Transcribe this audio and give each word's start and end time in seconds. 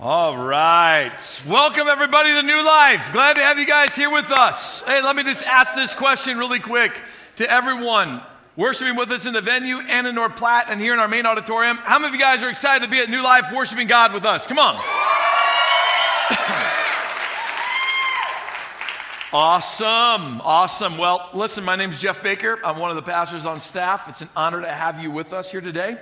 All 0.00 0.38
right. 0.38 1.42
Welcome, 1.44 1.88
everybody, 1.88 2.30
to 2.30 2.42
New 2.44 2.62
Life. 2.62 3.10
Glad 3.10 3.34
to 3.34 3.42
have 3.42 3.58
you 3.58 3.66
guys 3.66 3.96
here 3.96 4.08
with 4.08 4.30
us. 4.30 4.80
Hey, 4.82 5.02
let 5.02 5.16
me 5.16 5.24
just 5.24 5.44
ask 5.44 5.74
this 5.74 5.92
question 5.92 6.38
really 6.38 6.60
quick 6.60 6.92
to 7.34 7.50
everyone 7.50 8.22
worshiping 8.54 8.94
with 8.94 9.10
us 9.10 9.26
in 9.26 9.32
the 9.32 9.40
venue 9.40 9.80
and 9.80 10.06
in 10.06 10.14
North 10.14 10.36
Platte 10.36 10.66
and 10.68 10.80
here 10.80 10.92
in 10.92 11.00
our 11.00 11.08
main 11.08 11.26
auditorium. 11.26 11.78
How 11.78 11.98
many 11.98 12.10
of 12.10 12.14
you 12.14 12.20
guys 12.20 12.44
are 12.44 12.48
excited 12.48 12.84
to 12.84 12.88
be 12.88 13.00
at 13.00 13.10
New 13.10 13.22
Life 13.22 13.46
worshiping 13.52 13.88
God 13.88 14.14
with 14.14 14.24
us? 14.24 14.46
Come 14.46 14.60
on. 14.60 14.80
Awesome. 19.30 20.40
Awesome. 20.40 20.96
Well, 20.96 21.28
listen, 21.34 21.62
my 21.62 21.76
name 21.76 21.90
is 21.90 21.98
Jeff 21.98 22.22
Baker. 22.22 22.58
I'm 22.64 22.78
one 22.78 22.88
of 22.88 22.96
the 22.96 23.02
pastors 23.02 23.44
on 23.44 23.60
staff. 23.60 24.08
It's 24.08 24.22
an 24.22 24.30
honor 24.34 24.62
to 24.62 24.72
have 24.72 25.02
you 25.02 25.10
with 25.10 25.34
us 25.34 25.50
here 25.50 25.60
today. 25.60 25.98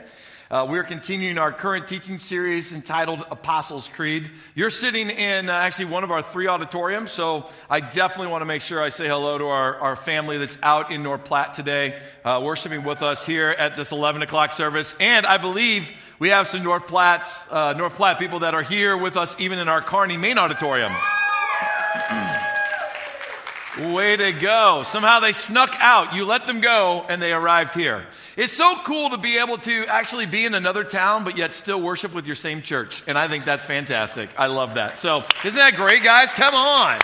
Uh, 0.49 0.65
we're 0.69 0.85
continuing 0.85 1.39
our 1.39 1.51
current 1.51 1.89
teaching 1.89 2.21
series 2.21 2.73
entitled 2.73 3.19
Apostles' 3.33 3.89
Creed. 3.89 4.31
You're 4.55 4.71
sitting 4.71 5.11
in 5.11 5.51
uh, 5.51 5.53
actually 5.53 5.87
one 5.87 6.05
of 6.05 6.12
our 6.12 6.23
three 6.23 6.47
auditoriums, 6.47 7.11
so 7.11 7.51
I 7.69 7.80
definitely 7.80 8.29
want 8.29 8.43
to 8.43 8.47
make 8.47 8.62
sure 8.62 8.80
I 8.80 8.91
say 8.91 9.09
hello 9.09 9.39
to 9.39 9.47
our, 9.47 9.77
our 9.79 9.97
family 9.97 10.39
that's 10.39 10.56
out 10.62 10.93
in 10.93 11.03
North 11.03 11.25
Platte 11.25 11.55
today, 11.55 12.01
uh, 12.25 12.41
worshiping 12.45 12.84
with 12.84 13.03
us 13.03 13.27
here 13.27 13.48
at 13.51 13.75
this 13.75 13.91
11 13.91 14.23
o'clock 14.23 14.53
service. 14.53 14.95
And 15.01 15.27
I 15.27 15.39
believe 15.39 15.91
we 16.20 16.29
have 16.29 16.47
some 16.47 16.62
North 16.62 16.87
Platte, 16.87 17.27
uh, 17.51 17.75
North 17.77 17.95
Platte 17.95 18.20
people 18.20 18.39
that 18.41 18.55
are 18.55 18.62
here 18.62 18.97
with 18.97 19.17
us 19.17 19.34
even 19.41 19.59
in 19.59 19.69
our 19.69 19.83
Kearney 19.83 20.17
main 20.17 20.39
auditorium. 20.39 20.92
Way 23.79 24.16
to 24.16 24.33
go. 24.33 24.85
Somehow 24.85 25.21
they 25.21 25.33
snuck 25.33 25.77
out. 25.80 26.15
You 26.15 26.25
let 26.25 26.47
them 26.47 26.61
go 26.61 27.05
and 27.09 27.21
they 27.21 27.33
arrived 27.33 27.75
here. 27.75 28.07
It's 28.34 28.55
so 28.55 28.80
cool 28.84 29.11
to 29.11 29.19
be 29.19 29.39
able 29.39 29.59
to 29.59 29.87
actually 29.87 30.25
be 30.25 30.47
in 30.47 30.55
another 30.55 30.83
town, 30.83 31.25
but 31.25 31.37
yet 31.37 31.53
still 31.53 31.81
worship 31.81 32.15
with 32.15 32.27
your 32.27 32.37
same 32.37 32.62
church. 32.62 33.03
And 33.07 33.19
I 33.19 33.29
think 33.29 33.45
that's 33.45 33.65
fantastic. 33.65 34.31
I 34.39 34.47
love 34.47 34.75
that. 34.75 34.98
So, 34.98 35.25
isn't 35.45 35.57
that 35.57 35.75
great, 35.75 36.03
guys? 36.03 36.33
Come 36.33 36.55
on. 36.55 36.98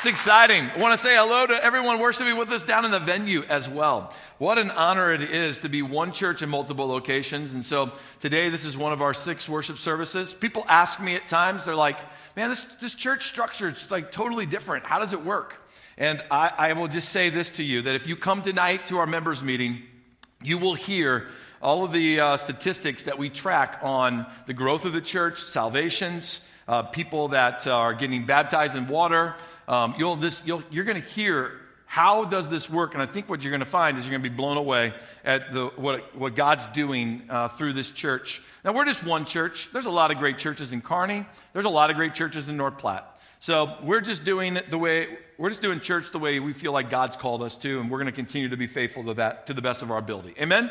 It's 0.00 0.06
exciting. 0.06 0.64
I 0.70 0.78
want 0.78 0.98
to 0.98 1.06
say 1.06 1.14
hello 1.14 1.46
to 1.46 1.62
everyone 1.62 1.98
worshiping 1.98 2.38
with 2.38 2.50
us 2.52 2.62
down 2.62 2.86
in 2.86 2.90
the 2.90 2.98
venue 2.98 3.42
as 3.50 3.68
well. 3.68 4.14
What 4.38 4.56
an 4.56 4.70
honor 4.70 5.12
it 5.12 5.20
is 5.20 5.58
to 5.58 5.68
be 5.68 5.82
one 5.82 6.12
church 6.12 6.40
in 6.40 6.48
multiple 6.48 6.86
locations. 6.86 7.52
And 7.52 7.62
so 7.62 7.92
today, 8.18 8.48
this 8.48 8.64
is 8.64 8.78
one 8.78 8.94
of 8.94 9.02
our 9.02 9.12
six 9.12 9.46
worship 9.46 9.76
services. 9.76 10.32
People 10.32 10.64
ask 10.68 11.00
me 11.00 11.16
at 11.16 11.28
times, 11.28 11.66
they're 11.66 11.76
like, 11.76 11.98
man, 12.34 12.48
this, 12.48 12.64
this 12.80 12.94
church 12.94 13.26
structure 13.26 13.68
is 13.68 13.90
like 13.90 14.10
totally 14.10 14.46
different. 14.46 14.86
How 14.86 15.00
does 15.00 15.12
it 15.12 15.22
work? 15.22 15.60
And 15.98 16.24
I, 16.30 16.50
I 16.56 16.72
will 16.72 16.88
just 16.88 17.10
say 17.10 17.28
this 17.28 17.50
to 17.50 17.62
you 17.62 17.82
that 17.82 17.94
if 17.94 18.06
you 18.06 18.16
come 18.16 18.40
tonight 18.40 18.86
to 18.86 18.96
our 18.96 19.06
members' 19.06 19.42
meeting, 19.42 19.82
you 20.42 20.56
will 20.56 20.76
hear 20.76 21.28
all 21.60 21.84
of 21.84 21.92
the 21.92 22.20
uh, 22.20 22.36
statistics 22.38 23.02
that 23.02 23.18
we 23.18 23.28
track 23.28 23.80
on 23.82 24.24
the 24.46 24.54
growth 24.54 24.86
of 24.86 24.94
the 24.94 25.02
church, 25.02 25.42
salvations, 25.42 26.40
uh, 26.66 26.84
people 26.84 27.28
that 27.28 27.66
uh, 27.66 27.76
are 27.76 27.92
getting 27.92 28.24
baptized 28.24 28.76
in 28.76 28.88
water. 28.88 29.34
Um, 29.70 29.94
you'll 29.96 30.16
this, 30.16 30.42
you'll, 30.44 30.64
you're 30.68 30.84
going 30.84 31.00
to 31.00 31.08
hear 31.08 31.52
how 31.86 32.24
does 32.24 32.50
this 32.50 32.68
work? 32.68 32.94
And 32.94 33.02
I 33.02 33.06
think 33.06 33.28
what 33.28 33.40
you're 33.42 33.52
going 33.52 33.60
to 33.60 33.66
find 33.66 33.96
is 33.96 34.04
you're 34.04 34.10
going 34.10 34.22
to 34.22 34.28
be 34.28 34.34
blown 34.34 34.56
away 34.56 34.92
at 35.24 35.54
the, 35.54 35.66
what, 35.76 36.16
what 36.16 36.34
God's 36.34 36.66
doing 36.74 37.22
uh, 37.30 37.46
through 37.46 37.74
this 37.74 37.90
church. 37.90 38.42
Now, 38.64 38.72
we're 38.72 38.84
just 38.84 39.04
one 39.04 39.24
church. 39.24 39.68
There's 39.72 39.86
a 39.86 39.90
lot 39.90 40.10
of 40.10 40.18
great 40.18 40.38
churches 40.38 40.72
in 40.72 40.82
Kearney. 40.82 41.24
There's 41.52 41.66
a 41.66 41.70
lot 41.70 41.88
of 41.88 41.96
great 41.96 42.14
churches 42.14 42.48
in 42.48 42.56
North 42.56 42.78
Platte. 42.78 43.06
So 43.38 43.76
we're 43.84 44.00
just 44.00 44.24
doing 44.24 44.58
the 44.70 44.76
way 44.76 45.18
we're 45.38 45.50
just 45.50 45.62
doing 45.62 45.78
church 45.78 46.10
the 46.10 46.18
way 46.18 46.40
we 46.40 46.52
feel 46.52 46.72
like 46.72 46.90
God's 46.90 47.16
called 47.16 47.40
us 47.40 47.56
to, 47.58 47.80
and 47.80 47.90
we're 47.90 47.98
going 47.98 48.06
to 48.06 48.12
continue 48.12 48.48
to 48.48 48.56
be 48.56 48.66
faithful 48.66 49.04
to 49.04 49.14
that 49.14 49.46
to 49.46 49.54
the 49.54 49.62
best 49.62 49.82
of 49.82 49.90
our 49.90 49.98
ability. 49.98 50.34
Amen. 50.38 50.70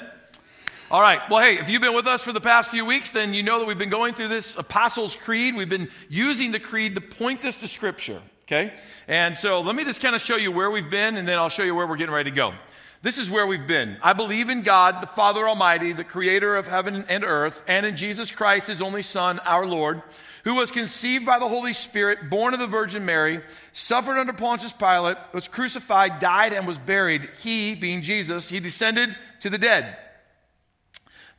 All 0.92 1.02
right. 1.02 1.22
Well, 1.30 1.42
hey, 1.42 1.58
if 1.58 1.70
you've 1.70 1.81
been 1.81 1.95
with 1.95 2.08
us 2.08 2.22
for 2.22 2.33
the 2.33 2.42
past 2.42 2.70
few 2.70 2.86
weeks, 2.86 3.09
then 3.09 3.33
you 3.33 3.44
know 3.44 3.59
that 3.59 3.66
we've 3.66 3.77
been 3.77 3.89
going 3.89 4.14
through 4.14 4.27
this 4.27 4.55
Apostles' 4.58 5.16
Creed. 5.16 5.55
We've 5.55 5.70
been 5.70 5.89
using 6.09 6.52
the 6.52 6.59
creed 6.59 6.95
to 6.95 7.02
point 7.02 7.45
us 7.45 7.55
to 7.58 7.67
Scripture. 7.67 8.22
Okay? 8.50 8.73
And 9.08 9.38
so 9.38 9.61
let 9.61 9.75
me 9.75 9.83
just 9.83 10.02
kind 10.02 10.16
of 10.16 10.22
show 10.22 10.36
you 10.36 10.52
where 10.52 10.72
we've 10.72 10.89
been, 10.89 11.17
and 11.17 11.28
then 11.28 11.38
I'll 11.38 11.50
show 11.50 11.61
you 11.61 11.75
where 11.75 11.86
we're 11.86 11.97
getting 11.97 12.15
ready 12.15 12.32
to 12.32 12.36
go. 12.36 12.55
This 13.04 13.20
is 13.20 13.30
where 13.30 13.45
we've 13.45 13.67
been. 13.67 13.98
I 14.02 14.14
believe 14.14 14.49
in 14.49 14.64
God, 14.64 15.04
the 15.04 15.08
Father 15.08 15.48
Almighty, 15.48 15.93
the 15.93 16.04
creator 16.04 16.55
of 16.55 16.65
heaven 16.65 17.05
and 17.08 17.23
earth, 17.23 17.61
and 17.67 17.86
in 17.86 17.95
Jesus 17.95 18.32
Christ, 18.32 18.65
his 18.65 18.82
only 18.82 19.04
Son, 19.04 19.37
our 19.45 19.67
Lord, 19.67 20.02
who 20.45 20.55
was 20.55 20.71
conceived 20.71 21.27
by 21.27 21.37
the 21.37 21.48
Holy 21.48 21.73
Spirit, 21.73 22.27
born 22.32 22.55
of 22.55 22.60
the 22.60 22.65
Virgin 22.65 23.05
Mary, 23.05 23.42
suffered 23.71 24.17
under 24.17 24.33
Pontius 24.33 24.73
Pilate, 24.73 25.17
was 25.31 25.48
crucified, 25.48 26.17
died, 26.17 26.52
and 26.52 26.66
was 26.66 26.80
buried. 26.80 27.30
He, 27.43 27.76
being 27.76 28.02
Jesus, 28.02 28.49
he 28.49 28.60
descended 28.60 29.16
to 29.42 29.52
the 29.52 29.60
dead. 29.60 29.95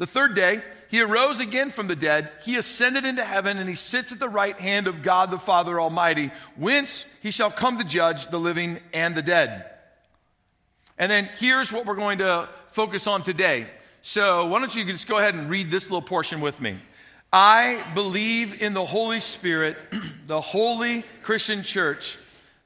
The 0.00 0.06
third 0.06 0.34
day, 0.34 0.62
he 0.88 1.03
arose 1.03 1.41
again 1.41 1.71
from 1.71 1.87
the 1.87 1.94
dead. 1.94 2.33
He 2.43 2.56
ascended 2.56 3.05
into 3.05 3.22
heaven 3.22 3.59
and 3.59 3.69
he 3.69 3.75
sits 3.75 4.12
at 4.12 4.19
the 4.19 4.31
right 4.31 4.59
hand 4.59 4.87
of 4.87 5.03
God 5.03 5.31
the 5.31 5.38
Father 5.38 5.78
Almighty, 5.78 6.33
whence 6.56 7.05
he 7.21 7.31
shall 7.31 7.50
come 7.50 7.77
to 7.77 7.84
judge 7.84 8.31
the 8.31 8.41
living 8.41 8.78
and 8.94 9.15
the 9.15 9.21
dead. 9.21 9.66
And 10.97 11.12
then 11.12 11.28
here's 11.37 11.71
what 11.71 11.84
we're 11.84 11.97
going 11.97 12.21
to 12.21 12.49
focus 12.72 13.06
on 13.06 13.25
today. 13.25 13.66
So 14.00 14.47
why 14.47 14.60
don't 14.60 14.75
you 14.75 14.87
just 14.87 15.06
go 15.06 15.19
ahead 15.19 15.34
and 15.34 15.50
read 15.50 15.71
this 15.71 15.84
little 15.84 16.00
portion 16.00 16.41
with 16.41 16.62
me? 16.62 16.81
I 17.31 17.84
believe 17.94 18.62
in 18.62 18.72
the 18.72 18.87
Holy 18.87 19.21
Spirit, 19.21 19.77
the 20.27 20.41
holy 20.41 21.05
Christian 21.25 21.62
church, 21.62 22.16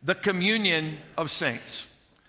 the 0.05 0.15
communion 0.15 0.99
of 1.19 1.33
saints. 1.33 1.85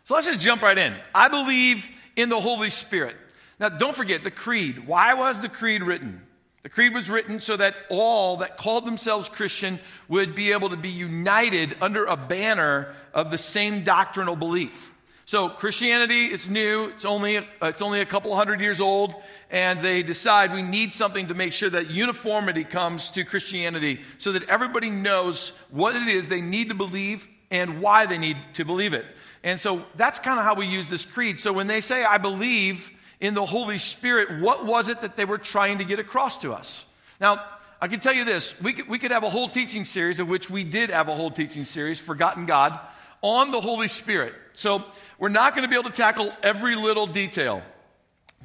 So 0.06 0.16
let's 0.16 0.26
just 0.26 0.42
jump 0.42 0.64
right 0.64 0.80
in. 0.80 0.96
I 1.14 1.28
believe 1.28 1.86
in 2.16 2.30
the 2.30 2.40
Holy 2.40 2.72
Spirit. 2.72 3.16
Now, 3.60 3.70
don't 3.70 3.96
forget 3.96 4.24
the 4.24 4.32
creed. 4.32 4.88
Why 4.88 5.14
was 5.14 5.40
the 5.40 5.50
creed 5.50 5.84
written? 5.84 6.22
The 6.64 6.70
creed 6.70 6.94
was 6.94 7.10
written 7.10 7.40
so 7.40 7.58
that 7.58 7.76
all 7.90 8.38
that 8.38 8.58
called 8.58 8.88
themselves 8.88 9.30
Christian 9.30 9.80
would 10.08 10.34
be 10.34 10.52
able 10.52 10.70
to 10.72 10.78
be 10.78 10.90
united 10.90 11.78
under 11.80 12.06
a 12.06 12.18
banner 12.18 12.96
of 13.14 13.30
the 13.30 13.38
same 13.38 13.84
doctrinal 13.84 14.36
belief. 14.36 14.92
So 15.28 15.50
Christianity 15.50 16.26
is 16.26 16.48
new. 16.48 16.86
It's 16.96 17.06
only, 17.06 17.38
uh, 17.38 17.44
it's 17.62 17.82
only 17.82 18.02
a 18.02 18.06
couple 18.06 18.36
hundred 18.36 18.62
years 18.62 18.80
old. 18.80 19.16
And 19.50 19.82
they 19.82 20.04
decide 20.04 20.54
we 20.54 20.62
need 20.62 20.94
something 20.94 21.28
to 21.28 21.34
make 21.34 21.54
sure 21.54 21.70
that 21.70 21.90
uniformity 21.90 22.64
comes 22.64 23.10
to 23.12 23.24
Christianity 23.24 24.02
so 24.18 24.32
that 24.34 24.48
everybody 24.50 24.90
knows 24.90 25.52
what 25.72 25.96
it 25.96 26.08
is 26.08 26.28
they 26.28 26.42
need 26.42 26.70
to 26.70 26.76
believe 26.76 27.28
and 27.50 27.82
why 27.82 28.06
they 28.06 28.18
need 28.18 28.38
to 28.54 28.66
believe 28.66 28.94
it. 28.94 29.06
And 29.44 29.60
so 29.60 29.86
that's 29.96 30.20
kind 30.20 30.40
of 30.40 30.46
how 30.46 30.56
we 30.56 30.68
use 30.68 30.90
this 30.90 31.06
creed. 31.06 31.40
So 31.40 31.54
when 31.54 31.68
they 31.68 31.82
say, 31.82 32.04
I 32.04 32.18
believe, 32.18 32.92
in 33.20 33.34
the 33.34 33.46
Holy 33.46 33.78
Spirit, 33.78 34.40
what 34.42 34.66
was 34.66 34.90
it 34.90 35.02
that 35.02 35.16
they 35.16 35.26
were 35.26 35.38
trying 35.38 35.78
to 35.78 35.86
get 35.86 36.00
across 36.00 36.38
to 36.40 36.54
us? 36.54 36.86
Now, 37.20 37.44
I 37.82 37.88
can 37.88 38.00
tell 38.00 38.14
you 38.14 38.26
this 38.26 38.60
we 38.62 38.74
could, 38.74 38.88
we 38.88 39.00
could 39.00 39.12
have 39.12 39.24
a 39.24 39.30
whole 39.30 39.50
teaching 39.50 39.86
series, 39.86 40.20
of 40.20 40.28
which 40.28 40.50
we 40.50 40.64
did 40.64 40.90
have 40.90 41.08
a 41.08 41.16
whole 41.16 41.32
teaching 41.32 41.66
series, 41.66 42.00
Forgotten 42.00 42.46
God, 42.46 42.80
on 43.22 43.52
the 43.52 43.62
Holy 43.62 43.88
Spirit. 43.88 44.34
So 44.54 44.84
we're 45.20 45.30
not 45.30 45.56
going 45.56 45.64
to 45.64 45.70
be 45.70 45.76
able 45.76 45.90
to 45.90 45.96
tackle 45.96 46.32
every 46.44 46.76
little 46.76 47.08
detail. 47.08 47.62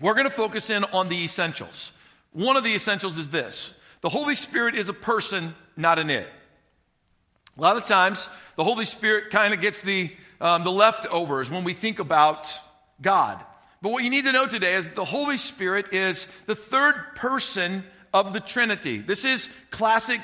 We're 0.01 0.15
going 0.15 0.25
to 0.25 0.31
focus 0.31 0.71
in 0.71 0.85
on 0.85 1.09
the 1.09 1.25
essentials. 1.25 1.93
One 2.33 2.57
of 2.57 2.65
the 2.65 2.75
essentials 2.75 3.19
is 3.19 3.29
this 3.29 3.75
the 4.01 4.09
Holy 4.09 4.35
Spirit 4.35 4.75
is 4.75 4.89
a 4.89 4.95
person, 4.95 5.55
not 5.77 5.99
an 5.99 6.11
it. 6.11 6.29
A 7.59 7.61
lot 7.61 7.77
of 7.77 7.85
times, 7.85 8.29
the 8.57 8.65
Holy 8.65 8.85
Spirit 8.85 9.31
kind 9.31 9.53
of 9.53 9.61
gets 9.61 9.81
the, 9.81 10.11
um, 10.41 10.65
the 10.65 10.71
leftovers 10.71 11.51
when 11.51 11.65
we 11.65 11.75
think 11.75 11.99
about 11.99 12.49
God. 13.03 13.45
But 13.83 13.93
what 13.93 14.05
you 14.05 14.11
need 14.11 14.27
to 14.27 14.33
know 14.33 14.47
today 14.47 14.75
is 14.75 14.89
the 14.89 15.05
Holy 15.05 15.39
Spirit 15.39 15.95
is 15.95 16.27
the 16.47 16.55
third 16.55 16.95
person 17.15 17.85
of 18.13 18.33
the 18.33 18.41
Trinity. 18.41 18.99
This 18.99 19.25
is 19.25 19.49
classic 19.71 20.21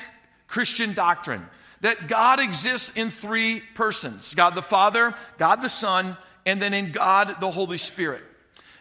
Christian 0.47 0.93
doctrine 0.93 1.47
that 1.81 2.09
God 2.09 2.39
exists 2.39 2.93
in 2.95 3.11
three 3.11 3.63
persons 3.75 4.35
God 4.35 4.55
the 4.55 4.63
Father, 4.63 5.15
God 5.39 5.63
the 5.63 5.69
Son, 5.69 6.17
and 6.45 6.61
then 6.61 6.75
in 6.75 6.93
God 6.93 7.37
the 7.41 7.51
Holy 7.51 7.79
Spirit. 7.79 8.23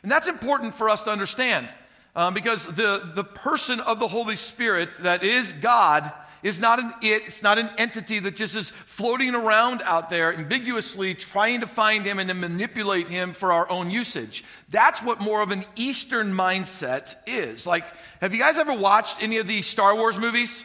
And 0.03 0.11
that's 0.11 0.27
important 0.27 0.75
for 0.75 0.89
us 0.89 1.03
to 1.03 1.09
understand 1.09 1.69
um, 2.15 2.33
because 2.33 2.65
the, 2.65 3.11
the 3.13 3.23
person 3.23 3.79
of 3.79 3.99
the 3.99 4.07
Holy 4.07 4.35
Spirit 4.35 4.89
that 4.99 5.23
is 5.23 5.53
God 5.53 6.11
is 6.45 6.59
not 6.59 6.77
an 6.79 6.93
it, 7.01 7.23
it's 7.25 7.41
not 7.41 7.57
an 7.57 7.71
entity 7.79 8.19
that 8.19 8.35
just 8.35 8.55
is 8.55 8.69
floating 8.85 9.33
around 9.33 9.81
out 9.81 10.11
there 10.11 10.31
ambiguously 10.31 11.15
trying 11.15 11.61
to 11.61 11.67
find 11.67 12.05
him 12.05 12.19
and 12.19 12.27
to 12.29 12.35
manipulate 12.35 13.09
him 13.09 13.33
for 13.33 13.51
our 13.51 13.67
own 13.67 13.89
usage. 13.89 14.43
That's 14.69 15.01
what 15.01 15.19
more 15.19 15.41
of 15.41 15.49
an 15.49 15.65
Eastern 15.75 16.33
mindset 16.33 17.15
is. 17.25 17.65
Like, 17.65 17.83
have 18.21 18.31
you 18.31 18.39
guys 18.39 18.59
ever 18.59 18.73
watched 18.73 19.23
any 19.23 19.37
of 19.39 19.47
the 19.47 19.63
Star 19.63 19.95
Wars 19.95 20.19
movies? 20.19 20.63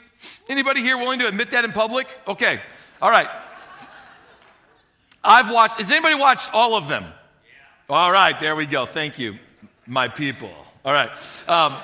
Anybody 0.50 0.82
here 0.82 0.98
willing 0.98 1.20
to 1.20 1.26
admit 1.26 1.52
that 1.52 1.64
in 1.64 1.72
public? 1.72 2.06
Okay. 2.28 2.60
All 3.00 3.10
right. 3.10 3.28
I've 5.24 5.50
watched, 5.50 5.76
has 5.76 5.90
anybody 5.90 6.14
watched 6.14 6.52
all 6.52 6.74
of 6.74 6.88
them? 6.88 7.06
All 7.88 8.12
right, 8.12 8.38
there 8.38 8.54
we 8.54 8.66
go. 8.66 8.84
Thank 8.84 9.18
you, 9.18 9.38
my 9.86 10.08
people. 10.08 10.52
All 10.84 10.92
right. 10.92 11.10
Um, 11.48 11.76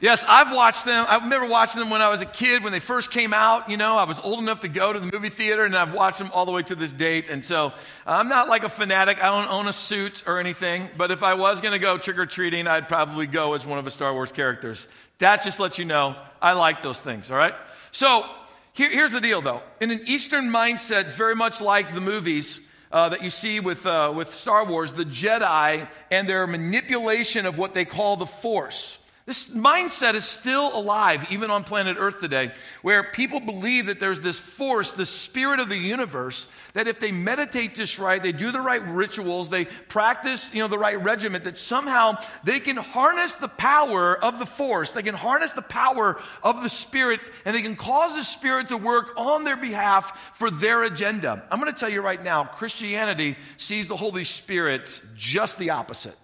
Yes, 0.00 0.24
I've 0.28 0.54
watched 0.54 0.84
them. 0.84 1.06
I 1.08 1.16
remember 1.16 1.46
watching 1.46 1.78
them 1.78 1.88
when 1.88 2.02
I 2.02 2.08
was 2.08 2.20
a 2.20 2.26
kid, 2.26 2.62
when 2.62 2.72
they 2.72 2.80
first 2.80 3.10
came 3.10 3.32
out. 3.32 3.70
You 3.70 3.76
know, 3.76 3.96
I 3.96 4.04
was 4.04 4.20
old 4.20 4.40
enough 4.40 4.60
to 4.60 4.68
go 4.68 4.92
to 4.92 5.00
the 5.00 5.10
movie 5.12 5.30
theater, 5.30 5.64
and 5.64 5.74
I've 5.76 5.94
watched 5.94 6.18
them 6.18 6.30
all 6.32 6.44
the 6.46 6.52
way 6.52 6.62
to 6.64 6.74
this 6.74 6.92
date. 6.92 7.26
And 7.30 7.44
so 7.44 7.72
I'm 8.06 8.28
not 8.28 8.48
like 8.48 8.64
a 8.64 8.68
fanatic. 8.68 9.22
I 9.22 9.26
don't 9.26 9.50
own 9.50 9.68
a 9.68 9.72
suit 9.72 10.24
or 10.26 10.38
anything. 10.38 10.88
But 10.96 11.10
if 11.10 11.22
I 11.22 11.34
was 11.34 11.60
going 11.60 11.72
to 11.72 11.78
go 11.78 11.96
trick 11.96 12.18
or 12.18 12.26
treating, 12.26 12.66
I'd 12.66 12.88
probably 12.88 13.26
go 13.26 13.54
as 13.54 13.64
one 13.64 13.78
of 13.78 13.84
the 13.84 13.90
Star 13.90 14.12
Wars 14.12 14.32
characters 14.32 14.86
That 15.18 15.44
just 15.44 15.60
lets 15.60 15.78
you 15.78 15.84
know 15.84 16.16
I 16.42 16.52
like 16.52 16.82
those 16.82 17.00
things, 17.00 17.30
all 17.30 17.36
right? 17.36 17.54
So 17.92 18.24
here, 18.72 18.90
here's 18.90 19.12
the 19.12 19.20
deal, 19.20 19.40
though. 19.40 19.62
In 19.80 19.90
an 19.90 20.00
Eastern 20.06 20.48
mindset, 20.48 21.12
very 21.12 21.36
much 21.36 21.60
like 21.60 21.94
the 21.94 22.00
movies, 22.00 22.60
uh, 22.90 23.08
that 23.08 23.22
you 23.22 23.30
see 23.30 23.58
with, 23.58 23.86
uh, 23.86 24.12
with 24.14 24.32
Star 24.34 24.64
Wars, 24.64 24.92
the 24.92 25.04
Jedi 25.04 25.88
and 26.12 26.28
their 26.28 26.46
manipulation 26.46 27.44
of 27.44 27.58
what 27.58 27.74
they 27.74 27.84
call 27.84 28.16
the 28.16 28.26
Force. 28.26 28.98
This 29.26 29.48
mindset 29.48 30.16
is 30.16 30.26
still 30.26 30.76
alive, 30.76 31.26
even 31.30 31.50
on 31.50 31.64
planet 31.64 31.96
Earth 31.98 32.20
today, 32.20 32.52
where 32.82 33.04
people 33.04 33.40
believe 33.40 33.86
that 33.86 33.98
there's 33.98 34.20
this 34.20 34.38
force, 34.38 34.92
the 34.92 35.06
spirit 35.06 35.60
of 35.60 35.70
the 35.70 35.78
universe, 35.78 36.46
that 36.74 36.88
if 36.88 37.00
they 37.00 37.10
meditate 37.10 37.74
just 37.74 37.98
right, 37.98 38.22
they 38.22 38.32
do 38.32 38.52
the 38.52 38.60
right 38.60 38.86
rituals, 38.86 39.48
they 39.48 39.64
practice, 39.64 40.50
you 40.52 40.58
know, 40.58 40.68
the 40.68 40.78
right 40.78 41.02
regiment, 41.02 41.44
that 41.44 41.56
somehow 41.56 42.18
they 42.44 42.60
can 42.60 42.76
harness 42.76 43.34
the 43.36 43.48
power 43.48 44.14
of 44.22 44.38
the 44.38 44.44
force, 44.44 44.92
they 44.92 45.02
can 45.02 45.14
harness 45.14 45.52
the 45.52 45.62
power 45.62 46.20
of 46.42 46.62
the 46.62 46.68
spirit, 46.68 47.20
and 47.46 47.56
they 47.56 47.62
can 47.62 47.76
cause 47.76 48.14
the 48.14 48.24
spirit 48.24 48.68
to 48.68 48.76
work 48.76 49.14
on 49.16 49.44
their 49.44 49.56
behalf 49.56 50.34
for 50.34 50.50
their 50.50 50.82
agenda. 50.82 51.42
I'm 51.50 51.58
going 51.58 51.72
to 51.72 51.80
tell 51.80 51.88
you 51.88 52.02
right 52.02 52.22
now, 52.22 52.44
Christianity 52.44 53.38
sees 53.56 53.88
the 53.88 53.96
Holy 53.96 54.24
Spirit 54.24 55.00
just 55.16 55.56
the 55.56 55.70
opposite. 55.70 56.18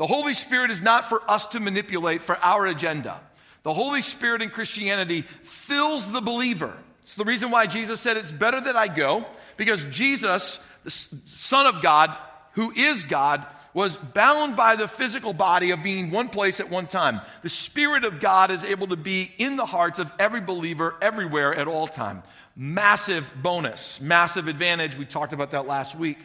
The 0.00 0.06
Holy 0.06 0.32
Spirit 0.32 0.70
is 0.70 0.80
not 0.80 1.10
for 1.10 1.20
us 1.30 1.44
to 1.48 1.60
manipulate 1.60 2.22
for 2.22 2.34
our 2.38 2.64
agenda. 2.64 3.20
The 3.64 3.74
Holy 3.74 4.00
Spirit 4.00 4.40
in 4.40 4.48
Christianity 4.48 5.26
fills 5.42 6.10
the 6.10 6.22
believer. 6.22 6.72
It's 7.02 7.12
the 7.16 7.26
reason 7.26 7.50
why 7.50 7.66
Jesus 7.66 8.00
said, 8.00 8.16
It's 8.16 8.32
better 8.32 8.62
that 8.62 8.76
I 8.76 8.88
go, 8.88 9.26
because 9.58 9.84
Jesus, 9.84 10.58
the 10.84 10.90
Son 11.26 11.66
of 11.66 11.82
God, 11.82 12.16
who 12.52 12.72
is 12.72 13.04
God, 13.04 13.44
was 13.74 13.94
bound 13.98 14.56
by 14.56 14.74
the 14.74 14.88
physical 14.88 15.34
body 15.34 15.70
of 15.70 15.82
being 15.82 16.10
one 16.10 16.30
place 16.30 16.60
at 16.60 16.70
one 16.70 16.86
time. 16.86 17.20
The 17.42 17.50
Spirit 17.50 18.04
of 18.04 18.20
God 18.20 18.50
is 18.50 18.64
able 18.64 18.86
to 18.86 18.96
be 18.96 19.30
in 19.36 19.56
the 19.56 19.66
hearts 19.66 19.98
of 19.98 20.10
every 20.18 20.40
believer 20.40 20.94
everywhere 21.02 21.54
at 21.54 21.68
all 21.68 21.86
time. 21.86 22.22
Massive 22.56 23.30
bonus, 23.42 24.00
massive 24.00 24.48
advantage. 24.48 24.96
We 24.96 25.04
talked 25.04 25.34
about 25.34 25.50
that 25.50 25.66
last 25.66 25.94
week. 25.94 26.16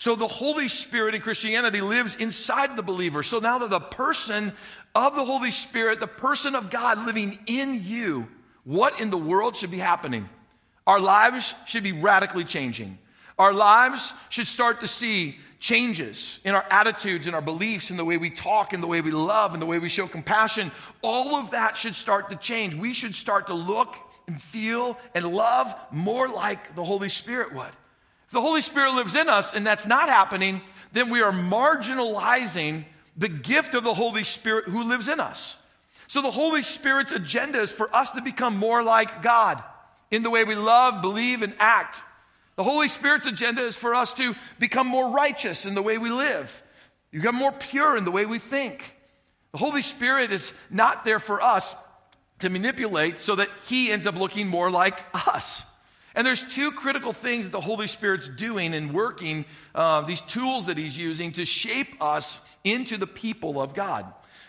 So 0.00 0.16
the 0.16 0.26
Holy 0.26 0.68
Spirit 0.68 1.14
in 1.14 1.20
Christianity 1.20 1.82
lives 1.82 2.16
inside 2.16 2.74
the 2.74 2.82
believer. 2.82 3.22
So 3.22 3.38
now 3.38 3.58
that 3.58 3.68
the 3.68 3.80
person 3.80 4.54
of 4.94 5.14
the 5.14 5.26
Holy 5.26 5.50
Spirit, 5.50 6.00
the 6.00 6.06
person 6.06 6.54
of 6.54 6.70
God 6.70 7.04
living 7.04 7.38
in 7.46 7.84
you, 7.84 8.26
what 8.64 8.98
in 8.98 9.10
the 9.10 9.18
world 9.18 9.56
should 9.56 9.70
be 9.70 9.78
happening? 9.78 10.26
Our 10.86 11.00
lives 11.00 11.54
should 11.66 11.82
be 11.82 11.92
radically 11.92 12.44
changing. 12.44 12.96
Our 13.38 13.52
lives 13.52 14.14
should 14.30 14.46
start 14.46 14.80
to 14.80 14.86
see 14.86 15.36
changes 15.58 16.40
in 16.44 16.54
our 16.54 16.64
attitudes, 16.70 17.26
in 17.26 17.34
our 17.34 17.42
beliefs, 17.42 17.90
in 17.90 17.98
the 17.98 18.04
way 18.04 18.16
we 18.16 18.30
talk, 18.30 18.72
in 18.72 18.80
the 18.80 18.86
way 18.86 19.02
we 19.02 19.10
love, 19.10 19.52
in 19.52 19.60
the 19.60 19.66
way 19.66 19.78
we 19.78 19.90
show 19.90 20.08
compassion. 20.08 20.72
All 21.02 21.34
of 21.34 21.50
that 21.50 21.76
should 21.76 21.94
start 21.94 22.30
to 22.30 22.36
change. 22.36 22.74
We 22.74 22.94
should 22.94 23.14
start 23.14 23.48
to 23.48 23.54
look 23.54 23.96
and 24.26 24.40
feel 24.40 24.96
and 25.14 25.26
love 25.26 25.74
more 25.90 26.26
like 26.26 26.74
the 26.74 26.84
Holy 26.84 27.10
Spirit 27.10 27.52
would 27.52 27.68
the 28.32 28.40
Holy 28.40 28.62
Spirit 28.62 28.94
lives 28.94 29.14
in 29.14 29.28
us 29.28 29.54
and 29.54 29.66
that's 29.66 29.86
not 29.86 30.08
happening, 30.08 30.60
then 30.92 31.10
we 31.10 31.22
are 31.22 31.32
marginalizing 31.32 32.84
the 33.16 33.28
gift 33.28 33.74
of 33.74 33.84
the 33.84 33.94
Holy 33.94 34.24
Spirit 34.24 34.68
who 34.68 34.84
lives 34.84 35.08
in 35.08 35.20
us. 35.20 35.56
So 36.08 36.22
the 36.22 36.30
Holy 36.30 36.62
Spirit's 36.62 37.12
agenda 37.12 37.60
is 37.60 37.70
for 37.70 37.94
us 37.94 38.10
to 38.12 38.22
become 38.22 38.56
more 38.56 38.82
like 38.82 39.22
God 39.22 39.62
in 40.10 40.22
the 40.22 40.30
way 40.30 40.44
we 40.44 40.56
love, 40.56 41.02
believe, 41.02 41.42
and 41.42 41.54
act. 41.58 42.02
The 42.56 42.64
Holy 42.64 42.88
Spirit's 42.88 43.26
agenda 43.26 43.64
is 43.64 43.76
for 43.76 43.94
us 43.94 44.12
to 44.14 44.34
become 44.58 44.86
more 44.86 45.10
righteous 45.10 45.66
in 45.66 45.74
the 45.74 45.82
way 45.82 45.98
we 45.98 46.10
live, 46.10 46.62
you 47.12 47.20
become 47.20 47.36
more 47.36 47.52
pure 47.52 47.96
in 47.96 48.04
the 48.04 48.10
way 48.10 48.26
we 48.26 48.38
think. 48.38 48.94
The 49.52 49.58
Holy 49.58 49.82
Spirit 49.82 50.32
is 50.32 50.52
not 50.68 51.04
there 51.04 51.18
for 51.18 51.42
us 51.42 51.74
to 52.40 52.48
manipulate 52.48 53.18
so 53.18 53.36
that 53.36 53.48
He 53.66 53.90
ends 53.90 54.06
up 54.06 54.16
looking 54.16 54.46
more 54.46 54.70
like 54.70 55.00
us. 55.14 55.64
And 56.20 56.26
there's 56.26 56.42
two 56.42 56.72
critical 56.72 57.14
things 57.14 57.46
that 57.46 57.50
the 57.50 57.62
Holy 57.62 57.86
Spirit's 57.86 58.28
doing 58.28 58.74
and 58.74 58.92
working, 58.92 59.46
uh, 59.74 60.02
these 60.02 60.20
tools 60.20 60.66
that 60.66 60.76
He's 60.76 60.94
using 60.94 61.32
to 61.32 61.46
shape 61.46 61.96
us 61.98 62.40
into 62.62 62.98
the 62.98 63.06
people 63.06 63.58
of 63.58 63.72
God. 63.72 64.04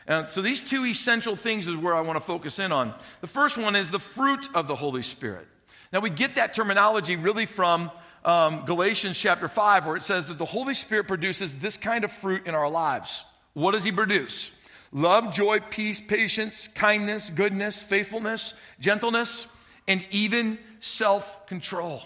Uh, 0.06 0.26
so 0.26 0.42
these 0.42 0.60
two 0.60 0.86
essential 0.86 1.38
things 1.38 1.70
is 1.70 1.78
where 1.78 1.96
I 1.96 2.02
want 2.02 2.18
to 2.18 2.26
focus 2.26 2.60
in 2.60 2.74
on. 2.74 2.94
The 3.22 3.28
first 3.28 3.58
one 3.58 3.78
is 3.78 3.90
the 3.90 4.02
fruit 4.02 4.50
of 4.54 4.68
the 4.68 4.76
Holy 4.76 5.02
Spirit. 5.02 5.48
Now 5.94 6.02
we 6.02 6.10
get 6.10 6.36
that 6.36 6.54
terminology 6.54 7.16
really 7.16 7.46
from 7.46 7.90
um, 8.26 8.66
Galatians 8.66 9.18
chapter 9.18 9.48
5, 9.48 9.86
where 9.86 9.96
it 9.96 10.04
says 10.04 10.26
that 10.26 10.38
the 10.38 10.44
Holy 10.44 10.74
Spirit 10.74 11.08
produces 11.08 11.56
this 11.56 11.78
kind 11.78 12.04
of 12.04 12.12
fruit 12.12 12.48
in 12.48 12.54
our 12.54 12.70
lives. 12.70 13.24
What 13.54 13.72
does 13.72 13.86
He 13.86 13.94
produce? 13.94 14.52
Love, 14.92 15.34
joy, 15.34 15.62
peace, 15.62 16.02
patience, 16.02 16.68
kindness, 16.76 17.30
goodness, 17.30 17.82
faithfulness, 17.82 18.56
gentleness, 18.82 19.48
and 19.88 20.06
even 20.12 20.60
self 20.80 21.48
control. 21.48 22.02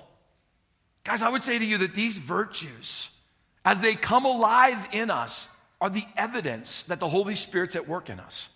Guys, 1.04 1.22
I 1.22 1.30
would 1.30 1.44
say 1.44 1.60
to 1.60 1.66
you 1.66 1.80
that 1.80 1.94
these 1.94 2.18
virtues, 2.18 3.10
as 3.64 3.80
they 3.80 3.96
come 3.96 4.26
alive 4.26 4.88
in 4.92 5.12
us, 5.12 5.50
are 5.80 5.90
the 5.90 6.06
evidence 6.18 6.84
that 6.84 7.00
the 7.00 7.08
Holy 7.08 7.36
Spirit's 7.36 7.76
at 7.76 7.88
work 7.88 8.10
in 8.10 8.20
us. 8.20 8.50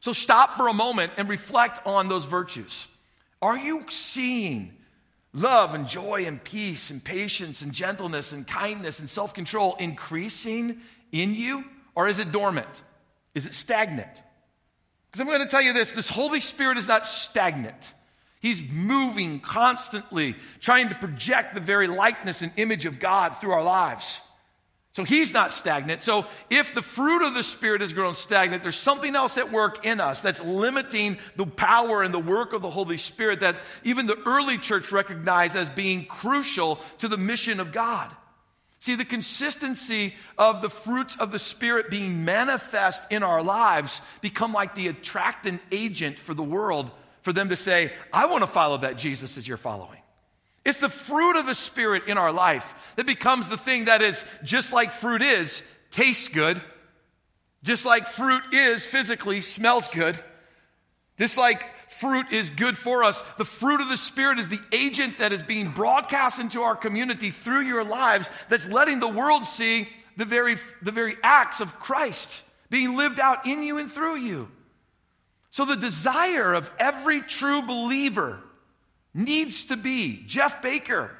So 0.00 0.12
stop 0.12 0.56
for 0.56 0.68
a 0.68 0.74
moment 0.74 1.12
and 1.16 1.28
reflect 1.28 1.86
on 1.86 2.08
those 2.08 2.24
virtues. 2.24 2.86
Are 3.40 3.56
you 3.56 3.86
seeing 3.88 4.74
love 5.32 5.74
and 5.74 5.86
joy 5.86 6.26
and 6.26 6.42
peace 6.42 6.90
and 6.90 7.02
patience 7.02 7.62
and 7.62 7.72
gentleness 7.72 8.32
and 8.32 8.46
kindness 8.46 8.98
and 8.98 9.08
self 9.08 9.32
control 9.34 9.76
increasing 9.78 10.80
in 11.12 11.34
you? 11.34 11.64
Or 11.94 12.08
is 12.08 12.18
it 12.18 12.32
dormant? 12.32 12.82
Is 13.34 13.46
it 13.46 13.54
stagnant? 13.54 14.22
Because 15.10 15.20
I'm 15.20 15.26
going 15.26 15.40
to 15.40 15.48
tell 15.48 15.62
you 15.62 15.72
this 15.72 15.92
this 15.92 16.08
Holy 16.08 16.40
Spirit 16.40 16.78
is 16.78 16.88
not 16.88 17.06
stagnant. 17.06 17.94
He's 18.40 18.62
moving 18.62 19.40
constantly, 19.40 20.34
trying 20.60 20.88
to 20.88 20.94
project 20.94 21.54
the 21.54 21.60
very 21.60 21.86
likeness 21.86 22.40
and 22.40 22.52
image 22.56 22.86
of 22.86 22.98
God 22.98 23.36
through 23.36 23.52
our 23.52 23.62
lives. 23.62 24.20
So 24.92 25.04
he's 25.04 25.32
not 25.32 25.52
stagnant. 25.52 26.02
So 26.02 26.26
if 26.48 26.74
the 26.74 26.82
fruit 26.82 27.24
of 27.24 27.34
the 27.34 27.44
Spirit 27.44 27.80
has 27.80 27.92
grown 27.92 28.14
stagnant, 28.14 28.62
there's 28.62 28.76
something 28.76 29.14
else 29.14 29.38
at 29.38 29.52
work 29.52 29.86
in 29.86 30.00
us 30.00 30.20
that's 30.20 30.42
limiting 30.42 31.18
the 31.36 31.46
power 31.46 32.02
and 32.02 32.12
the 32.12 32.18
work 32.18 32.52
of 32.52 32.62
the 32.62 32.70
Holy 32.70 32.96
Spirit 32.96 33.40
that 33.40 33.56
even 33.84 34.06
the 34.06 34.18
early 34.26 34.58
church 34.58 34.90
recognized 34.90 35.54
as 35.54 35.68
being 35.68 36.06
crucial 36.06 36.80
to 36.98 37.08
the 37.08 37.18
mission 37.18 37.60
of 37.60 37.72
God. 37.72 38.10
See, 38.80 38.96
the 38.96 39.04
consistency 39.04 40.14
of 40.38 40.62
the 40.62 40.70
fruits 40.70 41.14
of 41.20 41.30
the 41.30 41.38
Spirit 41.38 41.90
being 41.90 42.24
manifest 42.24 43.04
in 43.10 43.22
our 43.22 43.42
lives 43.42 44.00
become 44.22 44.54
like 44.54 44.74
the 44.74 44.88
attractant 44.88 45.60
agent 45.70 46.18
for 46.18 46.34
the 46.34 46.42
world 46.42 46.90
for 47.22 47.32
them 47.32 47.50
to 47.50 47.56
say, 47.56 47.92
I 48.12 48.26
want 48.26 48.42
to 48.42 48.46
follow 48.46 48.78
that 48.78 48.96
Jesus 48.96 49.34
that 49.34 49.46
you're 49.46 49.56
following. 49.56 49.98
It's 50.64 50.78
the 50.78 50.88
fruit 50.88 51.36
of 51.38 51.46
the 51.46 51.54
Spirit 51.54 52.04
in 52.06 52.18
our 52.18 52.32
life 52.32 52.74
that 52.96 53.06
becomes 53.06 53.48
the 53.48 53.56
thing 53.56 53.86
that 53.86 54.02
is 54.02 54.24
just 54.44 54.72
like 54.72 54.92
fruit 54.92 55.22
is, 55.22 55.62
tastes 55.90 56.28
good, 56.28 56.60
just 57.62 57.84
like 57.84 58.08
fruit 58.08 58.42
is 58.52 58.84
physically, 58.84 59.40
smells 59.40 59.88
good, 59.88 60.18
just 61.18 61.36
like 61.36 61.64
fruit 61.90 62.32
is 62.32 62.50
good 62.50 62.76
for 62.78 63.04
us. 63.04 63.22
The 63.38 63.44
fruit 63.44 63.80
of 63.80 63.88
the 63.88 63.96
Spirit 63.96 64.38
is 64.38 64.48
the 64.48 64.60
agent 64.72 65.18
that 65.18 65.32
is 65.32 65.42
being 65.42 65.72
broadcast 65.72 66.38
into 66.38 66.62
our 66.62 66.76
community 66.76 67.30
through 67.30 67.62
your 67.62 67.84
lives 67.84 68.30
that's 68.48 68.68
letting 68.68 69.00
the 69.00 69.08
world 69.08 69.46
see 69.46 69.88
the 70.16 70.24
very, 70.24 70.56
the 70.82 70.92
very 70.92 71.16
acts 71.22 71.60
of 71.60 71.78
Christ 71.78 72.42
being 72.68 72.96
lived 72.96 73.18
out 73.18 73.46
in 73.46 73.62
you 73.62 73.78
and 73.78 73.90
through 73.90 74.16
you. 74.16 74.48
So, 75.50 75.64
the 75.64 75.76
desire 75.76 76.54
of 76.54 76.70
every 76.78 77.22
true 77.22 77.62
believer 77.62 78.40
needs 79.12 79.64
to 79.64 79.76
be 79.76 80.22
Jeff 80.26 80.62
Baker 80.62 81.10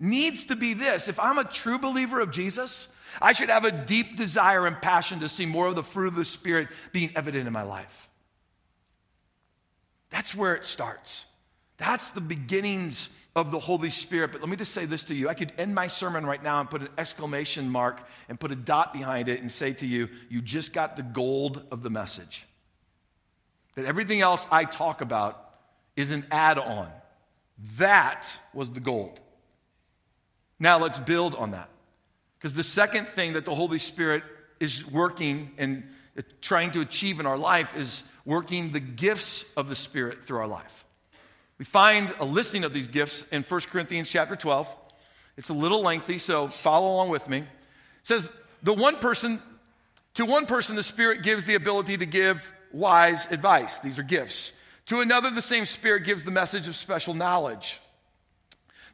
needs 0.00 0.44
to 0.46 0.56
be 0.56 0.74
this. 0.74 1.08
If 1.08 1.18
I'm 1.18 1.38
a 1.38 1.44
true 1.44 1.78
believer 1.78 2.20
of 2.20 2.30
Jesus, 2.30 2.88
I 3.20 3.32
should 3.32 3.48
have 3.48 3.64
a 3.64 3.72
deep 3.72 4.16
desire 4.16 4.66
and 4.66 4.80
passion 4.80 5.20
to 5.20 5.28
see 5.28 5.46
more 5.46 5.66
of 5.66 5.74
the 5.74 5.82
fruit 5.82 6.08
of 6.08 6.14
the 6.14 6.24
Spirit 6.24 6.68
being 6.92 7.10
evident 7.16 7.46
in 7.46 7.52
my 7.52 7.62
life. 7.62 8.08
That's 10.10 10.34
where 10.34 10.54
it 10.54 10.64
starts. 10.64 11.24
That's 11.76 12.10
the 12.10 12.20
beginnings 12.20 13.08
of 13.36 13.50
the 13.50 13.60
Holy 13.60 13.90
Spirit. 13.90 14.32
But 14.32 14.40
let 14.40 14.50
me 14.50 14.56
just 14.56 14.72
say 14.72 14.84
this 14.84 15.04
to 15.04 15.14
you. 15.14 15.28
I 15.28 15.34
could 15.34 15.52
end 15.58 15.74
my 15.74 15.86
sermon 15.86 16.24
right 16.24 16.42
now 16.42 16.60
and 16.60 16.70
put 16.70 16.82
an 16.82 16.88
exclamation 16.96 17.68
mark 17.68 18.00
and 18.28 18.38
put 18.38 18.52
a 18.52 18.56
dot 18.56 18.92
behind 18.92 19.28
it 19.28 19.40
and 19.40 19.50
say 19.50 19.72
to 19.74 19.86
you, 19.86 20.08
you 20.28 20.40
just 20.40 20.72
got 20.72 20.96
the 20.96 21.02
gold 21.02 21.62
of 21.70 21.82
the 21.82 21.90
message 21.90 22.46
that 23.78 23.86
everything 23.86 24.20
else 24.20 24.44
I 24.50 24.64
talk 24.64 25.02
about 25.02 25.40
is 25.94 26.10
an 26.10 26.26
add 26.32 26.58
on. 26.58 26.90
That 27.76 28.26
was 28.52 28.68
the 28.70 28.80
gold. 28.80 29.20
Now 30.58 30.80
let's 30.80 30.98
build 30.98 31.36
on 31.36 31.52
that. 31.52 31.68
Because 32.38 32.54
the 32.54 32.64
second 32.64 33.08
thing 33.08 33.34
that 33.34 33.44
the 33.44 33.54
Holy 33.54 33.78
Spirit 33.78 34.24
is 34.58 34.84
working 34.84 35.52
and 35.58 35.84
trying 36.40 36.72
to 36.72 36.80
achieve 36.80 37.20
in 37.20 37.26
our 37.26 37.38
life 37.38 37.76
is 37.76 38.02
working 38.24 38.72
the 38.72 38.80
gifts 38.80 39.44
of 39.56 39.68
the 39.68 39.76
Spirit 39.76 40.26
through 40.26 40.38
our 40.38 40.48
life. 40.48 40.84
We 41.56 41.64
find 41.64 42.12
a 42.18 42.24
listing 42.24 42.64
of 42.64 42.72
these 42.72 42.88
gifts 42.88 43.24
in 43.30 43.44
1 43.44 43.60
Corinthians 43.62 44.08
chapter 44.08 44.34
12. 44.34 44.68
It's 45.36 45.50
a 45.50 45.54
little 45.54 45.82
lengthy, 45.82 46.18
so 46.18 46.48
follow 46.48 46.94
along 46.94 47.10
with 47.10 47.28
me. 47.28 47.38
It 47.38 47.46
says, 48.02 48.28
The 48.64 48.74
one 48.74 48.96
person, 48.96 49.40
to 50.14 50.24
one 50.24 50.46
person, 50.46 50.74
the 50.74 50.82
Spirit 50.82 51.22
gives 51.22 51.44
the 51.44 51.54
ability 51.54 51.98
to 51.98 52.06
give 52.06 52.52
wise 52.72 53.26
advice. 53.30 53.80
These 53.80 53.98
are 53.98 54.02
gifts. 54.02 54.52
To 54.86 55.00
another, 55.00 55.30
the 55.30 55.42
same 55.42 55.66
Spirit 55.66 56.04
gives 56.04 56.24
the 56.24 56.30
message 56.30 56.68
of 56.68 56.76
special 56.76 57.14
knowledge. 57.14 57.80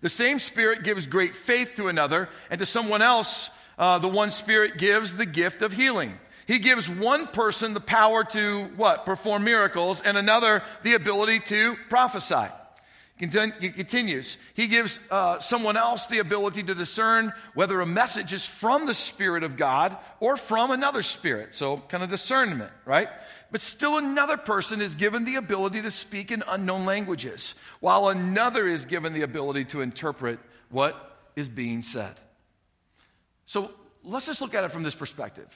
The 0.00 0.08
same 0.08 0.38
Spirit 0.38 0.82
gives 0.82 1.06
great 1.06 1.36
faith 1.36 1.74
to 1.76 1.88
another, 1.88 2.28
and 2.50 2.58
to 2.58 2.66
someone 2.66 3.00
else, 3.00 3.48
uh, 3.78 3.98
the 3.98 4.08
one 4.08 4.30
Spirit 4.30 4.76
gives 4.76 5.16
the 5.16 5.26
gift 5.26 5.62
of 5.62 5.72
healing. 5.72 6.14
He 6.46 6.58
gives 6.58 6.90
one 6.90 7.28
person 7.28 7.74
the 7.74 7.80
power 7.80 8.24
to 8.24 8.64
what? 8.76 9.06
Perform 9.06 9.44
miracles, 9.44 10.02
and 10.02 10.18
another 10.18 10.62
the 10.82 10.94
ability 10.94 11.40
to 11.40 11.76
prophesy. 11.88 12.50
He 13.16 13.28
continues. 13.28 14.36
He 14.54 14.66
gives 14.66 14.98
uh, 15.08 15.38
someone 15.38 15.76
else 15.76 16.06
the 16.06 16.18
ability 16.18 16.64
to 16.64 16.74
discern 16.74 17.32
whether 17.54 17.80
a 17.80 17.86
message 17.86 18.32
is 18.32 18.44
from 18.44 18.86
the 18.86 18.94
Spirit 18.94 19.44
of 19.44 19.56
God 19.56 19.96
or 20.18 20.36
from 20.36 20.72
another 20.72 21.02
spirit. 21.02 21.54
So, 21.54 21.76
kind 21.76 22.02
of 22.02 22.10
discernment, 22.10 22.72
right? 22.84 23.08
But 23.54 23.60
still, 23.60 23.98
another 23.98 24.36
person 24.36 24.82
is 24.82 24.96
given 24.96 25.24
the 25.24 25.36
ability 25.36 25.82
to 25.82 25.90
speak 25.92 26.32
in 26.32 26.42
unknown 26.48 26.86
languages, 26.86 27.54
while 27.78 28.08
another 28.08 28.66
is 28.66 28.84
given 28.84 29.12
the 29.12 29.22
ability 29.22 29.66
to 29.66 29.80
interpret 29.80 30.40
what 30.70 31.20
is 31.36 31.48
being 31.48 31.82
said. 31.82 32.14
So, 33.46 33.70
let's 34.02 34.26
just 34.26 34.40
look 34.40 34.54
at 34.54 34.64
it 34.64 34.72
from 34.72 34.82
this 34.82 34.96
perspective, 34.96 35.46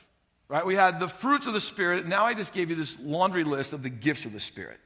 right? 0.47 0.64
We 0.64 0.76
had 0.76 1.00
the 1.00 1.09
fruits 1.09 1.49
of 1.49 1.55
the 1.55 1.61
Spirit. 1.61 2.07
Now, 2.07 2.25
I 2.25 2.35
just 2.35 2.52
gave 2.52 2.71
you 2.71 2.76
this 2.76 2.97
laundry 3.00 3.43
list 3.43 3.73
of 3.73 3.83
the 3.83 3.90
gifts 3.90 4.26
of 4.26 4.33
the 4.33 4.38
Spirit. 4.38 4.78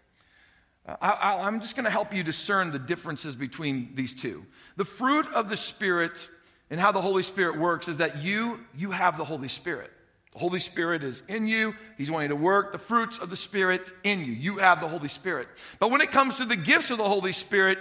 I, 0.87 1.47
am 1.47 1.61
just 1.61 1.77
going 1.77 1.85
to 1.85 1.91
help 1.91 2.15
you 2.15 2.23
discern 2.23 2.71
the 2.71 2.79
differences 2.79 3.37
between 3.37 3.91
these 3.95 4.15
two. 4.15 4.47
The 4.77 4.87
fruit 4.87 5.27
of 5.35 5.51
the 5.51 5.57
Spirit 5.59 6.31
and 6.71 6.81
how 6.81 6.93
the 6.93 7.03
Holy 7.03 7.25
Spirit 7.25 7.59
works 7.59 7.89
is 7.89 7.99
that 7.99 8.23
you, 8.23 8.61
you 8.75 8.91
have 8.91 9.19
the 9.19 9.25
Holy 9.27 9.49
Spirit. 9.49 9.93
The 10.33 10.39
Holy 10.39 10.61
Spirit 10.61 11.03
is 11.03 11.23
in 11.29 11.47
you. 11.47 11.75
He's 11.99 12.11
wanting 12.11 12.31
to 12.31 12.37
work 12.37 12.73
the 12.73 12.79
fruits 12.79 13.19
of 13.19 13.29
the 13.29 13.37
Spirit 13.37 13.93
in 14.03 14.25
you. 14.25 14.33
You 14.33 14.57
have 14.57 14.81
the 14.81 14.89
Holy 14.89 15.09
Spirit. 15.09 15.49
But 15.79 15.91
when 15.91 16.01
it 16.01 16.11
comes 16.11 16.39
to 16.39 16.47
the 16.47 16.57
gifts 16.57 16.91
of 16.91 16.99
the 16.99 17.05
Holy 17.05 17.33
Spirit, 17.33 17.79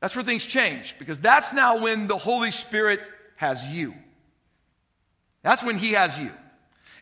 that's 0.00 0.16
where 0.16 0.24
things 0.24 0.44
change 0.44 0.96
because 0.98 1.20
that's 1.20 1.52
now 1.52 1.78
when 1.78 2.08
the 2.08 2.18
Holy 2.18 2.50
Spirit 2.50 3.00
has 3.36 3.64
you. 3.66 3.94
That's 5.42 5.62
when 5.62 5.78
He 5.78 5.92
has 5.92 6.18
you. 6.18 6.32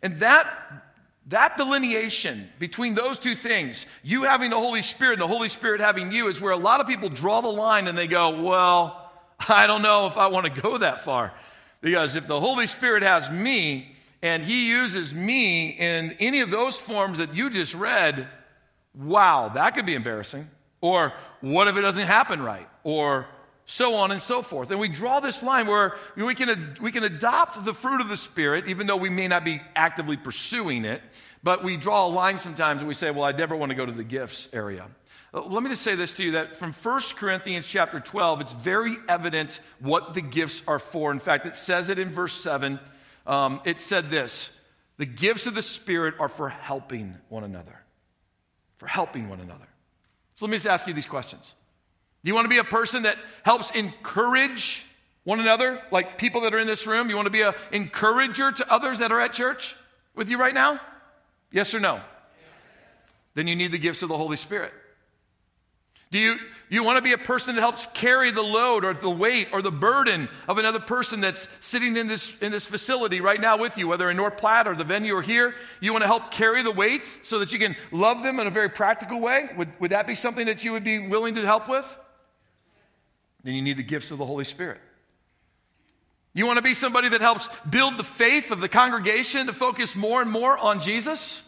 And 0.03 0.21
that 0.21 0.47
that 1.29 1.57
delineation 1.57 2.49
between 2.61 2.95
those 2.95 3.19
two 3.19 3.35
things, 3.35 3.85
you 4.05 4.23
having 4.23 4.51
the 4.51 4.59
Holy 4.59 4.83
Spirit 4.83 5.15
and 5.15 5.23
the 5.23 5.27
Holy 5.27 5.49
Spirit 5.49 5.81
having 5.81 6.13
you, 6.13 6.29
is 6.29 6.41
where 6.41 6.53
a 6.53 6.57
lot 6.57 6.81
of 6.81 6.87
people 6.87 7.09
draw 7.09 7.41
the 7.41 7.49
line 7.49 7.89
and 7.89 7.99
they 7.99 8.07
go, 8.07 8.43
Well, 8.43 9.11
I 9.49 9.67
don't 9.67 9.83
know 9.83 10.07
if 10.07 10.17
I 10.17 10.29
want 10.29 10.55
to 10.55 10.61
go 10.61 10.79
that 10.79 11.05
far. 11.05 11.33
Because 11.81 12.17
if 12.17 12.27
the 12.27 12.39
Holy 12.39 12.67
Spirit 12.67 13.03
has 13.03 13.31
me 13.31 13.96
and 14.27 14.43
He 14.43 14.69
uses 14.69 15.15
me 15.15 15.69
in 15.69 16.17
any 16.19 16.41
of 16.41 16.51
those 16.51 16.77
forms 16.77 17.19
that 17.19 17.33
you 17.35 17.49
just 17.49 17.75
read, 17.75 18.27
wow, 18.93 19.51
that 19.55 19.77
could 19.77 19.87
be 19.87 19.95
embarrassing. 19.95 20.51
Or 20.81 21.13
what 21.41 21.69
if 21.69 21.77
it 21.77 21.83
doesn't 21.83 22.09
happen 22.09 22.43
right? 22.43 22.69
Or 22.83 23.27
so 23.67 23.95
on 23.95 24.11
and 24.11 24.21
so 24.21 24.43
forth. 24.43 24.73
And 24.73 24.81
we 24.81 24.89
draw 24.89 25.21
this 25.21 25.45
line 25.45 25.69
where 25.69 25.97
we 26.17 26.35
can, 26.35 26.77
we 26.81 26.91
can 26.91 27.05
adopt 27.05 27.65
the 27.65 27.73
fruit 27.73 28.01
of 28.01 28.09
the 28.09 28.17
Spirit, 28.17 28.67
even 28.67 28.89
though 28.89 28.97
we 28.97 29.11
may 29.11 29.29
not 29.29 29.45
be 29.45 29.63
actively 29.77 30.17
pursuing 30.17 30.85
it, 30.85 31.03
but 31.45 31.63
we 31.63 31.77
draw 31.77 32.07
a 32.07 32.09
line 32.09 32.39
sometimes 32.39 32.81
and 32.81 32.89
we 32.89 32.95
say, 32.95 33.13
well, 33.13 33.25
I 33.25 33.31
never 33.33 33.55
want 33.55 33.71
to 33.71 33.77
go 33.77 33.87
to 33.87 33.93
the 33.93 34.05
gifts 34.05 34.49
area. 34.53 34.89
Uh, 35.33 35.43
let 35.43 35.63
me 35.63 35.71
just 35.71 35.83
say 35.83 35.95
this 35.95 36.15
to 36.15 36.25
you 36.25 36.33
that 36.33 36.57
from 36.57 36.73
1 36.73 37.01
Corinthians 37.15 37.65
chapter 37.65 38.01
12, 38.01 38.41
it's 38.41 38.53
very 38.55 38.97
evident 39.09 39.61
what 39.79 40.15
the 40.15 40.21
gifts 40.21 40.63
are 40.67 40.81
for. 40.81 41.13
In 41.13 41.21
fact, 41.21 41.47
it 41.47 41.55
says 41.55 41.91
it 41.91 42.01
in 42.01 42.11
verse 42.11 42.35
7. 42.41 42.81
Um, 43.27 43.61
it 43.65 43.81
said 43.81 44.11
this 44.11 44.51
The 44.99 45.07
gifts 45.07 45.47
of 45.47 45.55
the 45.55 45.63
Spirit 45.63 46.15
are 46.19 46.29
for 46.29 46.49
helping 46.49 47.15
one 47.29 47.45
another. 47.45 47.79
For 48.79 48.87
helping 48.87 49.29
one 49.29 49.41
another. 49.41 49.67
So 50.35 50.45
let 50.45 50.51
me 50.51 50.57
just 50.57 50.67
ask 50.67 50.87
you 50.87 50.93
these 50.93 51.07
questions. 51.07 51.55
Do 52.23 52.29
you 52.29 52.35
want 52.35 52.45
to 52.45 52.51
be 52.51 52.59
a 52.59 52.65
person 52.65 53.05
that 53.05 53.17
helps 53.43 53.71
encourage 53.71 54.85
one 55.25 55.41
another, 55.41 55.81
like 55.91 56.19
people 56.19 56.43
that 56.43 56.55
are 56.55 56.59
in 56.59 56.67
this 56.67 56.87
room? 56.87 57.09
You 57.09 57.17
want 57.17 57.27
to 57.27 57.31
be 57.31 57.43
an 57.43 57.55
encourager 57.73 58.53
to 58.53 58.73
others 58.73 58.99
that 58.99 59.13
are 59.13 59.21
at 59.21 59.33
church 59.33 59.77
with 60.15 60.29
you 60.29 60.39
right 60.39 60.55
now? 60.55 60.81
Yes 61.51 61.73
or 61.73 61.81
no? 61.81 61.95
Yes. 61.95 62.05
Then 63.35 63.47
you 63.47 63.57
need 63.57 63.73
the 63.73 63.79
gifts 63.79 64.03
of 64.03 64.09
the 64.09 64.17
Holy 64.17 64.37
Spirit. 64.37 64.73
Do 66.11 66.19
you, 66.19 66.37
you 66.69 66.83
want 66.83 66.97
to 66.97 67.03
be 67.03 67.13
a 67.13 67.19
person 67.19 67.55
that 67.55 67.61
helps 67.61 67.87
carry 67.95 68.31
the 68.31 68.43
load 68.43 68.85
or 68.85 68.95
the 68.95 69.11
weight 69.11 69.49
or 69.53 69.63
the 69.63 69.71
burden 69.71 70.29
of 70.49 70.59
another 70.59 70.81
person 70.81 71.21
that's 71.21 71.47
sitting 71.61 71.97
in 71.97 72.09
this, 72.09 72.35
in 72.41 72.51
this 72.51 72.67
facility 72.67 73.21
right 73.21 73.41
now 73.41 73.57
with 73.57 73.79
you, 73.79 73.89
whether 73.89 74.11
in 74.11 74.17
North 74.17 74.37
Platte 74.37 74.67
or 74.67 74.75
the 74.75 74.85
venue 74.85 75.15
or 75.15 75.23
here? 75.23 75.55
You 75.81 75.93
want 75.93 76.03
to 76.03 76.09
help 76.09 76.31
carry 76.31 76.63
the 76.63 76.73
weight 76.73 77.21
so 77.23 77.39
that 77.39 77.53
you 77.53 77.59
can 77.59 77.77
love 77.93 78.23
them 78.23 78.41
in 78.41 78.47
a 78.47 78.51
very 78.51 78.69
practical 78.69 79.21
way? 79.21 79.49
Would, 79.57 79.69
would 79.81 79.91
that 79.93 80.07
be 80.07 80.15
something 80.15 80.47
that 80.47 80.65
you 80.65 80.73
would 80.73 80.85
be 80.85 81.07
willing 81.07 81.37
to 81.37 81.47
help 81.47 81.69
with? 81.69 81.87
then 83.47 83.55
you 83.55 83.63
need 83.63 83.77
the 83.77 83.85
gifts 83.85 84.11
of 84.11 84.19
the 84.19 84.27
Holy 84.27 84.45
Spirit. 84.45 84.81
You 86.35 86.47
want 86.47 86.57
to 86.57 86.63
be 86.63 86.75
somebody 86.75 87.09
that 87.11 87.21
helps 87.21 87.49
build 87.69 87.97
the 87.97 88.05
faith 88.05 88.51
of 88.51 88.59
the 88.59 88.69
congregation 88.69 89.47
to 89.47 89.53
focus 89.53 89.95
more 89.95 90.21
and 90.21 90.31
more 90.31 90.59
on 90.59 90.81
Jesus? 90.81 91.43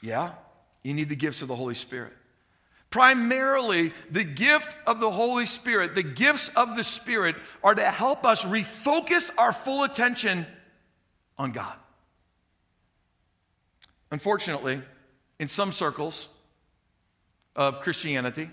Yeah, 0.00 0.32
you 0.82 0.94
need 0.94 1.10
the 1.10 1.16
gifts 1.16 1.42
of 1.42 1.48
the 1.48 1.54
Holy 1.54 1.74
Spirit. 1.74 2.14
Primarily, 2.90 3.92
the 4.10 4.24
gift 4.24 4.74
of 4.84 4.98
the 4.98 5.10
Holy 5.10 5.46
Spirit, 5.46 5.94
the 5.94 6.02
gifts 6.02 6.50
of 6.56 6.76
the 6.76 6.82
Spirit 6.82 7.36
are 7.62 7.74
to 7.74 7.84
help 7.84 8.26
us 8.26 8.44
refocus 8.44 9.30
our 9.38 9.52
full 9.52 9.84
attention 9.84 10.44
on 11.38 11.52
God. 11.52 11.74
Unfortunately, 14.10 14.82
in 15.38 15.48
some 15.48 15.70
circles 15.70 16.26
of 17.54 17.80
Christianity, 17.80 18.50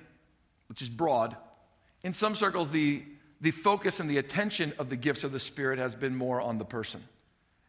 which 0.69 0.83
is 0.83 0.89
broad, 0.89 1.35
in 2.03 2.13
some 2.13 2.35
circles, 2.35 2.69
the, 2.69 3.03
the 3.41 3.51
focus 3.51 3.99
and 3.99 4.07
the 4.07 4.19
attention 4.19 4.71
of 4.77 4.89
the 4.89 4.95
gifts 4.95 5.23
of 5.23 5.31
the 5.31 5.39
Spirit 5.39 5.79
has 5.79 5.95
been 5.95 6.15
more 6.15 6.39
on 6.39 6.59
the 6.59 6.65
person. 6.65 7.03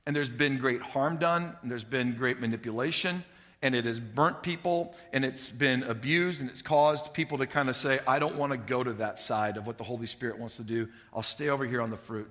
And 0.04 0.14
there's 0.14 0.28
been 0.28 0.58
great 0.58 0.82
harm 0.82 1.16
done, 1.16 1.56
and 1.62 1.70
there's 1.70 1.84
been 1.84 2.14
great 2.14 2.40
manipulation, 2.40 3.24
and 3.60 3.74
it 3.74 3.84
has 3.86 3.98
burnt 3.98 4.42
people, 4.42 4.94
and 5.12 5.24
it's 5.24 5.48
been 5.48 5.82
abused, 5.82 6.40
and 6.40 6.48
it's 6.48 6.62
caused 6.62 7.12
people 7.12 7.38
to 7.38 7.46
kind 7.46 7.68
of 7.68 7.76
say, 7.76 7.98
I 8.06 8.18
don't 8.18 8.36
want 8.36 8.52
to 8.52 8.58
go 8.58 8.84
to 8.84 8.92
that 8.94 9.18
side 9.18 9.56
of 9.56 9.66
what 9.66 9.78
the 9.78 9.84
Holy 9.84 10.06
Spirit 10.06 10.38
wants 10.38 10.56
to 10.56 10.62
do. 10.62 10.88
I'll 11.12 11.22
stay 11.22 11.48
over 11.48 11.64
here 11.64 11.82
on 11.82 11.90
the 11.90 11.96
fruit. 11.96 12.30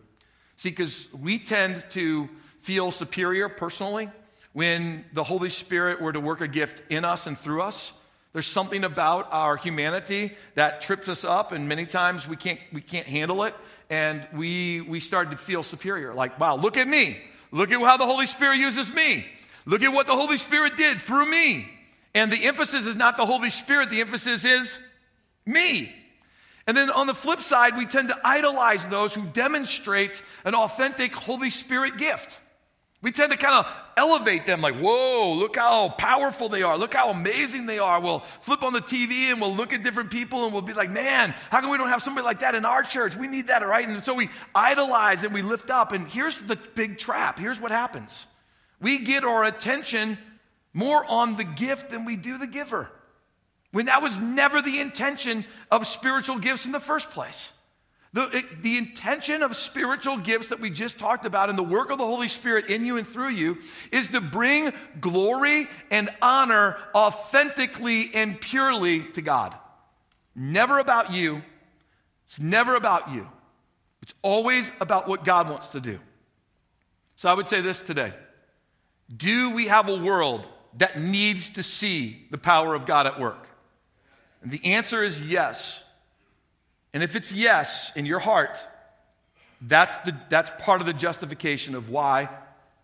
See, 0.55 0.69
because 0.69 1.07
we 1.13 1.37
tend 1.39 1.83
to 1.91 2.29
feel 2.61 2.91
superior 2.91 3.49
personally 3.49 4.09
when 4.53 5.05
the 5.13 5.23
Holy 5.23 5.49
Spirit 5.49 6.01
were 6.01 6.13
to 6.13 6.19
work 6.19 6.41
a 6.41 6.47
gift 6.47 6.81
in 6.89 7.05
us 7.05 7.27
and 7.27 7.37
through 7.37 7.61
us. 7.61 7.91
There's 8.33 8.47
something 8.47 8.83
about 8.83 9.27
our 9.31 9.57
humanity 9.57 10.35
that 10.55 10.81
trips 10.81 11.09
us 11.09 11.25
up, 11.25 11.51
and 11.51 11.67
many 11.67 11.85
times 11.85 12.27
we 12.27 12.37
can't, 12.37 12.59
we 12.71 12.81
can't 12.81 13.07
handle 13.07 13.43
it, 13.43 13.55
and 13.89 14.27
we, 14.33 14.81
we 14.81 14.99
start 14.99 15.31
to 15.31 15.37
feel 15.37 15.63
superior. 15.63 16.13
Like, 16.13 16.39
wow, 16.39 16.55
look 16.55 16.77
at 16.77 16.87
me. 16.87 17.19
Look 17.51 17.71
at 17.71 17.81
how 17.81 17.97
the 17.97 18.05
Holy 18.05 18.25
Spirit 18.25 18.57
uses 18.57 18.93
me. 18.93 19.25
Look 19.67 19.83
at 19.83 19.91
what 19.91 20.07
the 20.07 20.15
Holy 20.15 20.37
Spirit 20.37 20.77
did 20.77 20.97
through 20.97 21.29
me. 21.29 21.69
And 22.15 22.31
the 22.31 22.45
emphasis 22.45 22.87
is 22.87 22.95
not 22.95 23.17
the 23.17 23.25
Holy 23.25 23.49
Spirit, 23.49 23.89
the 23.91 24.01
emphasis 24.01 24.43
is 24.45 24.79
me. 25.45 25.93
And 26.65 26.75
then 26.75 26.89
on 26.89 27.05
the 27.05 27.13
flip 27.13 27.41
side, 27.41 27.77
we 27.77 27.85
tend 27.85 28.07
to 28.09 28.19
idolize 28.23 28.83
those 28.85 29.13
who 29.13 29.25
demonstrate 29.25 30.21
an 30.45 30.55
authentic 30.55 31.13
Holy 31.13 31.49
Spirit 31.49 31.97
gift. 31.97 32.39
We 33.01 33.11
tend 33.11 33.31
to 33.31 33.37
kind 33.37 33.53
of 33.53 33.71
elevate 33.95 34.45
them 34.45 34.61
like, 34.61 34.75
whoa, 34.75 35.33
look 35.33 35.57
how 35.57 35.89
powerful 35.89 36.49
they 36.49 36.63
are. 36.63 36.77
Look 36.77 36.93
how 36.93 37.09
amazing 37.09 37.65
they 37.67 37.77
are. 37.77 38.01
We'll 38.01 38.23
flip 38.41 38.63
on 38.63 38.73
the 38.73 38.81
TV 38.81 39.31
and 39.31 39.39
we'll 39.39 39.55
look 39.55 39.71
at 39.71 39.83
different 39.83 40.09
people 40.09 40.45
and 40.45 40.53
we'll 40.53 40.63
be 40.63 40.73
like, 40.73 40.89
man, 40.89 41.35
how 41.51 41.61
come 41.61 41.69
we 41.69 41.77
don't 41.77 41.89
have 41.89 42.01
somebody 42.01 42.25
like 42.25 42.39
that 42.39 42.55
in 42.55 42.65
our 42.65 42.83
church? 42.83 43.15
We 43.15 43.27
need 43.27 43.47
that, 43.47 43.65
right? 43.65 43.87
And 43.87 44.03
so 44.03 44.13
we 44.13 44.29
idolize 44.55 45.23
and 45.23 45.33
we 45.33 45.41
lift 45.41 45.69
up. 45.69 45.91
And 45.91 46.07
here's 46.07 46.37
the 46.39 46.57
big 46.73 46.97
trap. 46.97 47.37
Here's 47.37 47.59
what 47.61 47.71
happens 47.71 48.25
we 48.79 48.99
get 48.99 49.23
our 49.23 49.43
attention 49.43 50.17
more 50.73 51.03
on 51.05 51.35
the 51.35 51.43
gift 51.43 51.89
than 51.89 52.05
we 52.05 52.15
do 52.15 52.37
the 52.37 52.47
giver. 52.47 52.89
When 53.71 53.87
that 53.87 54.01
was 54.01 54.17
never 54.17 54.61
the 54.61 54.79
intention 54.79 55.45
of 55.71 55.87
spiritual 55.87 56.39
gifts 56.39 56.65
in 56.65 56.71
the 56.71 56.79
first 56.79 57.09
place. 57.09 57.51
The, 58.13 58.37
it, 58.37 58.63
the 58.63 58.77
intention 58.77 59.43
of 59.43 59.55
spiritual 59.57 60.17
gifts 60.17 60.47
that 60.47 60.59
we 60.59 60.69
just 60.69 60.97
talked 60.97 61.25
about 61.25 61.49
and 61.49 61.57
the 61.57 61.63
work 61.63 61.91
of 61.91 61.97
the 61.97 62.05
Holy 62.05 62.29
Spirit 62.29 62.67
in 62.67 62.85
you 62.85 62.97
and 62.97 63.07
through 63.07 63.29
you 63.29 63.57
is 63.91 64.07
to 64.09 64.21
bring 64.21 64.71
glory 64.99 65.67
and 65.91 66.09
honor 66.21 66.77
authentically 66.95 68.11
and 68.13 68.39
purely 68.39 69.03
to 69.13 69.21
God. 69.21 69.55
Never 70.35 70.79
about 70.79 71.11
you. 71.11 71.43
It's 72.27 72.39
never 72.39 72.75
about 72.75 73.11
you. 73.11 73.27
It's 74.01 74.13
always 74.21 74.71
about 74.79 75.07
what 75.07 75.25
God 75.25 75.49
wants 75.49 75.69
to 75.69 75.79
do. 75.79 75.99
So 77.17 77.29
I 77.29 77.33
would 77.33 77.47
say 77.47 77.61
this 77.61 77.79
today 77.79 78.13
Do 79.15 79.51
we 79.51 79.67
have 79.67 79.87
a 79.89 79.95
world 79.95 80.47
that 80.77 80.99
needs 80.99 81.49
to 81.51 81.63
see 81.63 82.27
the 82.29 82.37
power 82.37 82.75
of 82.75 82.85
God 82.85 83.07
at 83.07 83.19
work? 83.19 83.47
And 84.41 84.51
the 84.51 84.63
answer 84.73 85.03
is 85.03 85.21
yes. 85.21 85.83
And 86.93 87.03
if 87.03 87.15
it's 87.15 87.31
yes 87.31 87.91
in 87.95 88.05
your 88.05 88.19
heart, 88.19 88.57
that's, 89.61 89.95
the, 90.05 90.15
that's 90.29 90.51
part 90.63 90.81
of 90.81 90.87
the 90.87 90.93
justification 90.93 91.75
of 91.75 91.89
why 91.89 92.29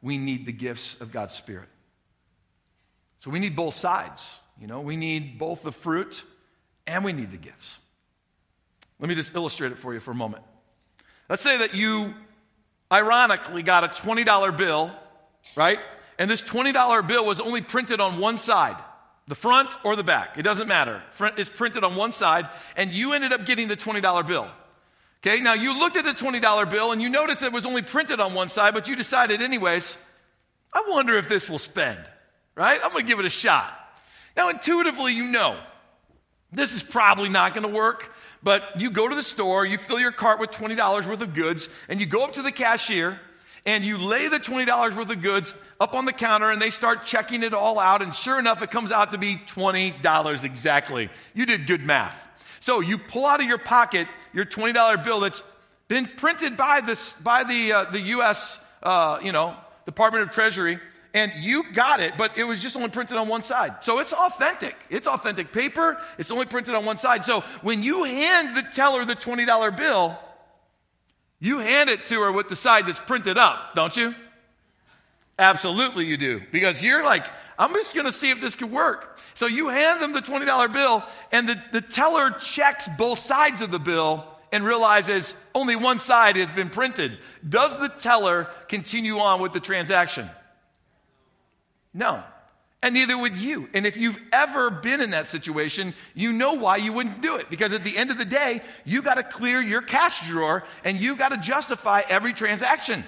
we 0.01 0.18
need 0.18 0.46
the 0.46 0.51
gifts 0.51 1.00
of 1.00 1.12
God's 1.12 1.34
Spirit. 1.34 1.70
So 3.20 3.32
we 3.32 3.39
need 3.39 3.56
both 3.56 3.75
sides. 3.75 4.39
You 4.60 4.68
know, 4.68 4.82
we 4.82 4.98
need 4.98 5.38
both 5.38 5.63
the 5.63 5.72
fruit 5.72 6.24
and 6.86 7.03
we 7.03 7.13
need 7.13 7.32
the 7.32 7.38
gifts. 7.38 7.80
Let 9.00 9.10
me 9.10 9.15
just 9.15 9.36
illustrate 9.36 9.72
it 9.72 9.80
for 9.80 9.94
you 9.94 10.00
for 10.00 10.12
a 10.12 10.15
moment. 10.15 10.44
Let's 11.30 11.42
say 11.42 11.58
that 11.58 11.74
you 11.74 12.13
ironically 12.92 13.63
got 13.63 13.84
a 13.84 13.88
$20 13.88 14.58
bill, 14.58 14.92
right? 15.56 15.80
And 16.24 16.32
this 16.32 16.42
$20 16.42 17.06
bill 17.06 17.25
was 17.25 17.42
only 17.42 17.60
printed 17.60 18.00
on 18.00 18.18
one 18.18 18.38
side, 18.38 18.77
the 19.27 19.36
front 19.36 19.70
or 19.84 19.98
the 19.98 20.06
back. 20.06 20.38
It 20.38 20.44
doesn't 20.44 20.70
matter. 20.70 21.03
It's 21.36 21.50
printed 21.50 21.84
on 21.84 21.98
one 21.98 22.13
side, 22.13 22.48
and 22.77 22.94
you 22.94 23.12
ended 23.12 23.34
up 23.34 23.46
getting 23.46 23.68
the 23.68 23.75
$20 23.75 24.25
bill. 24.25 24.48
Okay, 25.20 25.42
now 25.42 25.51
you 25.51 25.77
looked 25.77 25.98
at 25.98 26.06
the 26.06 26.13
$20 26.13 26.70
bill 26.70 26.94
and 26.94 27.01
you 27.01 27.10
noticed 27.10 27.44
it 27.44 27.51
was 27.51 27.65
only 27.65 27.82
printed 27.82 28.22
on 28.22 28.34
one 28.34 28.48
side, 28.48 28.74
but 28.74 28.88
you 28.88 28.96
decided, 28.96 29.42
anyways, 29.42 29.98
I 30.72 30.86
wonder 30.88 31.18
if 31.18 31.27
this 31.27 31.50
will 31.50 31.60
spend, 31.60 32.00
right? 32.56 32.80
I'm 32.82 32.94
gonna 32.94 33.03
give 33.03 33.20
it 33.20 33.25
a 33.25 33.30
shot. 33.30 33.77
Now, 34.38 34.48
intuitively, 34.48 35.12
you 35.12 35.25
know 35.25 35.60
this 36.53 36.74
is 36.74 36.82
probably 36.82 37.27
not 37.27 37.53
gonna 37.53 37.68
work, 37.68 38.10
but 38.42 38.80
you 38.80 38.92
go 38.92 39.10
to 39.10 39.15
the 39.15 39.24
store, 39.24 39.65
you 39.65 39.77
fill 39.77 40.00
your 40.00 40.13
cart 40.13 40.39
with 40.39 40.51
$20 40.51 41.06
worth 41.06 41.20
of 41.20 41.34
goods, 41.34 41.68
and 41.89 42.00
you 42.00 42.06
go 42.06 42.24
up 42.24 42.36
to 42.36 42.42
the 42.42 42.53
cashier 42.53 43.20
and 43.65 43.84
you 43.86 43.98
lay 43.98 44.27
the 44.27 44.39
$20 44.39 44.96
worth 44.96 45.10
of 45.10 45.22
goods 45.22 45.53
up 45.79 45.96
on 45.96 46.05
the 46.05 46.12
counter 46.12 46.51
and 46.51 46.62
they 46.62 46.70
start 46.70 47.05
checking 47.05 47.43
it 47.43 47.53
all 47.53 47.79
out. 47.79 48.01
And 48.01 48.13
sure 48.13 48.38
enough, 48.39 48.62
it 48.62 48.72
comes 48.72 48.91
out 48.91 49.12
to 49.12 49.17
be 49.17 49.36
$20 49.36 50.43
exactly. 50.43 51.10
You 51.34 51.46
did 51.46 51.67
good 51.67 51.86
math. 51.86 52.22
So 52.60 52.79
you 52.79 52.98
pull 52.98 53.25
out 53.25 53.41
of 53.41 53.48
your 53.48 53.58
pocket 53.58 54.08
your 54.34 54.46
$20 54.46 55.03
bill 55.03 55.20
that's 55.20 55.43
been 55.88 56.10
printed 56.17 56.58
by, 56.58 56.82
this, 56.82 57.13
by 57.13 57.43
the, 57.43 57.72
uh, 57.72 57.91
the 57.91 58.00
U.S. 58.01 58.60
Uh, 58.82 59.20
you 59.22 59.32
know, 59.32 59.55
Department 59.86 60.24
of 60.24 60.32
Treasury 60.32 60.79
and 61.13 61.32
you 61.38 61.72
got 61.74 62.00
it, 62.00 62.17
but 62.17 62.38
it 62.38 62.43
was 62.43 62.62
just 62.62 62.75
only 62.75 62.89
printed 62.89 63.17
on 63.17 63.27
one 63.27 63.43
side. 63.43 63.75
So 63.82 64.00
it's 64.00 64.13
authentic. 64.13 64.75
It's 64.89 65.08
authentic 65.08 65.51
paper. 65.51 66.01
It's 66.17 66.32
only 66.32 66.48
printed 66.48 66.74
on 66.74 66.86
one 66.86 66.98
side. 66.98 67.24
So 67.24 67.41
when 67.62 67.84
you 67.84 68.03
hand 68.03 68.58
the 68.58 68.63
teller 68.63 69.05
the 69.05 69.15
$20 69.15 69.77
bill, 69.77 70.17
you 71.43 71.59
hand 71.59 71.89
it 71.89 72.05
to 72.05 72.21
her 72.21 72.31
with 72.31 72.47
the 72.47 72.55
side 72.55 72.88
that's 72.88 73.00
printed 73.00 73.38
up, 73.38 73.75
don't 73.75 73.95
you? 73.97 74.15
Absolutely, 75.38 76.05
you 76.05 76.15
do. 76.15 76.41
Because 76.51 76.83
you're 76.83 77.03
like, 77.03 77.25
I'm 77.57 77.73
just 77.73 77.93
going 77.93 78.05
to 78.05 78.12
see 78.12 78.29
if 78.29 78.39
this 78.39 78.55
could 78.55 78.71
work. 78.71 79.19
So 79.33 79.47
you 79.47 79.67
hand 79.67 80.01
them 80.01 80.13
the 80.13 80.21
$20 80.21 80.71
bill, 80.71 81.03
and 81.31 81.50
the, 81.50 81.62
the 81.71 81.81
teller 81.81 82.31
checks 82.31 82.88
both 82.97 83.19
sides 83.19 83.62
of 83.62 83.71
the 83.71 83.79
bill 83.79 84.25
and 84.53 84.63
realizes 84.63 85.33
only 85.53 85.75
one 85.75 86.00
side 86.00 86.35
has 86.35 86.50
been 86.51 86.69
printed. 86.69 87.17
Does 87.47 87.77
the 87.79 87.89
teller 87.89 88.47
continue 88.67 89.17
on 89.17 89.41
with 89.41 89.51
the 89.51 89.59
transaction? 89.59 90.29
No. 91.93 92.23
And 92.83 92.93
neither 92.93 93.17
would 93.17 93.37
you. 93.37 93.69
And 93.73 93.87
if 93.87 93.95
you've 93.95 94.19
ever 94.33 94.69
been 94.69 94.99
in 94.99 95.11
that 95.11 95.27
situation, 95.27 95.93
you 96.13 96.33
know 96.33 96.55
why 96.55 96.75
you 96.75 96.91
wouldn't 96.91 97.21
do 97.21 97.37
it. 97.37 97.49
Because 97.49 97.71
at 97.71 97.85
the 97.85 97.97
end 97.97 98.11
of 98.11 98.17
the 98.17 98.25
day, 98.25 98.61
you 98.83 99.01
got 99.01 99.13
to 99.15 99.23
clear 99.23 99.61
your 99.61 99.81
cash 99.81 100.27
drawer 100.27 100.65
and 100.83 100.99
you 100.99 101.15
got 101.15 101.29
to 101.29 101.37
justify 101.37 102.01
every 102.09 102.33
transaction. 102.33 103.05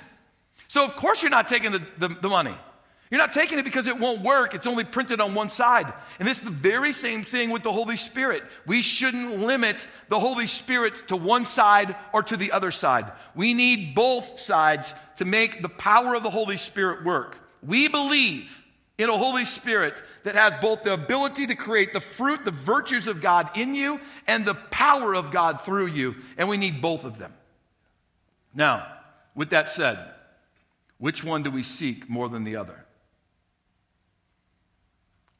So, 0.69 0.85
of 0.85 0.95
course, 0.95 1.21
you're 1.21 1.29
not 1.29 1.49
taking 1.49 1.73
the, 1.73 1.81
the, 1.97 2.07
the, 2.07 2.29
money. 2.29 2.55
You're 3.11 3.19
not 3.19 3.33
taking 3.33 3.59
it 3.59 3.65
because 3.65 3.87
it 3.87 3.99
won't 3.99 4.21
work. 4.21 4.55
It's 4.55 4.65
only 4.65 4.85
printed 4.85 5.19
on 5.19 5.35
one 5.35 5.49
side. 5.49 5.91
And 6.19 6.27
this 6.27 6.37
is 6.37 6.45
the 6.45 6.51
very 6.51 6.93
same 6.93 7.25
thing 7.25 7.49
with 7.49 7.63
the 7.63 7.73
Holy 7.73 7.97
Spirit. 7.97 8.43
We 8.65 8.81
shouldn't 8.81 9.41
limit 9.41 9.85
the 10.07 10.21
Holy 10.21 10.47
Spirit 10.47 11.09
to 11.09 11.17
one 11.17 11.45
side 11.45 11.97
or 12.13 12.23
to 12.23 12.37
the 12.37 12.53
other 12.53 12.71
side. 12.71 13.11
We 13.35 13.53
need 13.53 13.93
both 13.93 14.39
sides 14.39 14.93
to 15.17 15.25
make 15.25 15.61
the 15.61 15.69
power 15.69 16.15
of 16.15 16.23
the 16.23 16.29
Holy 16.29 16.55
Spirit 16.55 17.03
work. 17.03 17.37
We 17.61 17.89
believe 17.89 18.61
in 18.97 19.09
a 19.09 19.17
Holy 19.17 19.45
Spirit 19.45 20.01
that 20.23 20.35
has 20.35 20.53
both 20.61 20.83
the 20.83 20.93
ability 20.93 21.47
to 21.47 21.55
create 21.55 21.91
the 21.91 21.99
fruit, 21.99 22.45
the 22.45 22.51
virtues 22.51 23.07
of 23.07 23.21
God 23.21 23.49
in 23.55 23.75
you, 23.75 23.99
and 24.25 24.45
the 24.45 24.53
power 24.53 25.13
of 25.13 25.31
God 25.31 25.61
through 25.61 25.87
you. 25.87 26.15
And 26.37 26.47
we 26.47 26.57
need 26.57 26.81
both 26.81 27.03
of 27.03 27.17
them. 27.17 27.33
Now, 28.53 28.87
with 29.33 29.49
that 29.49 29.67
said, 29.67 29.99
which 30.97 31.23
one 31.23 31.43
do 31.43 31.51
we 31.51 31.61
seek 31.61 32.09
more 32.09 32.29
than 32.29 32.45
the 32.45 32.55
other? 32.55 32.85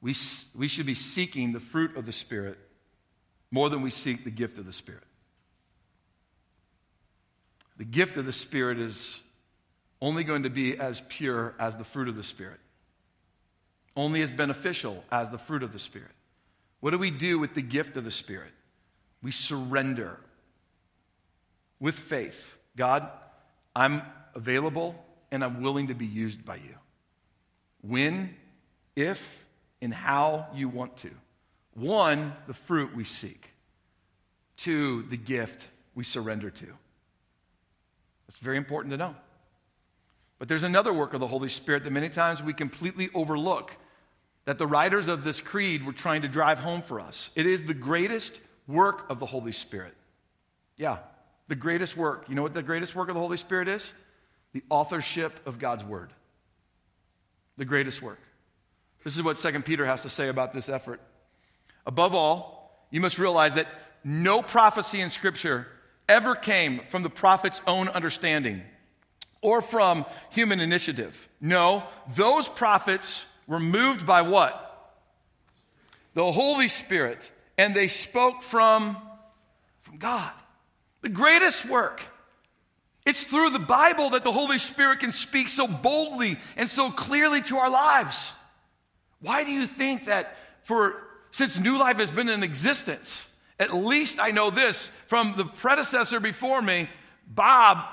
We, 0.01 0.13
we 0.53 0.67
should 0.67 0.85
be 0.85 0.93
seeking 0.93 1.53
the 1.53 1.61
fruit 1.61 1.95
of 1.95 2.05
the 2.05 2.11
Spirit 2.11 2.59
more 3.51 3.69
than 3.69 3.81
we 3.81 3.89
seek 3.89 4.25
the 4.25 4.31
gift 4.31 4.57
of 4.57 4.65
the 4.65 4.73
Spirit. 4.73 5.03
The 7.77 7.85
gift 7.85 8.17
of 8.17 8.25
the 8.25 8.33
Spirit 8.33 8.79
is 8.79 9.21
only 10.01 10.25
going 10.25 10.43
to 10.43 10.49
be 10.49 10.77
as 10.77 11.01
pure 11.07 11.55
as 11.57 11.77
the 11.77 11.85
fruit 11.85 12.09
of 12.09 12.17
the 12.17 12.23
Spirit 12.23 12.59
only 13.95 14.21
as 14.21 14.31
beneficial 14.31 15.03
as 15.11 15.29
the 15.29 15.37
fruit 15.37 15.63
of 15.63 15.71
the 15.71 15.79
Spirit. 15.79 16.11
What 16.79 16.91
do 16.91 16.97
we 16.97 17.11
do 17.11 17.39
with 17.39 17.53
the 17.53 17.61
gift 17.61 17.97
of 17.97 18.03
the 18.03 18.11
Spirit? 18.11 18.51
We 19.21 19.31
surrender 19.31 20.19
with 21.79 21.95
faith. 21.95 22.57
God, 22.75 23.09
I'm 23.75 24.01
available 24.33 24.95
and 25.31 25.43
I'm 25.43 25.61
willing 25.61 25.87
to 25.87 25.93
be 25.93 26.05
used 26.05 26.45
by 26.45 26.55
you. 26.57 26.75
When, 27.81 28.35
if, 28.95 29.45
and 29.81 29.93
how 29.93 30.47
you 30.53 30.69
want 30.69 30.97
to. 30.97 31.11
One, 31.73 32.33
the 32.47 32.53
fruit 32.53 32.95
we 32.95 33.03
seek. 33.03 33.51
Two, 34.57 35.03
the 35.03 35.17
gift 35.17 35.67
we 35.93 36.03
surrender 36.03 36.49
to. 36.49 36.67
That's 38.27 38.39
very 38.39 38.57
important 38.57 38.91
to 38.91 38.97
know. 38.97 39.15
But 40.39 40.47
there's 40.47 40.63
another 40.63 40.93
work 40.93 41.13
of 41.13 41.19
the 41.19 41.27
Holy 41.27 41.49
Spirit 41.49 41.83
that 41.83 41.91
many 41.91 42.09
times 42.09 42.41
we 42.43 42.53
completely 42.53 43.09
overlook 43.13 43.71
that 44.45 44.57
the 44.57 44.67
writers 44.67 45.07
of 45.07 45.23
this 45.23 45.41
creed 45.41 45.85
were 45.85 45.93
trying 45.93 46.21
to 46.21 46.27
drive 46.27 46.59
home 46.59 46.81
for 46.81 46.99
us. 46.99 47.29
It 47.35 47.45
is 47.45 47.63
the 47.63 47.73
greatest 47.73 48.39
work 48.67 49.09
of 49.09 49.19
the 49.19 49.25
Holy 49.25 49.51
Spirit. 49.51 49.93
Yeah, 50.77 50.97
the 51.47 51.55
greatest 51.55 51.97
work. 51.97 52.25
You 52.29 52.35
know 52.35 52.43
what 52.43 52.53
the 52.53 52.63
greatest 52.63 52.95
work 52.95 53.09
of 53.09 53.15
the 53.15 53.21
Holy 53.21 53.37
Spirit 53.37 53.67
is? 53.67 53.93
The 54.53 54.63
authorship 54.69 55.39
of 55.45 55.59
God's 55.59 55.83
Word. 55.83 56.11
The 57.57 57.65
greatest 57.65 58.01
work. 58.01 58.19
This 59.03 59.15
is 59.15 59.23
what 59.23 59.37
2 59.37 59.61
Peter 59.61 59.85
has 59.85 60.01
to 60.03 60.09
say 60.09 60.29
about 60.29 60.53
this 60.53 60.69
effort. 60.69 60.99
Above 61.85 62.15
all, 62.15 62.87
you 62.89 63.01
must 63.01 63.19
realize 63.19 63.53
that 63.55 63.67
no 64.03 64.41
prophecy 64.41 65.01
in 65.01 65.09
Scripture 65.09 65.67
ever 66.07 66.35
came 66.35 66.81
from 66.89 67.03
the 67.03 67.09
prophet's 67.09 67.61
own 67.67 67.87
understanding 67.89 68.61
or 69.41 69.61
from 69.61 70.05
human 70.31 70.59
initiative. 70.59 71.29
No, 71.39 71.83
those 72.15 72.49
prophets 72.49 73.25
were 73.47 73.59
moved 73.59 74.05
by 74.05 74.21
what? 74.21 74.61
The 76.13 76.31
Holy 76.31 76.67
Spirit. 76.67 77.19
And 77.57 77.75
they 77.75 77.87
spoke 77.87 78.43
from, 78.43 78.97
from 79.81 79.97
God. 79.97 80.31
The 81.01 81.09
greatest 81.09 81.65
work. 81.65 82.01
It's 83.05 83.23
through 83.23 83.51
the 83.51 83.59
Bible 83.59 84.11
that 84.11 84.23
the 84.23 84.31
Holy 84.31 84.57
Spirit 84.57 84.99
can 84.99 85.11
speak 85.11 85.49
so 85.49 85.67
boldly 85.67 86.37
and 86.57 86.67
so 86.67 86.89
clearly 86.89 87.41
to 87.43 87.57
our 87.57 87.69
lives. 87.69 88.33
Why 89.19 89.43
do 89.43 89.51
you 89.51 89.67
think 89.67 90.05
that 90.05 90.35
for 90.63 91.01
since 91.31 91.57
New 91.57 91.77
Life 91.77 91.97
has 91.97 92.09
been 92.09 92.29
in 92.29 92.43
existence, 92.43 93.25
at 93.59 93.73
least 93.73 94.19
I 94.19 94.31
know 94.31 94.49
this 94.49 94.89
from 95.07 95.35
the 95.37 95.45
predecessor 95.45 96.19
before 96.19 96.61
me, 96.61 96.89
Bob 97.27 97.85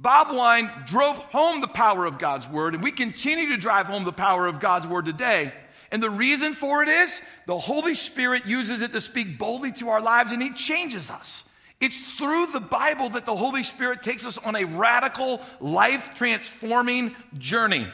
Bob 0.00 0.34
Wine 0.34 0.70
drove 0.86 1.18
home 1.18 1.60
the 1.60 1.68
power 1.68 2.06
of 2.06 2.18
God's 2.18 2.48
word, 2.48 2.74
and 2.74 2.82
we 2.82 2.90
continue 2.90 3.50
to 3.50 3.58
drive 3.58 3.86
home 3.86 4.04
the 4.04 4.12
power 4.12 4.46
of 4.46 4.58
God's 4.58 4.86
word 4.86 5.04
today. 5.04 5.52
And 5.90 6.02
the 6.02 6.08
reason 6.08 6.54
for 6.54 6.82
it 6.82 6.88
is 6.88 7.20
the 7.46 7.58
Holy 7.58 7.94
Spirit 7.94 8.46
uses 8.46 8.80
it 8.80 8.92
to 8.92 9.00
speak 9.02 9.36
boldly 9.36 9.72
to 9.72 9.90
our 9.90 10.00
lives, 10.00 10.32
and 10.32 10.42
He 10.42 10.52
changes 10.52 11.10
us. 11.10 11.44
It's 11.80 12.12
through 12.12 12.46
the 12.46 12.60
Bible 12.60 13.10
that 13.10 13.26
the 13.26 13.36
Holy 13.36 13.62
Spirit 13.62 14.02
takes 14.02 14.24
us 14.24 14.38
on 14.38 14.56
a 14.56 14.64
radical, 14.64 15.42
life 15.60 16.12
transforming 16.14 17.14
journey. 17.36 17.86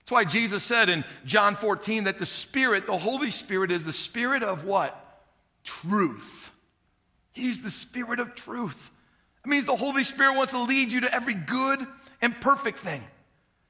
That's 0.00 0.10
why 0.10 0.24
Jesus 0.24 0.64
said 0.64 0.90
in 0.90 1.02
John 1.24 1.54
14 1.54 2.04
that 2.04 2.18
the 2.18 2.26
Spirit, 2.26 2.86
the 2.86 2.98
Holy 2.98 3.30
Spirit, 3.30 3.70
is 3.70 3.84
the 3.86 3.92
Spirit 3.92 4.42
of 4.42 4.64
what? 4.64 5.22
Truth. 5.64 6.52
He's 7.32 7.62
the 7.62 7.70
Spirit 7.70 8.20
of 8.20 8.34
truth. 8.34 8.90
It 9.44 9.48
means 9.48 9.66
the 9.66 9.76
Holy 9.76 10.04
Spirit 10.04 10.36
wants 10.36 10.52
to 10.52 10.62
lead 10.62 10.92
you 10.92 11.02
to 11.02 11.14
every 11.14 11.34
good 11.34 11.86
and 12.20 12.38
perfect 12.40 12.78
thing. 12.78 13.02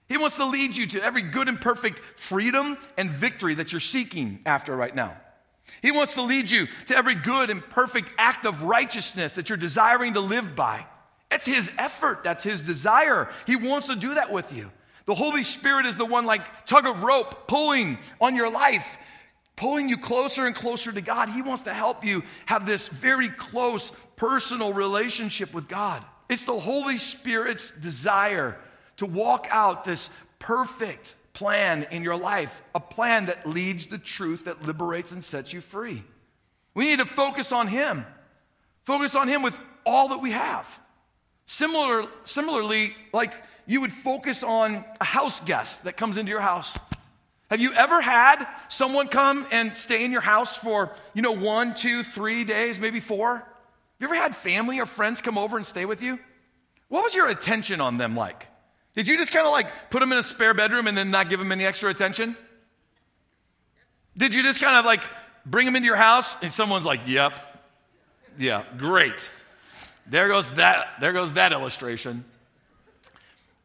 He 0.09 0.17
wants 0.17 0.37
to 0.37 0.47
lead 0.47 0.77
you 0.77 0.87
to 0.89 1.03
every 1.03 1.23
good 1.23 1.49
and 1.49 1.61
perfect 1.61 2.01
freedom 2.19 2.79
and 2.97 3.11
victory 3.11 3.55
that 3.57 3.73
you're 3.73 3.81
seeking 3.81 4.41
after 4.47 4.75
right 4.75 4.95
now. 4.95 5.17
He 5.83 5.93
wants 5.93 6.15
to 6.15 6.23
lead 6.23 6.51
you 6.51 6.67
to 6.87 6.97
every 6.97 7.15
good 7.15 7.51
and 7.51 7.63
perfect 7.63 8.11
act 8.17 8.47
of 8.47 8.63
righteousness 8.63 9.33
that 9.33 9.49
you're 9.51 9.59
desiring 9.59 10.15
to 10.15 10.21
live 10.21 10.57
by. 10.57 10.87
That's 11.31 11.45
His 11.45 11.71
effort, 11.77 12.25
that's 12.25 12.43
His 12.43 12.63
desire. 12.63 13.29
He 13.47 13.57
wants 13.57 13.89
to 13.89 13.97
do 13.97 14.15
that 14.15 14.33
with 14.33 14.51
you. 14.53 14.71
The 15.05 15.15
Holy 15.15 15.43
Spirit 15.43 15.87
is 15.87 15.97
the 15.97 16.07
one 16.07 16.27
like 16.27 16.67
tug 16.67 16.87
of 16.87 17.03
rope 17.03 17.47
pulling 17.47 17.99
on 18.21 18.35
your 18.35 18.51
life, 18.51 18.99
pulling 19.59 19.89
you 19.89 19.99
closer 19.99 20.47
and 20.47 20.55
closer 20.55 20.93
to 20.93 21.01
God. 21.01 21.29
He 21.29 21.43
wants 21.43 21.65
to 21.65 21.75
help 21.75 22.05
you 22.05 22.23
have 22.47 22.65
this 22.65 22.87
very 22.87 23.29
close 23.29 23.91
personal 24.15 24.73
relationship 24.73 25.53
with 25.53 25.67
God. 25.67 26.05
It's 26.29 26.45
the 26.45 26.59
Holy 26.59 26.97
Spirit's 26.97 27.73
desire 27.73 28.57
to 28.99 29.07
walk 29.07 29.49
out 29.51 29.85
this 29.85 30.11
perfect 30.39 31.17
plan 31.33 31.89
in 31.91 32.05
your 32.05 32.15
life, 32.15 32.63
a 32.73 32.79
plan 32.79 33.27
that 33.27 33.49
leads 33.49 33.87
to 33.87 33.99
truth 33.99 34.45
that 34.45 34.63
liberates 34.63 35.11
and 35.11 35.25
sets 35.25 35.53
you 35.53 35.61
free. 35.61 36.05
We 36.75 36.85
need 36.85 37.01
to 37.01 37.05
focus 37.05 37.51
on 37.51 37.67
Him. 37.67 38.07
Focus 38.85 39.17
on 39.17 39.27
Him 39.27 39.43
with 39.43 39.59
all 39.85 40.11
that 40.11 40.19
we 40.19 40.31
have. 40.31 40.67
Similar, 41.47 42.07
similarly, 42.23 42.95
like 43.13 43.33
you 43.67 43.81
would 43.81 43.93
focus 43.93 44.45
on 44.45 44.85
a 45.01 45.05
house 45.05 45.41
guest 45.41 45.83
that 45.83 45.97
comes 45.97 46.17
into 46.17 46.31
your 46.31 46.41
house. 46.41 46.79
Have 47.51 47.61
you 47.61 47.73
ever 47.73 48.01
had 48.01 48.47
someone 48.69 49.09
come 49.09 49.47
and 49.51 49.75
stay 49.75 50.05
in 50.05 50.13
your 50.13 50.21
house 50.21 50.57
for, 50.57 50.93
you 51.15 51.23
know, 51.23 51.33
one, 51.33 51.75
two, 51.75 52.03
three 52.03 52.45
days, 52.45 52.79
maybe 52.79 53.01
four? 53.01 53.37
Have 53.37 53.47
you 54.01 54.07
ever 54.07 54.15
had 54.15 54.37
family 54.37 54.81
or 54.81 54.87
friends 54.87 55.21
come 55.21 55.39
over 55.39 55.57
and 55.57 55.67
stay 55.67 55.87
with 55.87 56.03
you? 56.03 56.19
What 56.89 57.05
was 57.05 57.15
your 57.15 57.29
attention 57.29 57.81
on 57.81 57.97
them 57.97 58.15
like? 58.15 58.47
Did 58.95 59.09
you 59.09 59.17
just 59.17 59.33
kind 59.33 59.47
of 59.47 59.53
like 59.53 59.91
put 59.91 60.01
them 60.01 60.13
in 60.13 60.19
a 60.19 60.23
spare 60.23 60.55
bedroom 60.55 60.87
and 60.87 60.97
then 60.97 61.11
not 61.11 61.31
give 61.31 61.39
them 61.39 61.53
any 61.53 61.65
extra 61.65 61.91
attention? 61.91 62.37
Did 64.17 64.35
you 64.35 64.43
just 64.43 64.61
kind 64.61 64.77
of 64.77 64.85
like 64.85 65.03
bring 65.47 65.65
them 65.65 65.77
into 65.77 65.87
your 65.87 65.97
house 65.97 66.37
and 66.43 66.53
someone's 66.53 66.85
like, 66.85 67.01
yep, 67.07 67.41
yeah, 68.39 68.65
great. 68.77 69.31
There 70.07 70.29
goes 70.29 70.51
that, 70.53 70.89
there 71.01 71.13
goes 71.13 71.33
that 71.35 71.53
illustration. 71.53 72.25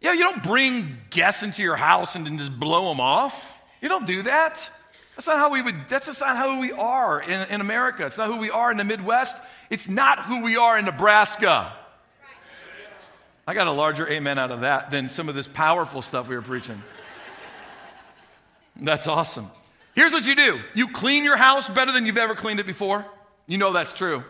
Yeah, 0.02 0.14
you 0.14 0.24
don't 0.24 0.44
bring 0.44 0.98
guests 1.10 1.44
into 1.44 1.64
your 1.64 1.76
house 1.78 2.16
and 2.16 2.26
then 2.26 2.38
just 2.38 2.58
blow 2.60 2.90
them 2.90 3.00
off. 3.00 3.53
You 3.84 3.90
don't 3.90 4.08
do 4.08 4.22
that. 4.22 4.70
That's 5.18 5.28
not 5.28 5.36
how 5.36 5.50
we 5.50 5.62
would, 5.62 5.76
that's 5.90 6.06
just 6.06 6.22
not 6.22 6.38
how 6.38 6.58
we 6.58 6.72
are 6.72 7.22
in, 7.22 7.50
in 7.50 7.60
America. 7.60 8.06
It's 8.06 8.18
not 8.18 8.30
who 8.30 8.38
we 8.38 8.50
are 8.50 8.72
in 8.72 8.78
the 8.78 8.86
Midwest. 8.86 9.38
It's 9.70 9.90
not 9.90 10.24
who 10.24 10.42
we 10.42 10.56
are 10.56 10.78
in 10.80 10.86
Nebraska. 10.86 11.74
I 13.46 13.54
got 13.54 13.68
a 13.68 13.72
larger 13.72 14.10
amen 14.10 14.40
out 14.40 14.52
of 14.52 14.62
that 14.62 14.90
than 14.90 15.10
some 15.10 15.28
of 15.28 15.36
this 15.36 15.50
powerful 15.50 16.02
stuff 16.02 16.30
we 16.30 16.36
were 16.36 16.42
preaching. 16.42 16.82
That's 18.78 19.06
awesome. 19.06 19.52
Here's 19.96 20.14
what 20.14 20.26
you 20.26 20.36
do 20.36 20.62
you 20.74 20.88
clean 20.88 21.26
your 21.26 21.36
house 21.36 21.70
better 21.70 21.92
than 21.92 22.06
you've 22.06 22.18
ever 22.18 22.36
cleaned 22.36 22.62
it 22.62 22.66
before. 22.66 23.06
You 23.48 23.58
know 23.58 23.74
that's 23.74 23.92
true, 23.92 24.24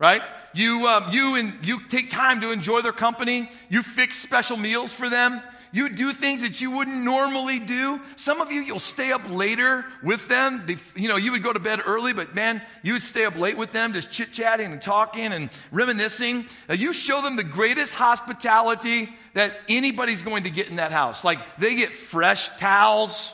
right? 0.00 0.22
You, 0.52 0.88
um, 0.88 1.14
you, 1.14 1.36
and 1.36 1.54
you 1.62 1.86
take 1.88 2.10
time 2.10 2.40
to 2.40 2.50
enjoy 2.50 2.80
their 2.82 2.92
company. 2.92 3.48
You 3.68 3.84
fix 3.84 4.18
special 4.18 4.56
meals 4.56 4.92
for 4.92 5.08
them. 5.08 5.40
You 5.72 5.88
do 5.88 6.12
things 6.12 6.42
that 6.42 6.60
you 6.60 6.70
wouldn't 6.70 7.04
normally 7.04 7.58
do. 7.60 8.00
Some 8.16 8.40
of 8.40 8.50
you, 8.50 8.60
you'll 8.60 8.78
stay 8.80 9.12
up 9.12 9.28
later 9.30 9.84
with 10.02 10.26
them. 10.28 10.66
You 10.96 11.08
know, 11.08 11.16
you 11.16 11.32
would 11.32 11.42
go 11.42 11.52
to 11.52 11.60
bed 11.60 11.80
early, 11.86 12.12
but 12.12 12.34
man, 12.34 12.60
you 12.82 12.94
would 12.94 13.02
stay 13.02 13.24
up 13.24 13.36
late 13.36 13.56
with 13.56 13.72
them, 13.72 13.92
just 13.92 14.10
chit 14.10 14.32
chatting 14.32 14.72
and 14.72 14.82
talking 14.82 15.32
and 15.32 15.50
reminiscing. 15.70 16.46
Now, 16.68 16.74
you 16.74 16.92
show 16.92 17.22
them 17.22 17.36
the 17.36 17.44
greatest 17.44 17.92
hospitality 17.92 19.08
that 19.34 19.60
anybody's 19.68 20.22
going 20.22 20.44
to 20.44 20.50
get 20.50 20.68
in 20.68 20.76
that 20.76 20.92
house. 20.92 21.24
Like 21.24 21.38
they 21.58 21.76
get 21.76 21.92
fresh 21.92 22.48
towels, 22.58 23.32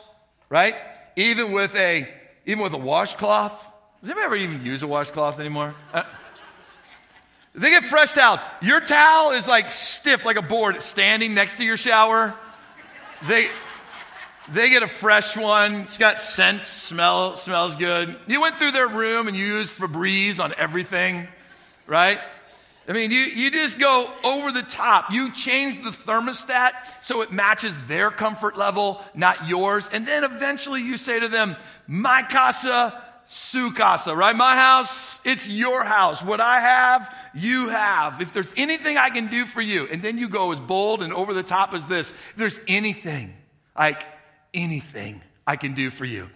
right? 0.49 0.75
Even 1.15 1.51
with 1.51 1.73
a 1.75 2.07
even 2.45 2.63
with 2.63 2.73
a 2.73 2.77
washcloth. 2.77 3.65
Does 4.01 4.11
anybody 4.11 4.25
ever 4.25 4.35
even 4.35 4.65
use 4.65 4.83
a 4.83 4.87
washcloth 4.87 5.39
anymore? 5.39 5.73
Uh, 5.91 6.03
they 7.57 7.71
get 7.71 7.83
fresh 7.85 8.11
towels. 8.13 8.39
Your 8.61 8.79
towel 8.79 9.31
is 9.31 9.47
like 9.47 9.71
stiff, 9.71 10.23
like 10.25 10.37
a 10.37 10.43
board, 10.43 10.81
standing 10.81 11.33
next 11.33 11.57
to 11.57 11.63
your 11.63 11.77
shower. 11.77 12.35
They, 13.27 13.49
they 14.53 14.69
get 14.69 14.83
a 14.83 14.87
fresh 14.87 15.35
one. 15.35 15.81
It's 15.81 15.97
got 15.97 16.19
scent, 16.19 16.63
smell, 16.65 17.35
smells 17.35 17.75
good. 17.75 18.15
You 18.27 18.41
went 18.41 18.57
through 18.57 18.71
their 18.71 18.87
room 18.87 19.27
and 19.27 19.35
you 19.35 19.45
used 19.45 19.73
Febreze 19.75 20.39
on 20.39 20.53
everything, 20.57 21.27
right? 21.87 22.19
I 22.87 22.93
mean, 22.93 23.11
you, 23.11 23.19
you 23.19 23.51
just 23.51 23.77
go 23.77 24.09
over 24.23 24.51
the 24.51 24.61
top. 24.61 25.11
You 25.11 25.33
change 25.33 25.83
the 25.83 25.89
thermostat 25.89 26.71
so 27.01 27.21
it 27.21 27.31
matches 27.31 27.73
their 27.87 28.11
comfort 28.11 28.55
level, 28.55 29.03
not 29.13 29.47
yours. 29.47 29.89
And 29.91 30.07
then 30.07 30.23
eventually 30.23 30.81
you 30.81 30.95
say 30.95 31.19
to 31.19 31.27
them, 31.27 31.57
My 31.85 32.23
casa, 32.23 33.03
su 33.27 33.73
casa, 33.73 34.15
right? 34.15 34.35
My 34.35 34.55
house, 34.55 35.19
it's 35.25 35.47
your 35.47 35.83
house. 35.83 36.23
What 36.23 36.39
I 36.39 36.61
have, 36.61 37.13
you 37.37 37.69
have. 37.69 38.21
If 38.21 38.33
there's 38.33 38.51
anything 38.57 38.97
I 38.97 39.09
can 39.09 39.27
do 39.27 39.45
for 39.45 39.61
you, 39.61 39.87
and 39.87 40.01
then 40.01 40.17
you 40.17 40.27
go 40.27 40.51
as 40.51 40.59
bold 40.59 41.01
and 41.01 41.13
over 41.13 41.33
the 41.33 41.43
top 41.43 41.73
as 41.73 41.85
this, 41.85 42.09
if 42.09 42.35
there's 42.35 42.59
anything, 42.67 43.33
like 43.77 44.03
anything 44.53 45.21
I 45.45 45.55
can 45.55 45.73
do 45.73 45.89
for 45.89 46.05
you, 46.05 46.29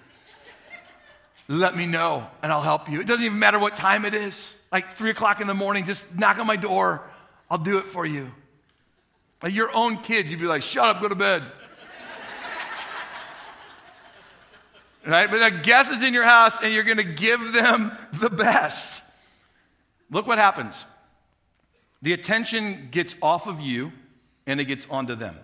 let 1.47 1.75
me 1.75 1.85
know 1.85 2.27
and 2.41 2.51
I'll 2.51 2.61
help 2.61 2.89
you. 2.89 3.01
It 3.01 3.07
doesn't 3.07 3.25
even 3.25 3.39
matter 3.39 3.59
what 3.59 3.75
time 3.75 4.05
it 4.05 4.13
is, 4.13 4.55
like 4.71 4.93
three 4.93 5.09
o'clock 5.09 5.41
in 5.41 5.47
the 5.47 5.53
morning, 5.53 5.85
just 5.85 6.05
knock 6.15 6.37
on 6.37 6.47
my 6.47 6.55
door, 6.55 7.01
I'll 7.49 7.57
do 7.57 7.79
it 7.79 7.87
for 7.87 8.05
you. 8.05 8.31
Like 9.41 9.53
your 9.53 9.75
own 9.75 9.97
kids, 9.97 10.31
you'd 10.31 10.39
be 10.39 10.45
like, 10.45 10.61
shut 10.61 10.85
up, 10.85 11.01
go 11.01 11.07
to 11.07 11.15
bed. 11.15 11.43
right? 15.05 15.29
But 15.29 15.41
a 15.41 15.51
guest 15.51 15.91
is 15.91 16.03
in 16.03 16.13
your 16.13 16.25
house 16.25 16.61
and 16.61 16.71
you're 16.71 16.83
going 16.83 16.97
to 16.97 17.03
give 17.03 17.53
them 17.53 17.91
the 18.13 18.29
best. 18.29 19.01
Look 20.11 20.27
what 20.27 20.37
happens. 20.37 20.85
The 22.01 22.13
attention 22.13 22.89
gets 22.91 23.15
off 23.21 23.47
of 23.47 23.61
you 23.61 23.91
and 24.47 24.59
it 24.59 24.65
gets 24.65 24.87
onto 24.89 25.15
them. 25.15 25.37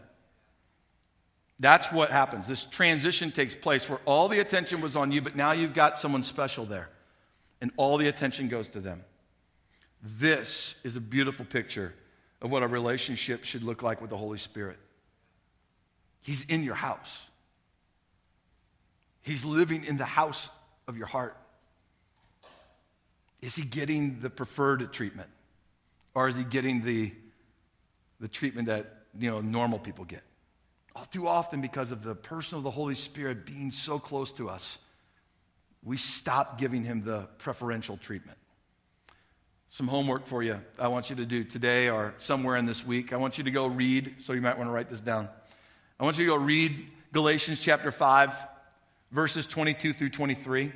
That's 1.60 1.92
what 1.92 2.12
happens. 2.12 2.48
This 2.48 2.66
transition 2.66 3.32
takes 3.32 3.56
place 3.56 3.90
where 3.90 4.00
all 4.06 4.28
the 4.28 4.40
attention 4.40 4.82
was 4.82 4.96
on 4.96 5.12
you, 5.12 5.22
but 5.22 5.36
now 5.36 5.54
you've 5.54 5.74
got 5.74 5.98
someone 5.98 6.24
special 6.24 6.66
there, 6.66 6.90
and 7.62 7.72
all 7.78 7.98
the 7.98 8.08
attention 8.08 8.48
goes 8.48 8.68
to 8.70 8.80
them. 8.80 9.04
This 10.04 10.76
is 10.84 10.96
a 10.96 11.02
beautiful 11.02 11.46
picture 11.46 11.96
of 12.42 12.52
what 12.52 12.62
a 12.62 12.68
relationship 12.68 13.44
should 13.44 13.64
look 13.64 13.82
like 13.82 14.02
with 14.02 14.12
the 14.12 14.18
Holy 14.18 14.38
Spirit. 14.38 14.78
He's 16.22 16.44
in 16.44 16.64
your 16.64 16.76
house, 16.76 17.24
He's 19.28 19.44
living 19.44 19.84
in 19.84 19.98
the 19.98 20.06
house 20.06 20.50
of 20.88 20.96
your 20.96 21.08
heart. 21.08 21.36
Is 23.42 23.56
he 23.56 23.64
getting 23.64 24.22
the 24.22 24.30
preferred 24.30 24.94
treatment? 24.94 25.30
Or 26.18 26.28
is 26.28 26.36
he 26.36 26.44
getting 26.44 26.82
the, 26.82 27.12
the 28.20 28.28
treatment 28.28 28.70
that 28.70 29.04
you 29.20 29.30
know 29.30 29.40
normal 29.40 29.78
people 29.78 30.04
get? 30.04 30.24
All 30.96 31.06
too 31.06 31.28
often, 31.28 31.62
because 31.62 31.92
of 31.92 32.02
the 32.02 32.16
person 32.16 32.58
of 32.58 32.64
the 32.64 32.72
Holy 32.72 32.96
Spirit 32.96 33.46
being 33.46 33.70
so 33.70 34.00
close 34.00 34.32
to 34.32 34.50
us, 34.50 34.80
we 35.84 35.96
stop 35.96 36.58
giving 36.58 36.82
him 36.82 37.02
the 37.02 37.28
preferential 37.38 37.98
treatment. 37.98 38.40
Some 39.70 39.88
homework 39.88 40.26
for 40.26 40.42
you 40.42 40.60
I 40.80 40.88
want 40.88 41.12
you 41.12 41.18
to 41.18 41.26
do 41.28 41.44
today 41.44 41.88
or 41.88 42.16
somewhere 42.18 42.58
in 42.58 42.66
this 42.66 42.84
week. 42.84 43.14
I 43.14 43.18
want 43.18 43.38
you 43.38 43.44
to 43.44 43.52
go 43.52 43.68
read, 43.68 44.16
so 44.18 44.34
you 44.34 44.42
might 44.42 44.58
want 44.58 44.70
to 44.70 44.74
write 44.74 44.90
this 44.90 45.02
down. 45.02 45.30
I 46.00 46.04
want 46.04 46.18
you 46.18 46.26
to 46.26 46.32
go 46.32 46.38
read 46.38 46.90
Galatians 47.14 47.60
chapter 47.60 47.92
5, 47.92 48.34
verses 49.12 49.46
22 49.46 49.94
through 49.94 50.10
23. 50.10 50.72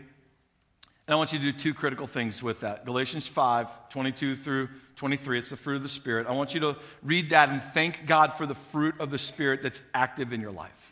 And 1.07 1.13
I 1.13 1.17
want 1.17 1.33
you 1.33 1.39
to 1.39 1.51
do 1.51 1.57
two 1.57 1.73
critical 1.73 2.07
things 2.07 2.41
with 2.41 2.61
that. 2.61 2.85
Galatians 2.85 3.27
5, 3.27 3.89
22 3.89 4.35
through 4.35 4.69
23. 4.97 5.39
It's 5.39 5.49
the 5.49 5.57
fruit 5.57 5.77
of 5.77 5.83
the 5.83 5.89
Spirit. 5.89 6.27
I 6.27 6.31
want 6.31 6.53
you 6.53 6.59
to 6.61 6.75
read 7.01 7.31
that 7.31 7.49
and 7.49 7.61
thank 7.73 8.05
God 8.05 8.33
for 8.33 8.45
the 8.45 8.55
fruit 8.55 8.95
of 8.99 9.09
the 9.09 9.17
Spirit 9.17 9.61
that's 9.63 9.81
active 9.93 10.31
in 10.31 10.41
your 10.41 10.51
life. 10.51 10.91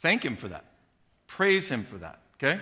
Thank 0.00 0.24
Him 0.24 0.36
for 0.36 0.48
that. 0.48 0.64
Praise 1.26 1.68
Him 1.68 1.84
for 1.84 1.96
that, 1.98 2.20
okay? 2.36 2.60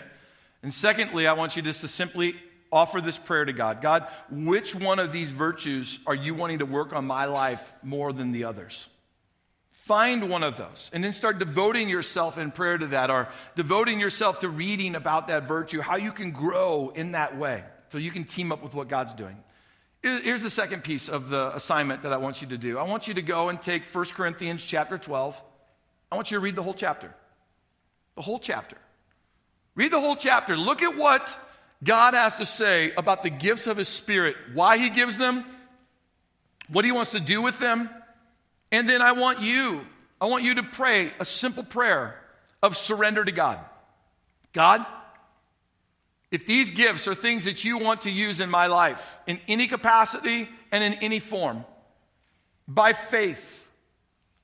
And 0.62 0.72
secondly, 0.72 1.26
I 1.26 1.32
want 1.32 1.56
you 1.56 1.62
just 1.62 1.80
to 1.80 1.88
simply 1.88 2.36
offer 2.72 3.00
this 3.00 3.18
prayer 3.18 3.44
to 3.44 3.52
God 3.52 3.82
God, 3.82 4.06
which 4.30 4.74
one 4.74 4.98
of 4.98 5.12
these 5.12 5.30
virtues 5.30 5.98
are 6.06 6.14
you 6.14 6.34
wanting 6.34 6.60
to 6.60 6.66
work 6.66 6.92
on 6.92 7.06
my 7.06 7.24
life 7.24 7.72
more 7.82 8.12
than 8.12 8.32
the 8.32 8.44
others? 8.44 8.86
Find 9.90 10.30
one 10.30 10.44
of 10.44 10.56
those 10.56 10.88
and 10.92 11.02
then 11.02 11.12
start 11.12 11.40
devoting 11.40 11.88
yourself 11.88 12.38
in 12.38 12.52
prayer 12.52 12.78
to 12.78 12.86
that 12.86 13.10
or 13.10 13.26
devoting 13.56 13.98
yourself 13.98 14.38
to 14.38 14.48
reading 14.48 14.94
about 14.94 15.26
that 15.26 15.48
virtue, 15.48 15.80
how 15.80 15.96
you 15.96 16.12
can 16.12 16.30
grow 16.30 16.92
in 16.94 17.10
that 17.10 17.36
way 17.36 17.64
so 17.88 17.98
you 17.98 18.12
can 18.12 18.22
team 18.22 18.52
up 18.52 18.62
with 18.62 18.72
what 18.72 18.86
God's 18.86 19.12
doing. 19.14 19.36
Here's 20.00 20.44
the 20.44 20.50
second 20.50 20.84
piece 20.84 21.08
of 21.08 21.28
the 21.28 21.52
assignment 21.56 22.04
that 22.04 22.12
I 22.12 22.18
want 22.18 22.40
you 22.40 22.46
to 22.50 22.56
do. 22.56 22.78
I 22.78 22.84
want 22.84 23.08
you 23.08 23.14
to 23.14 23.22
go 23.22 23.48
and 23.48 23.60
take 23.60 23.82
1 23.92 24.04
Corinthians 24.10 24.62
chapter 24.62 24.96
12. 24.96 25.42
I 26.12 26.14
want 26.14 26.30
you 26.30 26.36
to 26.36 26.40
read 26.40 26.54
the 26.54 26.62
whole 26.62 26.72
chapter. 26.72 27.12
The 28.14 28.22
whole 28.22 28.38
chapter. 28.38 28.76
Read 29.74 29.90
the 29.90 30.00
whole 30.00 30.14
chapter. 30.14 30.56
Look 30.56 30.82
at 30.82 30.96
what 30.96 31.36
God 31.82 32.14
has 32.14 32.36
to 32.36 32.46
say 32.46 32.92
about 32.96 33.24
the 33.24 33.30
gifts 33.30 33.66
of 33.66 33.76
His 33.76 33.88
Spirit, 33.88 34.36
why 34.54 34.78
He 34.78 34.88
gives 34.88 35.18
them, 35.18 35.44
what 36.68 36.84
He 36.84 36.92
wants 36.92 37.10
to 37.10 37.18
do 37.18 37.42
with 37.42 37.58
them, 37.58 37.90
and 38.72 38.88
then 38.88 39.02
I 39.02 39.12
want 39.12 39.40
you, 39.40 39.80
I 40.20 40.26
want 40.26 40.44
you 40.44 40.56
to 40.56 40.62
pray 40.62 41.12
a 41.18 41.24
simple 41.24 41.64
prayer 41.64 42.14
of 42.62 42.76
surrender 42.76 43.24
to 43.24 43.32
God. 43.32 43.58
God, 44.52 44.84
if 46.30 46.46
these 46.46 46.70
gifts 46.70 47.08
are 47.08 47.14
things 47.14 47.44
that 47.46 47.64
you 47.64 47.78
want 47.78 48.02
to 48.02 48.10
use 48.10 48.40
in 48.40 48.50
my 48.50 48.66
life, 48.66 49.18
in 49.26 49.40
any 49.48 49.66
capacity 49.66 50.48
and 50.70 50.84
in 50.84 50.94
any 50.94 51.18
form, 51.18 51.64
by 52.68 52.92
faith, 52.92 53.66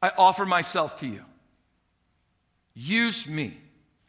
I 0.02 0.10
offer 0.16 0.44
myself 0.44 0.98
to 1.00 1.06
you. 1.06 1.22
Use 2.74 3.26
me. 3.26 3.56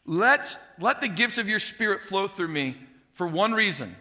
Let, 0.05 0.57
let 0.79 1.01
the 1.01 1.07
gifts 1.07 1.37
of 1.37 1.47
your 1.47 1.59
spirit 1.59 2.03
flow 2.03 2.27
through 2.27 2.47
me 2.47 2.77
for 3.13 3.27
one 3.27 3.53
reason 3.53 3.95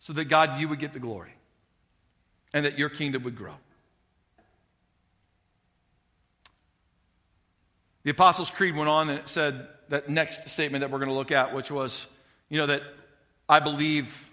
so 0.00 0.12
that 0.14 0.24
God, 0.24 0.60
you 0.60 0.68
would 0.68 0.80
get 0.80 0.92
the 0.92 0.98
glory 0.98 1.32
and 2.52 2.64
that 2.64 2.78
your 2.78 2.88
kingdom 2.88 3.22
would 3.22 3.36
grow. 3.36 3.54
The 8.04 8.10
Apostles' 8.10 8.50
Creed 8.50 8.76
went 8.76 8.88
on 8.88 9.08
and 9.08 9.18
it 9.18 9.28
said 9.28 9.68
that 9.88 10.08
next 10.08 10.48
statement 10.48 10.82
that 10.82 10.90
we're 10.90 10.98
going 10.98 11.10
to 11.10 11.14
look 11.14 11.32
at, 11.32 11.54
which 11.54 11.70
was, 11.70 12.06
you 12.48 12.58
know, 12.58 12.66
that 12.66 12.82
I 13.48 13.60
believe, 13.60 14.30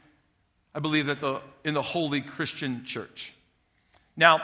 I 0.74 0.80
believe 0.80 1.08
that 1.08 1.20
the, 1.20 1.42
in 1.64 1.74
the 1.74 1.82
holy 1.82 2.22
Christian 2.22 2.84
church. 2.86 3.34
Now, 4.16 4.42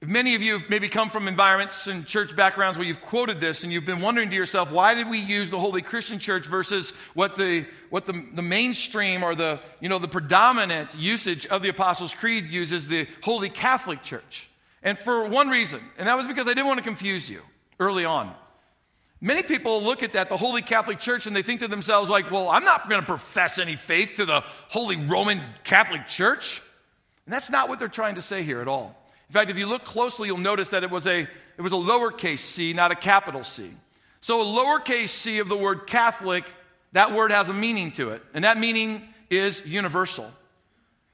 if 0.00 0.08
many 0.08 0.36
of 0.36 0.42
you 0.42 0.52
have 0.52 0.70
maybe 0.70 0.88
come 0.88 1.10
from 1.10 1.26
environments 1.26 1.88
and 1.88 2.06
church 2.06 2.36
backgrounds 2.36 2.78
where 2.78 2.86
you've 2.86 3.00
quoted 3.00 3.40
this 3.40 3.64
and 3.64 3.72
you've 3.72 3.84
been 3.84 4.00
wondering 4.00 4.30
to 4.30 4.36
yourself, 4.36 4.70
why 4.70 4.94
did 4.94 5.08
we 5.08 5.18
use 5.18 5.50
the 5.50 5.58
Holy 5.58 5.82
Christian 5.82 6.20
Church 6.20 6.46
versus 6.46 6.92
what 7.14 7.36
the, 7.36 7.66
what 7.90 8.06
the, 8.06 8.24
the 8.34 8.42
mainstream 8.42 9.24
or 9.24 9.34
the, 9.34 9.58
you 9.80 9.88
know, 9.88 9.98
the 9.98 10.06
predominant 10.06 10.96
usage 10.96 11.46
of 11.46 11.62
the 11.62 11.68
Apostles' 11.68 12.14
Creed 12.14 12.46
uses 12.46 12.86
the 12.86 13.08
Holy 13.22 13.48
Catholic 13.48 14.04
Church? 14.04 14.48
And 14.84 14.96
for 14.96 15.26
one 15.26 15.48
reason, 15.48 15.80
and 15.98 16.06
that 16.06 16.16
was 16.16 16.28
because 16.28 16.46
I 16.46 16.50
didn't 16.50 16.66
want 16.66 16.78
to 16.78 16.84
confuse 16.84 17.28
you 17.28 17.42
early 17.78 18.04
on. 18.04 18.34
Many 19.20 19.42
people 19.42 19.82
look 19.82 20.02
at 20.02 20.12
that, 20.12 20.28
the 20.28 20.36
Holy 20.36 20.62
Catholic 20.62 21.00
Church, 21.00 21.26
and 21.26 21.34
they 21.34 21.42
think 21.42 21.60
to 21.60 21.68
themselves, 21.68 22.08
like, 22.08 22.30
well, 22.30 22.48
I'm 22.48 22.64
not 22.64 22.88
going 22.88 23.00
to 23.00 23.06
profess 23.06 23.58
any 23.58 23.74
faith 23.74 24.12
to 24.16 24.24
the 24.24 24.44
Holy 24.68 24.96
Roman 24.96 25.42
Catholic 25.64 26.06
Church. 26.06 26.62
And 27.26 27.32
that's 27.32 27.50
not 27.50 27.68
what 27.68 27.80
they're 27.80 27.88
trying 27.88 28.14
to 28.14 28.22
say 28.22 28.44
here 28.44 28.60
at 28.60 28.68
all. 28.68 28.94
In 29.28 29.32
fact, 29.32 29.50
if 29.50 29.58
you 29.58 29.66
look 29.66 29.84
closely, 29.84 30.28
you'll 30.28 30.38
notice 30.38 30.70
that 30.70 30.84
it 30.84 30.90
was 30.90 31.06
a, 31.06 31.20
it 31.20 31.60
was 31.60 31.72
a 31.72 31.76
lowercase 31.76 32.38
c, 32.38 32.72
not 32.72 32.92
a 32.92 32.94
capital 32.94 33.42
C. 33.42 33.72
So, 34.20 34.40
a 34.40 34.44
lowercase 34.44 35.10
c 35.10 35.38
of 35.38 35.48
the 35.48 35.56
word 35.56 35.86
Catholic, 35.86 36.50
that 36.92 37.12
word 37.12 37.32
has 37.32 37.48
a 37.48 37.54
meaning 37.54 37.92
to 37.92 38.10
it, 38.10 38.22
and 38.34 38.44
that 38.44 38.58
meaning 38.58 39.02
is 39.30 39.62
universal. 39.66 40.30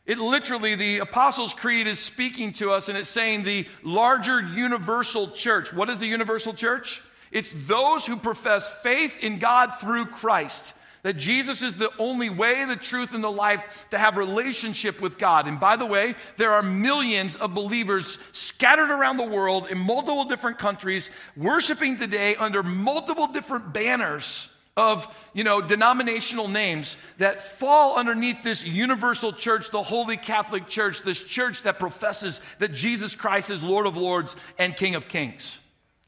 It 0.07 0.19
literally, 0.19 0.75
the 0.75 0.99
Apostles' 0.99 1.55
Creed 1.55 1.87
is 1.87 1.99
speaking 1.99 2.53
to 2.55 2.71
us 2.73 2.89
and 2.89 2.99
it's 2.99 3.09
saying 3.09 3.45
the 3.45 3.67
larger 3.83 4.41
universal 4.41 5.31
church. 5.31 5.73
What 5.73 5.89
is 5.89 5.99
the 5.99 6.07
universal 6.07 6.53
church? 6.53 7.01
It's 7.33 7.51
those 7.67 8.05
who 8.05 8.17
profess 8.17 8.69
faith 8.83 9.23
in 9.23 9.39
God 9.39 9.75
through 9.81 10.07
Christ 10.07 10.75
that 11.05 11.19
Jesus 11.19 11.63
is 11.63 11.77
the 11.77 11.91
only 11.99 12.31
way, 12.31 12.65
the 12.65 12.77
truth, 12.77 13.13
and 13.13 13.23
the 13.23 13.31
life 13.31 13.87
to 13.91 13.99
have 13.99 14.17
relationship 14.17 15.03
with 15.03 15.19
God. 15.19 15.47
And 15.47 15.61
by 15.61 15.77
the 15.77 15.85
way, 15.85 16.15
there 16.39 16.55
are 16.55 16.63
millions 16.63 17.37
of 17.37 17.53
believers 17.53 18.19
scattered 18.33 18.91
around 18.91 19.19
the 19.19 19.27
world 19.27 19.71
in 19.71 19.77
multiple 19.77 20.25
different 20.25 20.59
countries, 20.59 21.11
worshiping 21.37 21.99
today 21.99 22.37
under 22.37 22.63
multiple 22.63 23.27
different 23.27 23.75
banners 23.75 24.49
of 24.77 25.07
you 25.33 25.45
know 25.45 25.61
denominational 25.61 26.49
names 26.49 26.97
that 27.19 27.59
fall 27.59 27.97
underneath 27.97 28.43
this 28.43 28.65
universal 28.65 29.33
church 29.33 29.71
the 29.71 29.83
holy 29.83 30.17
catholic 30.17 30.67
church 30.67 31.03
this 31.05 31.23
church 31.23 31.63
that 31.63 31.79
professes 31.79 32.41
that 32.59 32.73
jesus 32.73 33.15
christ 33.15 33.51
is 33.51 33.63
lord 33.63 33.87
of 33.87 33.97
lords 33.97 34.35
and 34.59 34.75
king 34.77 34.97
of 34.97 35.07
kings 35.07 35.59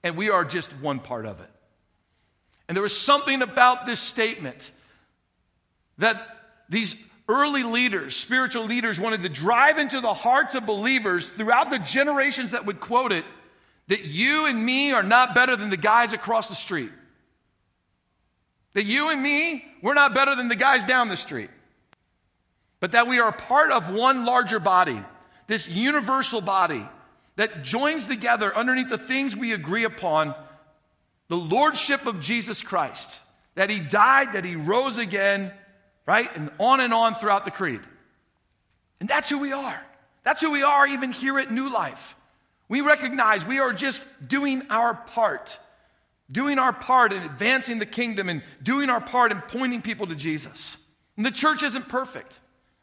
and 0.03 0.17
we 0.17 0.31
are 0.31 0.45
just 0.45 0.69
one 0.81 0.99
part 0.99 1.27
of 1.27 1.39
it 1.39 1.51
and 2.69 2.75
there 2.75 2.83
was 2.83 2.99
something 2.99 3.43
about 3.43 3.87
this 3.87 4.01
statement 4.01 4.73
that 5.99 6.21
these 6.69 6.95
early 7.29 7.63
leaders, 7.63 8.17
spiritual 8.17 8.65
leaders, 8.65 9.01
wanted 9.01 9.23
to 9.23 9.29
drive 9.29 9.79
into 9.79 10.01
the 10.01 10.15
hearts 10.15 10.55
of 10.55 10.67
believers 10.67 11.29
throughout 11.37 11.71
the 11.71 11.79
generations 11.79 12.53
that 12.53 12.67
would 12.67 12.81
quote 12.81 13.13
it 13.13 13.25
that 13.89 14.05
you 14.05 14.47
and 14.47 14.65
me 14.65 14.93
are 14.93 15.03
not 15.03 15.35
better 15.35 15.55
than 15.57 15.71
the 15.71 15.77
guys 15.77 16.13
across 16.13 16.49
the 16.49 16.55
street. 16.55 16.91
That 18.77 18.85
you 18.85 19.09
and 19.09 19.23
me, 19.23 19.65
we're 19.81 19.95
not 19.95 20.13
better 20.13 20.37
than 20.37 20.49
the 20.49 20.55
guys 20.55 20.85
down 20.85 21.09
the 21.09 21.17
street. 21.17 21.49
But 22.79 22.93
that 22.93 23.07
we 23.07 23.21
are 23.21 23.33
part 23.33 23.73
of 23.73 23.89
one 23.89 24.27
larger 24.27 24.61
body, 24.61 25.03
this 25.47 25.67
universal 25.67 26.43
body 26.43 26.87
that 27.37 27.63
joins 27.63 28.05
together 28.05 28.55
underneath 28.55 28.91
the 28.91 28.99
things 28.99 29.35
we 29.35 29.55
agree 29.55 29.85
upon 29.85 30.35
the 31.29 31.39
lordship 31.39 32.07
of 32.07 32.21
Jesus 32.21 32.63
Christ. 32.63 33.09
That 33.55 33.71
he 33.71 33.81
died, 33.81 34.35
that 34.35 34.45
he 34.45 34.57
rose 34.57 34.99
again, 34.99 35.53
right? 36.05 36.29
And 36.37 36.51
on 36.59 36.81
and 36.81 36.93
on 36.93 37.15
throughout 37.15 37.47
the 37.47 37.51
creed. 37.51 37.81
And 39.01 39.09
that's 39.09 39.31
who 39.31 39.39
we 39.39 39.53
are. 39.53 39.81
That's 40.23 40.43
who 40.43 40.51
we 40.51 40.63
are 40.63 40.87
even 40.87 41.13
here 41.13 41.39
at 41.39 41.51
New 41.51 41.71
Life. 41.71 42.15
We 42.69 42.83
recognize 42.83 43.43
we 43.43 43.59
are 43.59 43.73
just 43.73 44.03
doing 44.29 44.65
our 44.69 44.93
part, 44.93 45.59
doing 46.31 46.59
our 46.59 46.73
part 46.73 47.13
in 47.13 47.23
advancing 47.23 47.79
the 47.79 47.87
kingdom 47.87 48.29
and 48.29 48.43
doing 48.63 48.91
our 48.91 49.01
part 49.01 49.33
in 49.33 49.41
pointing 49.43 49.83
people 49.83 50.07
to 50.09 50.15
Jesus. 50.15 50.77
And 51.17 51.25
the 51.25 51.31
church 51.31 51.63
isn't 51.63 51.89
perfect. 51.89 52.39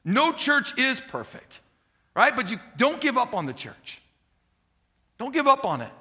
No 0.06 0.32
church 0.32 0.78
is 0.78 1.00
perfect, 1.00 1.60
right? 2.16 2.36
But 2.36 2.50
you 2.50 2.60
don't 2.78 3.00
give 3.02 3.18
up 3.18 3.36
on 3.36 3.46
the 3.46 3.54
church. 3.54 4.02
Don't 5.18 5.34
give 5.34 5.48
up 5.48 5.66
on 5.66 5.82
it. 5.82 5.92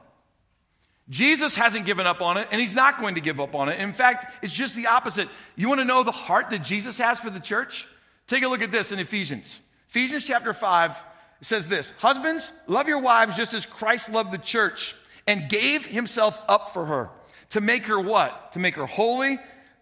Jesus 1.08 1.54
hasn't 1.54 1.84
given 1.84 2.06
up 2.06 2.22
on 2.22 2.36
it, 2.36 2.48
and 2.50 2.60
he's 2.60 2.74
not 2.74 3.00
going 3.00 3.16
to 3.16 3.20
give 3.20 3.40
up 3.40 3.54
on 3.54 3.68
it. 3.68 3.78
In 3.78 3.92
fact, 3.92 4.32
it's 4.42 4.52
just 4.52 4.74
the 4.74 4.86
opposite. 4.86 5.28
You 5.56 5.68
want 5.68 5.80
to 5.80 5.84
know 5.84 6.02
the 6.02 6.12
heart 6.12 6.50
that 6.50 6.60
Jesus 6.60 6.98
has 6.98 7.18
for 7.18 7.28
the 7.28 7.40
church? 7.40 7.86
Take 8.28 8.44
a 8.44 8.48
look 8.48 8.62
at 8.62 8.70
this 8.70 8.92
in 8.92 8.98
Ephesians. 8.98 9.60
Ephesians 9.90 10.24
chapter 10.24 10.54
5 10.54 10.96
says 11.42 11.68
this 11.68 11.92
Husbands, 11.98 12.52
love 12.66 12.88
your 12.88 13.00
wives 13.00 13.36
just 13.36 13.52
as 13.52 13.66
Christ 13.66 14.10
loved 14.10 14.32
the 14.32 14.38
church 14.38 14.94
and 15.26 15.48
gave 15.48 15.84
himself 15.84 16.40
up 16.48 16.72
for 16.72 16.86
her 16.86 17.10
to 17.52 17.60
make 17.60 17.86
her 17.86 18.00
what? 18.00 18.52
To 18.52 18.58
make 18.58 18.74
her 18.76 18.86
holy, 18.86 19.38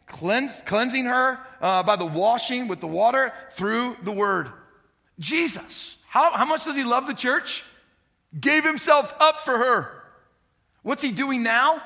cleanse, 0.07 0.53
cleansing 0.67 1.07
her 1.07 1.39
uh, 1.61 1.83
by 1.83 1.97
the 1.97 2.07
washing 2.07 2.69
with 2.69 2.81
the 2.81 2.87
water 2.87 3.33
through 3.53 3.97
the 4.03 4.13
word. 4.13 4.51
Jesus, 5.19 5.97
how, 6.09 6.33
how 6.33 6.45
much 6.45 6.65
does 6.65 6.77
he 6.77 6.85
love 6.85 7.07
the 7.07 7.15
church? 7.15 7.65
Gave 8.39 8.65
himself 8.65 9.13
up 9.21 9.41
for 9.41 9.59
her. 9.59 10.03
What's 10.83 11.03
he 11.03 11.13
doing 11.13 11.43
now? 11.43 11.83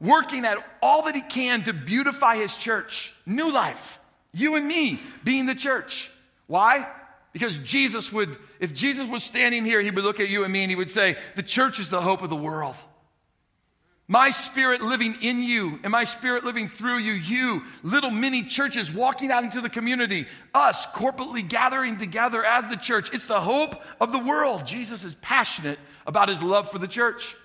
Working 0.00 0.44
at 0.44 0.58
all 0.80 1.02
that 1.02 1.14
he 1.14 1.22
can 1.22 1.64
to 1.64 1.72
beautify 1.72 2.36
his 2.36 2.54
church. 2.54 3.12
New 3.26 3.50
life. 3.50 3.98
You 4.32 4.54
and 4.56 4.66
me 4.66 5.00
being 5.24 5.46
the 5.46 5.54
church. 5.54 6.10
Why? 6.46 6.88
Because 7.32 7.58
Jesus 7.58 8.12
would, 8.12 8.36
if 8.58 8.74
Jesus 8.74 9.08
was 9.08 9.22
standing 9.22 9.64
here, 9.64 9.80
he 9.80 9.90
would 9.90 10.04
look 10.04 10.20
at 10.20 10.28
you 10.28 10.44
and 10.44 10.52
me 10.52 10.62
and 10.62 10.70
he 10.70 10.76
would 10.76 10.90
say, 10.90 11.16
The 11.36 11.42
church 11.42 11.78
is 11.78 11.90
the 11.90 12.00
hope 12.00 12.22
of 12.22 12.30
the 12.30 12.36
world. 12.36 12.76
My 14.10 14.30
spirit 14.30 14.80
living 14.80 15.16
in 15.20 15.42
you 15.42 15.78
and 15.82 15.92
my 15.92 16.04
spirit 16.04 16.42
living 16.42 16.70
through 16.70 16.96
you, 16.96 17.12
you, 17.12 17.62
little 17.82 18.10
mini 18.10 18.42
churches 18.42 18.90
walking 18.90 19.30
out 19.30 19.44
into 19.44 19.60
the 19.60 19.68
community, 19.68 20.26
us 20.54 20.86
corporately 20.86 21.46
gathering 21.46 21.98
together 21.98 22.42
as 22.42 22.64
the 22.70 22.76
church. 22.76 23.12
It's 23.12 23.26
the 23.26 23.40
hope 23.40 23.82
of 24.00 24.12
the 24.12 24.18
world. 24.18 24.66
Jesus 24.66 25.04
is 25.04 25.14
passionate 25.16 25.78
about 26.06 26.30
his 26.30 26.42
love 26.42 26.70
for 26.70 26.78
the 26.78 26.88
church. 26.88 27.36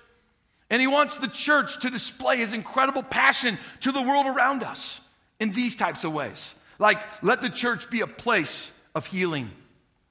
And 0.70 0.80
he 0.80 0.86
wants 0.86 1.18
the 1.18 1.28
church 1.28 1.80
to 1.80 1.90
display 1.90 2.38
his 2.38 2.54
incredible 2.54 3.02
passion 3.02 3.58
to 3.80 3.92
the 3.92 4.00
world 4.00 4.26
around 4.26 4.62
us 4.62 5.02
in 5.38 5.52
these 5.52 5.76
types 5.76 6.02
of 6.02 6.14
ways. 6.14 6.54
Like, 6.78 7.02
let 7.22 7.42
the 7.42 7.50
church 7.50 7.90
be 7.90 8.00
a 8.00 8.06
place 8.06 8.70
of 8.94 9.06
healing. 9.06 9.50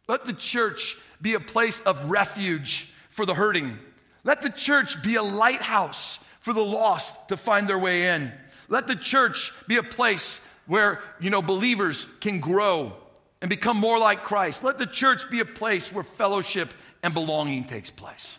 Let 0.08 0.26
the 0.26 0.34
church 0.34 0.98
be 1.20 1.34
a 1.34 1.40
place 1.40 1.80
of 1.82 2.12
refuge 2.12 2.94
for 3.10 3.26
the 3.26 3.34
hurting. 3.34 3.80
Let 4.24 4.44
the 4.44 4.52
church 4.52 5.02
be 5.02 5.16
a 5.16 5.24
lighthouse 5.24 6.20
for 6.44 6.54
the 6.54 6.64
lost 6.64 7.30
to 7.30 7.38
find 7.38 7.68
their 7.68 7.80
way 7.80 8.10
in. 8.10 8.32
Let 8.68 8.86
the 8.86 8.98
church 8.98 9.54
be 9.66 9.78
a 9.78 9.84
place 9.84 10.42
where, 10.68 11.00
you 11.20 11.30
know, 11.30 11.42
believers 11.42 12.06
can 12.20 12.42
grow 12.42 12.94
and 13.42 13.50
become 13.50 13.78
more 13.78 13.98
like 13.98 14.24
Christ. 14.24 14.62
Let 14.62 14.78
the 14.78 14.86
church 14.86 15.30
be 15.30 15.40
a 15.40 15.46
place 15.46 15.92
where 15.92 16.04
fellowship 16.04 16.74
and 17.02 17.14
belonging 17.14 17.64
takes 17.64 17.90
place 17.90 18.38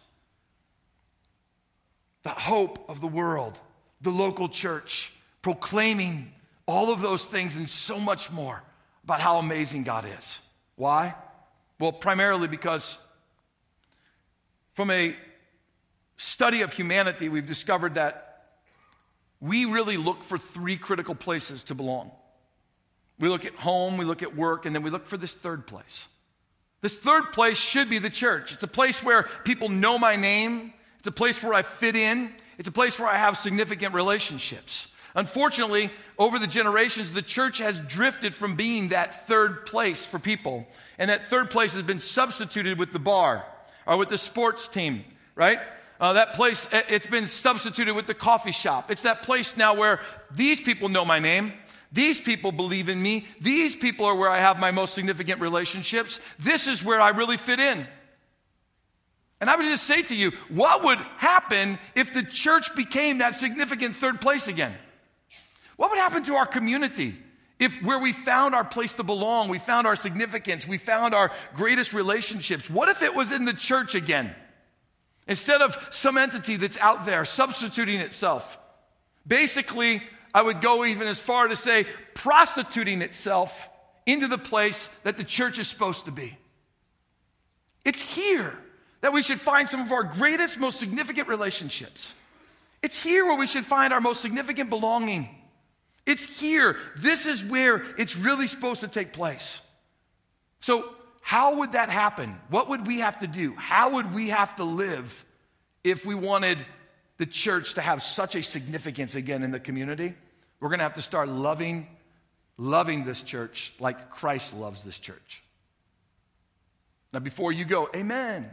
the 2.24 2.30
hope 2.30 2.88
of 2.88 3.02
the 3.02 3.06
world, 3.06 3.58
the 4.00 4.10
local 4.10 4.48
church, 4.48 5.12
proclaiming 5.42 6.32
all 6.66 6.90
of 6.90 7.02
those 7.02 7.22
things 7.22 7.54
and 7.54 7.68
so 7.68 8.00
much 8.00 8.30
more 8.30 8.62
about 9.04 9.20
how 9.20 9.36
amazing 9.36 9.84
God 9.84 10.06
is. 10.18 10.40
Why? 10.76 11.14
Well, 11.78 11.92
primarily 11.92 12.48
because 12.48 12.96
from 14.72 14.90
a 14.90 15.14
study 16.16 16.62
of 16.62 16.72
humanity, 16.72 17.29
we've 17.29 17.46
discovered 17.46 17.94
that 17.94 18.46
we 19.40 19.64
really 19.64 19.96
look 19.96 20.22
for 20.24 20.38
three 20.38 20.77
critical 20.77 21.14
places 21.14 21.64
to 21.64 21.74
belong. 21.74 22.11
We 23.18 23.29
look 23.29 23.44
at 23.44 23.55
home, 23.55 23.96
we 23.96 24.05
look 24.05 24.22
at 24.22 24.37
work, 24.37 24.66
and 24.66 24.74
then 24.74 24.83
we 24.83 24.90
look 24.90 25.07
for 25.07 25.16
this 25.16 25.33
third 25.33 25.66
place. 25.66 26.07
This 26.81 26.94
third 26.94 27.33
place 27.33 27.59
should 27.59 27.88
be 27.88 27.98
the 27.98 28.11
church. 28.11 28.53
It's 28.53 28.62
a 28.62 28.68
place 28.68 29.03
where 29.03 29.29
people 29.44 29.68
know 29.68 29.98
my 29.98 30.16
name, 30.16 30.72
it's 31.05 31.09
a 31.09 31.12
place 31.12 31.42
where 31.42 31.53
I 31.53 31.61
fit 31.61 31.96
in. 31.96 32.33
It's 32.57 32.68
a 32.68 32.72
place 32.72 32.98
where 32.98 33.09
I 33.09 33.16
have 33.16 33.37
significant 33.37 33.94
relationships. 33.94 34.88
Unfortunately, 35.14 35.90
over 36.18 36.38
the 36.38 36.46
generations, 36.46 37.12
the 37.12 37.20
church 37.20 37.59
has 37.59 37.79
drifted 37.81 38.35
from 38.35 38.57
being 38.57 38.88
that 38.88 39.29
third 39.29 39.66
place 39.66 40.07
for 40.07 40.18
people. 40.18 40.66
And 40.98 41.11
that 41.11 41.29
third 41.29 41.50
place 41.50 41.74
has 41.74 41.83
been 41.83 41.98
substituted 41.98 42.79
with 42.79 42.92
the 42.92 42.98
bar 42.98 43.44
or 43.87 43.96
with 43.96 44.09
the 44.09 44.16
sports 44.16 44.66
team, 44.66 45.05
right? 45.35 45.61
Uh, 46.04 46.12
that 46.12 46.34
place, 46.34 46.68
it's 46.70 47.06
been 47.06 47.26
substituted 47.26 47.94
with 47.94 48.06
the 48.06 48.12
coffee 48.12 48.52
shop. 48.52 48.90
It's 48.90 49.00
that 49.02 49.22
place 49.22 49.56
now 49.56 49.72
where 49.72 50.02
these 50.30 50.60
people 50.60 50.90
know 50.90 51.02
my 51.02 51.18
name. 51.18 51.54
These 51.92 52.20
people 52.20 52.52
believe 52.52 52.90
in 52.90 53.00
me. 53.00 53.26
These 53.40 53.74
people 53.74 54.04
are 54.04 54.14
where 54.14 54.28
I 54.28 54.38
have 54.38 54.60
my 54.60 54.70
most 54.70 54.92
significant 54.92 55.40
relationships. 55.40 56.20
This 56.38 56.66
is 56.66 56.84
where 56.84 57.00
I 57.00 57.08
really 57.08 57.38
fit 57.38 57.58
in. 57.58 57.86
And 59.40 59.48
I 59.48 59.56
would 59.56 59.64
just 59.64 59.84
say 59.84 60.02
to 60.02 60.14
you, 60.14 60.32
what 60.50 60.84
would 60.84 60.98
happen 60.98 61.78
if 61.94 62.12
the 62.12 62.22
church 62.22 62.74
became 62.74 63.18
that 63.18 63.36
significant 63.36 63.96
third 63.96 64.20
place 64.20 64.46
again? 64.46 64.74
What 65.76 65.90
would 65.90 65.98
happen 65.98 66.22
to 66.24 66.34
our 66.34 66.46
community 66.46 67.16
if 67.58 67.82
where 67.82 67.98
we 67.98 68.12
found 68.12 68.54
our 68.54 68.64
place 68.64 68.92
to 68.92 69.04
belong, 69.04 69.48
we 69.48 69.58
found 69.58 69.86
our 69.86 69.96
significance, 69.96 70.68
we 70.68 70.76
found 70.76 71.14
our 71.14 71.32
greatest 71.54 71.94
relationships? 71.94 72.68
What 72.68 72.90
if 72.90 73.00
it 73.00 73.14
was 73.14 73.32
in 73.32 73.46
the 73.46 73.54
church 73.54 73.94
again? 73.94 74.34
Instead 75.26 75.62
of 75.62 75.76
some 75.90 76.18
entity 76.18 76.56
that's 76.56 76.78
out 76.78 77.06
there 77.06 77.24
substituting 77.24 78.00
itself. 78.00 78.58
Basically, 79.26 80.02
I 80.34 80.42
would 80.42 80.60
go 80.60 80.84
even 80.84 81.06
as 81.06 81.18
far 81.18 81.48
to 81.48 81.56
say 81.56 81.87
prostituting 82.12 83.00
itself 83.00 83.68
into 84.04 84.28
the 84.28 84.38
place 84.38 84.90
that 85.02 85.16
the 85.16 85.24
church 85.24 85.58
is 85.58 85.68
supposed 85.68 86.04
to 86.04 86.10
be. 86.10 86.37
It's 87.84 88.02
here 88.02 88.56
that 89.00 89.12
we 89.12 89.22
should 89.22 89.40
find 89.40 89.68
some 89.68 89.80
of 89.80 89.92
our 89.92 90.02
greatest, 90.02 90.58
most 90.58 90.78
significant 90.78 91.28
relationships. 91.28 92.12
It's 92.82 92.98
here 92.98 93.24
where 93.24 93.37
we 93.37 93.46
should 93.46 93.64
find 93.64 93.92
our 93.92 94.00
most 94.00 94.20
significant 94.20 94.68
belonging. 94.68 95.28
It's 96.06 96.24
here. 96.24 96.76
This 96.96 97.26
is 97.26 97.42
where 97.42 97.82
it's 97.96 98.16
really 98.16 98.46
supposed 98.46 98.80
to 98.80 98.88
take 98.88 99.12
place. 99.12 99.60
So, 100.60 100.94
how 101.26 101.56
would 101.56 101.72
that 101.72 101.88
happen? 101.88 102.38
What 102.50 102.68
would 102.68 102.87
we 102.87 102.98
have 102.98 103.20
to 103.20 103.26
do? 103.26 103.54
How 103.54 103.94
would 103.94 104.12
we 104.12 104.28
have 104.28 104.56
to 104.56 104.64
live 104.64 105.24
if 105.82 106.04
we 106.04 106.14
wanted 106.14 106.58
the 107.16 107.24
church 107.24 107.74
to 107.74 107.80
have 107.80 108.02
such 108.02 108.37
a 108.37 108.42
significance 108.42 109.14
again 109.14 109.42
in 109.42 109.50
the 109.50 109.58
community? 109.58 110.14
We're 110.60 110.68
going 110.68 110.80
to 110.80 110.84
have 110.84 110.94
to 110.94 111.02
start 111.02 111.30
loving 111.30 111.88
loving 112.58 113.06
this 113.06 113.22
church 113.22 113.72
like 113.80 114.10
Christ 114.10 114.52
loves 114.54 114.82
this 114.82 114.98
church. 114.98 115.42
Now 117.10 117.20
before 117.20 117.52
you 117.52 117.64
go, 117.64 117.88
amen. 117.96 118.50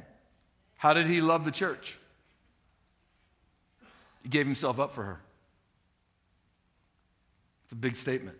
How 0.77 0.93
did 0.93 1.07
he 1.07 1.19
love 1.19 1.43
the 1.43 1.51
church? 1.51 1.97
He 4.23 4.29
gave 4.29 4.45
himself 4.45 4.79
up 4.79 4.95
for 4.95 5.03
her. 5.03 5.19
It's 7.65 7.73
a 7.73 7.75
big 7.75 7.97
statement. 7.97 8.37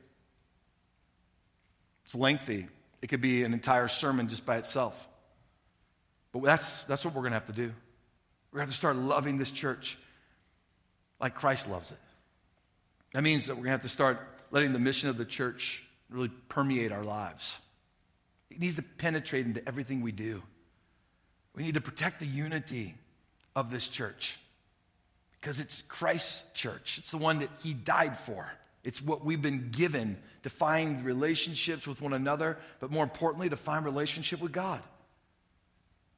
It's 2.05 2.15
lengthy. 2.15 2.69
It 3.01 3.07
could 3.07 3.21
be 3.21 3.43
an 3.43 3.53
entire 3.53 3.87
sermon 3.87 4.29
just 4.29 4.45
by 4.45 4.57
itself. 4.57 5.07
But 6.31 6.43
that's, 6.43 6.83
that's 6.83 7.03
what 7.03 7.13
we're 7.13 7.21
going 7.21 7.31
to 7.31 7.39
have 7.39 7.47
to 7.47 7.53
do. 7.53 7.73
We're 8.51 8.59
going 8.59 8.67
to 8.67 8.69
have 8.69 8.69
to 8.69 8.75
start 8.75 8.95
loving 8.95 9.37
this 9.37 9.51
church 9.51 9.97
like 11.19 11.35
Christ 11.35 11.69
loves 11.69 11.91
it. 11.91 11.97
That 13.13 13.23
means 13.23 13.47
that 13.47 13.53
we're 13.53 13.63
going 13.63 13.65
to 13.65 13.71
have 13.71 13.81
to 13.81 13.89
start 13.89 14.19
letting 14.51 14.73
the 14.73 14.79
mission 14.79 15.09
of 15.09 15.17
the 15.17 15.25
church 15.25 15.83
really 16.09 16.29
permeate 16.49 16.91
our 16.91 17.03
lives. 17.03 17.57
It 18.49 18.59
needs 18.59 18.75
to 18.75 18.81
penetrate 18.81 19.45
into 19.45 19.65
everything 19.67 20.01
we 20.01 20.11
do. 20.11 20.43
We 21.55 21.63
need 21.63 21.75
to 21.75 21.81
protect 21.81 22.19
the 22.19 22.25
unity 22.27 22.95
of 23.55 23.71
this 23.71 23.87
church 23.87 24.37
because 25.39 25.59
it's 25.59 25.83
Christ's 25.87 26.43
church. 26.53 26.97
It's 26.99 27.11
the 27.11 27.17
one 27.17 27.39
that 27.39 27.49
He 27.63 27.73
died 27.73 28.17
for. 28.19 28.49
It's 28.83 29.01
what 29.01 29.23
we've 29.23 29.41
been 29.41 29.69
given 29.71 30.17
to 30.43 30.49
find 30.49 31.05
relationships 31.05 31.85
with 31.85 32.01
one 32.01 32.13
another, 32.13 32.57
but 32.79 32.91
more 32.91 33.03
importantly, 33.03 33.49
to 33.49 33.55
find 33.55 33.85
relationship 33.85 34.41
with 34.41 34.51
God. 34.51 34.81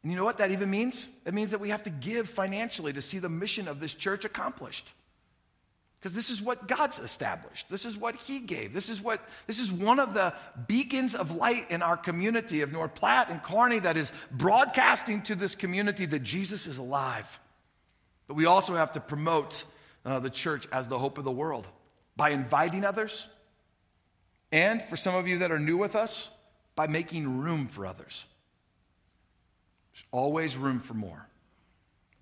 And 0.02 0.12
you 0.12 0.18
know 0.18 0.26
what 0.26 0.38
that 0.38 0.52
even 0.52 0.70
means? 0.70 1.10
It 1.26 1.34
means 1.34 1.52
that 1.52 1.60
we 1.60 1.70
have 1.70 1.84
to 1.84 1.90
give 1.90 2.30
financially 2.30 2.94
to 2.94 3.02
see 3.02 3.20
the 3.20 3.30
mission 3.30 3.68
of 3.68 3.80
this 3.80 3.94
church 3.94 4.26
accomplished. 4.26 4.94
Because 6.00 6.16
this 6.16 6.30
is 6.30 6.42
what 6.42 6.68
God's 6.68 7.00
established. 7.00 7.70
This 7.70 7.86
is 7.86 7.98
what 7.98 8.16
He 8.16 8.42
gave. 8.42 8.74
This 8.74 8.90
is 8.90 9.02
what 9.02 9.26
this 9.48 9.60
is 9.60 9.72
one 9.72 10.02
of 10.02 10.14
the 10.14 10.34
beacons 10.68 11.16
of 11.16 11.36
light 11.36 11.72
in 11.72 11.82
our 11.82 11.96
community 11.96 12.62
of 12.62 12.74
North 12.74 12.94
Platte 12.94 13.30
and 13.30 13.42
Kearney 13.42 13.80
that 13.80 13.96
is 13.96 14.12
broadcasting 14.30 15.22
to 15.24 15.36
this 15.36 15.56
community 15.56 16.06
that 16.06 16.20
Jesus 16.20 16.68
is 16.68 16.78
alive. 16.78 17.40
But 18.28 18.34
we 18.34 18.46
also 18.46 18.76
have 18.76 18.92
to 18.94 19.00
promote 19.00 19.64
uh, 20.06 20.20
the 20.20 20.30
church 20.30 20.68
as 20.74 20.90
the 20.90 21.00
hope 21.00 21.18
of 21.18 21.24
the 21.24 21.32
world 21.32 21.66
by 22.16 22.30
inviting 22.30 22.86
others, 22.86 23.28
and 24.52 24.82
for 24.84 24.96
some 24.96 25.16
of 25.16 25.28
you 25.28 25.40
that 25.40 25.52
are 25.52 25.60
new 25.60 25.78
with 25.78 25.96
us, 25.96 26.30
by 26.76 26.88
making 26.88 27.40
room 27.40 27.68
for 27.68 27.86
others. 27.86 28.24
There's 29.94 30.06
always 30.12 30.56
room 30.56 30.80
for 30.80 30.94
more. 30.94 31.28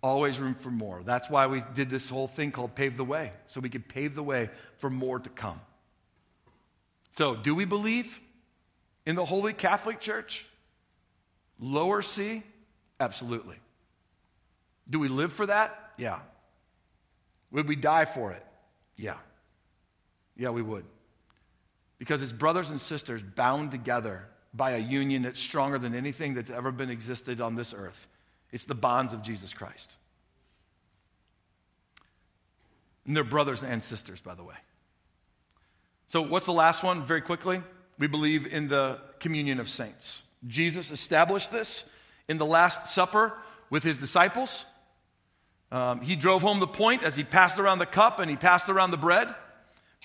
Always 0.04 0.40
room 0.40 0.56
for 0.56 0.72
more. 0.72 1.04
That's 1.04 1.30
why 1.30 1.48
we 1.48 1.64
did 1.74 1.90
this 1.90 2.10
whole 2.10 2.28
thing 2.28 2.52
called 2.52 2.76
Pave 2.76 2.98
the 2.98 3.06
Way, 3.06 3.32
so 3.48 3.60
we 3.60 3.70
could 3.70 3.88
pave 3.88 4.16
the 4.16 4.24
way 4.24 4.50
for 4.78 4.90
more 4.90 5.20
to 5.20 5.30
come. 5.30 5.62
So, 7.18 7.36
do 7.36 7.54
we 7.54 7.66
believe 7.66 8.20
in 9.06 9.16
the 9.16 9.26
Holy 9.26 9.54
Catholic 9.54 10.00
Church? 10.00 10.46
Lower 11.60 12.02
C? 12.02 12.44
Absolutely. 13.00 13.58
Do 14.90 15.00
we 15.00 15.08
live 15.08 15.34
for 15.34 15.46
that? 15.46 15.92
Yeah. 15.98 16.20
Would 17.52 17.68
we 17.68 17.76
die 17.76 18.06
for 18.06 18.32
it? 18.32 18.46
Yeah. 18.96 19.18
Yeah, 20.42 20.50
we 20.50 20.64
would. 20.64 20.86
Because 22.00 22.24
it's 22.24 22.34
brothers 22.34 22.72
and 22.72 22.82
sisters 22.82 23.22
bound 23.22 23.70
together 23.70 24.28
by 24.56 24.72
a 24.72 24.80
union 24.80 25.22
that's 25.22 25.40
stronger 25.40 25.78
than 25.78 25.94
anything 25.94 26.34
that's 26.34 26.50
ever 26.50 26.72
been 26.72 26.90
existed 26.90 27.40
on 27.40 27.54
this 27.54 27.76
earth. 27.78 28.08
It's 28.52 28.66
the 28.66 28.74
bonds 28.74 29.14
of 29.14 29.22
Jesus 29.22 29.54
Christ. 29.54 29.96
And 33.06 33.16
they're 33.16 33.24
brothers 33.24 33.62
and 33.62 33.84
sisters, 33.84 34.20
by 34.20 34.34
the 34.34 34.44
way. 34.44 34.56
So, 36.08 36.24
what's 36.24 36.48
the 36.48 36.54
last 36.54 36.82
one? 36.82 37.06
Very 37.06 37.22
quickly, 37.22 37.62
we 38.00 38.08
believe 38.08 38.48
in 38.48 38.68
the 38.68 38.98
communion 39.20 39.60
of 39.60 39.70
saints. 39.70 40.24
Jesus 40.48 40.90
established 40.90 41.52
this 41.52 41.86
in 42.28 42.40
the 42.40 42.48
Last 42.48 42.92
Supper 42.92 43.38
with 43.70 43.84
his 43.84 43.98
disciples. 43.98 44.66
Um, 45.72 46.02
he 46.02 46.16
drove 46.16 46.42
home 46.42 46.60
the 46.60 46.66
point 46.66 47.04
as 47.04 47.16
he 47.16 47.24
passed 47.24 47.60
around 47.60 47.78
the 47.78 47.86
cup 47.86 48.20
and 48.20 48.28
he 48.28 48.38
passed 48.38 48.70
around 48.70 48.90
the 48.90 48.98
bread. 48.98 49.36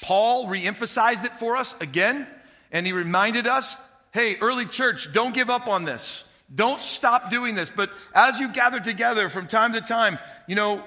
Paul 0.02 0.46
reemphasized 0.46 1.24
it 1.24 1.34
for 1.36 1.56
us 1.56 1.74
again, 1.80 2.26
and 2.70 2.86
he 2.86 2.92
reminded 2.92 3.46
us 3.46 3.76
hey, 4.12 4.36
early 4.40 4.64
church, 4.64 5.12
don't 5.12 5.34
give 5.34 5.50
up 5.50 5.68
on 5.68 5.84
this. 5.84 6.24
Don't 6.52 6.80
stop 6.80 7.30
doing 7.30 7.54
this. 7.54 7.70
But 7.74 7.90
as 8.14 8.40
you 8.40 8.48
gather 8.48 8.80
together 8.80 9.28
from 9.28 9.46
time 9.46 9.74
to 9.74 9.82
time, 9.82 10.18
you 10.46 10.54
know, 10.54 10.82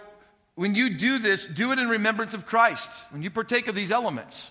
when 0.55 0.73
you 0.73 0.97
do 0.97 1.19
this, 1.19 1.45
do 1.45 1.71
it 1.71 1.77
in 1.77 1.87
remembrance 1.87 2.33
of 2.33 2.47
Christ, 2.47 2.89
when 3.11 3.21
you 3.21 3.29
partake 3.29 3.67
of 3.67 3.75
these 3.75 3.91
elements. 3.91 4.49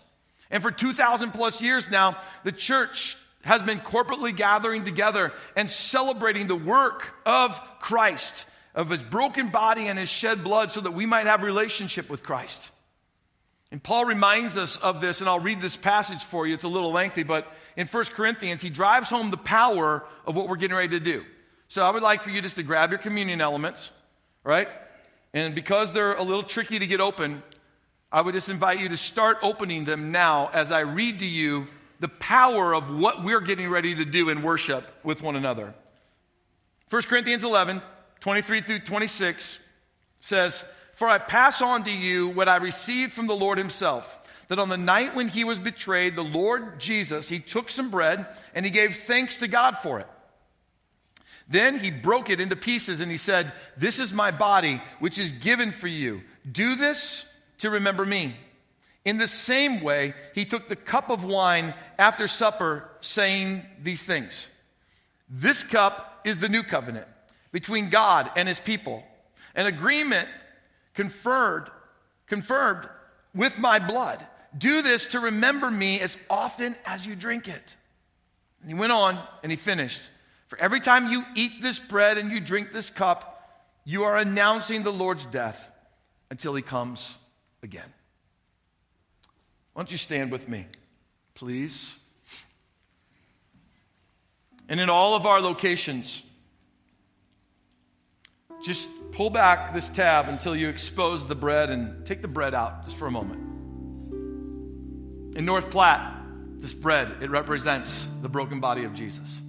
And 0.48 0.62
for 0.62 0.70
2,000 0.70 1.32
plus 1.32 1.60
years 1.60 1.90
now, 1.90 2.18
the 2.44 2.52
church 2.52 3.16
has 3.42 3.62
been 3.62 3.80
corporately 3.80 4.34
gathering 4.34 4.84
together 4.84 5.32
and 5.56 5.68
celebrating 5.68 6.46
the 6.46 6.56
work 6.56 7.14
of 7.26 7.60
Christ, 7.80 8.46
of 8.76 8.90
his 8.90 9.02
broken 9.02 9.48
body 9.48 9.88
and 9.88 9.98
his 9.98 10.08
shed 10.08 10.44
blood, 10.44 10.70
so 10.70 10.80
that 10.80 10.92
we 10.92 11.04
might 11.04 11.26
have 11.26 11.42
relationship 11.42 12.08
with 12.08 12.22
Christ. 12.22 12.70
And 13.70 13.82
Paul 13.82 14.06
reminds 14.06 14.56
us 14.56 14.78
of 14.78 15.00
this, 15.00 15.20
and 15.20 15.28
I'll 15.28 15.40
read 15.40 15.60
this 15.60 15.76
passage 15.76 16.24
for 16.24 16.46
you. 16.46 16.54
It's 16.54 16.64
a 16.64 16.68
little 16.68 16.90
lengthy, 16.90 17.22
but 17.22 17.52
in 17.76 17.86
1 17.86 18.04
Corinthians, 18.06 18.62
he 18.62 18.70
drives 18.70 19.10
home 19.10 19.30
the 19.30 19.36
power 19.36 20.04
of 20.26 20.36
what 20.36 20.48
we're 20.48 20.56
getting 20.56 20.76
ready 20.76 20.98
to 20.98 21.00
do. 21.00 21.24
So 21.68 21.82
I 21.82 21.90
would 21.90 22.02
like 22.02 22.22
for 22.22 22.30
you 22.30 22.40
just 22.40 22.56
to 22.56 22.62
grab 22.62 22.90
your 22.90 22.98
communion 22.98 23.42
elements, 23.42 23.90
right? 24.42 24.68
And 25.34 25.54
because 25.54 25.92
they're 25.92 26.14
a 26.14 26.22
little 26.22 26.42
tricky 26.42 26.78
to 26.78 26.86
get 26.86 27.00
open, 27.00 27.42
I 28.10 28.22
would 28.22 28.32
just 28.32 28.48
invite 28.48 28.80
you 28.80 28.88
to 28.88 28.96
start 28.96 29.36
opening 29.42 29.84
them 29.84 30.12
now 30.12 30.48
as 30.54 30.72
I 30.72 30.80
read 30.80 31.18
to 31.18 31.26
you 31.26 31.66
the 32.00 32.08
power 32.08 32.74
of 32.74 32.90
what 32.90 33.22
we're 33.22 33.42
getting 33.42 33.68
ready 33.68 33.94
to 33.96 34.04
do 34.06 34.30
in 34.30 34.42
worship 34.42 34.90
with 35.04 35.20
one 35.20 35.36
another. 35.36 35.74
1 36.88 37.02
Corinthians 37.02 37.44
11, 37.44 37.82
23 38.20 38.62
through 38.62 38.78
26 38.78 39.58
says, 40.20 40.64
for 40.98 41.08
I 41.08 41.18
pass 41.18 41.62
on 41.62 41.84
to 41.84 41.92
you 41.92 42.26
what 42.26 42.48
I 42.48 42.56
received 42.56 43.12
from 43.12 43.28
the 43.28 43.36
Lord 43.36 43.56
himself. 43.56 44.18
That 44.48 44.58
on 44.58 44.68
the 44.68 44.76
night 44.76 45.14
when 45.14 45.28
he 45.28 45.44
was 45.44 45.60
betrayed, 45.60 46.16
the 46.16 46.24
Lord 46.24 46.80
Jesus, 46.80 47.28
he 47.28 47.38
took 47.38 47.70
some 47.70 47.88
bread 47.88 48.26
and 48.52 48.66
he 48.66 48.72
gave 48.72 48.96
thanks 49.04 49.36
to 49.36 49.46
God 49.46 49.78
for 49.78 50.00
it. 50.00 50.08
Then 51.48 51.78
he 51.78 51.92
broke 51.92 52.30
it 52.30 52.40
into 52.40 52.56
pieces 52.56 52.98
and 52.98 53.12
he 53.12 53.16
said, 53.16 53.52
This 53.76 54.00
is 54.00 54.12
my 54.12 54.32
body, 54.32 54.82
which 54.98 55.20
is 55.20 55.30
given 55.30 55.70
for 55.70 55.86
you. 55.86 56.22
Do 56.50 56.74
this 56.74 57.24
to 57.58 57.70
remember 57.70 58.04
me. 58.04 58.34
In 59.04 59.18
the 59.18 59.28
same 59.28 59.80
way, 59.80 60.14
he 60.34 60.44
took 60.44 60.68
the 60.68 60.74
cup 60.74 61.10
of 61.10 61.24
wine 61.24 61.74
after 61.96 62.26
supper, 62.26 62.90
saying 63.02 63.64
these 63.80 64.02
things 64.02 64.48
This 65.30 65.62
cup 65.62 66.22
is 66.24 66.38
the 66.38 66.48
new 66.48 66.64
covenant 66.64 67.06
between 67.52 67.88
God 67.88 68.32
and 68.34 68.48
his 68.48 68.58
people, 68.58 69.04
an 69.54 69.66
agreement 69.66 70.28
conferred, 70.98 71.70
confirmed 72.26 72.88
with 73.32 73.56
my 73.56 73.78
blood. 73.78 74.26
Do 74.56 74.82
this 74.82 75.06
to 75.08 75.20
remember 75.20 75.70
me 75.70 76.00
as 76.00 76.16
often 76.28 76.74
as 76.84 77.06
you 77.06 77.14
drink 77.14 77.46
it. 77.46 77.76
And 78.60 78.68
he 78.68 78.74
went 78.74 78.90
on 78.90 79.24
and 79.44 79.52
he 79.52 79.56
finished. 79.56 80.10
For 80.48 80.58
every 80.58 80.80
time 80.80 81.12
you 81.12 81.22
eat 81.36 81.62
this 81.62 81.78
bread 81.78 82.18
and 82.18 82.32
you 82.32 82.40
drink 82.40 82.72
this 82.72 82.90
cup, 82.90 83.48
you 83.84 84.02
are 84.02 84.16
announcing 84.16 84.82
the 84.82 84.92
Lord's 84.92 85.24
death 85.26 85.70
until 86.32 86.56
he 86.56 86.62
comes 86.62 87.14
again. 87.62 87.92
Why 89.74 89.82
don't 89.82 89.92
you 89.92 89.98
stand 89.98 90.32
with 90.32 90.48
me, 90.48 90.66
please? 91.36 91.94
And 94.68 94.80
in 94.80 94.90
all 94.90 95.14
of 95.14 95.26
our 95.26 95.40
locations, 95.40 96.22
just 98.64 98.88
pull 99.12 99.30
back 99.30 99.74
this 99.74 99.88
tab 99.88 100.28
until 100.28 100.54
you 100.54 100.68
expose 100.68 101.26
the 101.26 101.34
bread 101.34 101.70
and 101.70 102.06
take 102.06 102.22
the 102.22 102.28
bread 102.28 102.54
out 102.54 102.84
just 102.84 102.96
for 102.96 103.06
a 103.06 103.10
moment. 103.10 103.42
In 105.36 105.44
North 105.44 105.70
Platte, 105.70 106.14
this 106.60 106.74
bread, 106.74 107.22
it 107.22 107.30
represents 107.30 108.08
the 108.22 108.28
broken 108.28 108.60
body 108.60 108.84
of 108.84 108.94
Jesus. 108.94 109.40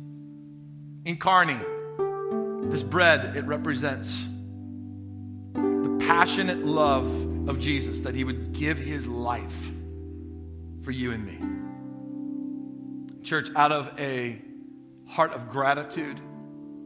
In 1.05 1.17
Kearney, 1.17 1.59
this 2.69 2.83
bread, 2.83 3.35
it 3.35 3.45
represents 3.45 4.27
the 5.53 5.97
passionate 6.07 6.65
love 6.65 7.07
of 7.49 7.59
Jesus 7.59 8.01
that 8.01 8.13
he 8.13 8.23
would 8.23 8.53
give 8.53 8.77
his 8.77 9.07
life 9.07 9.71
for 10.83 10.91
you 10.91 11.11
and 11.11 11.25
me. 11.25 11.39
Church, 13.23 13.49
out 13.55 13.71
of 13.71 13.99
a 13.99 14.41
heart 15.07 15.33
of 15.33 15.49
gratitude 15.49 16.19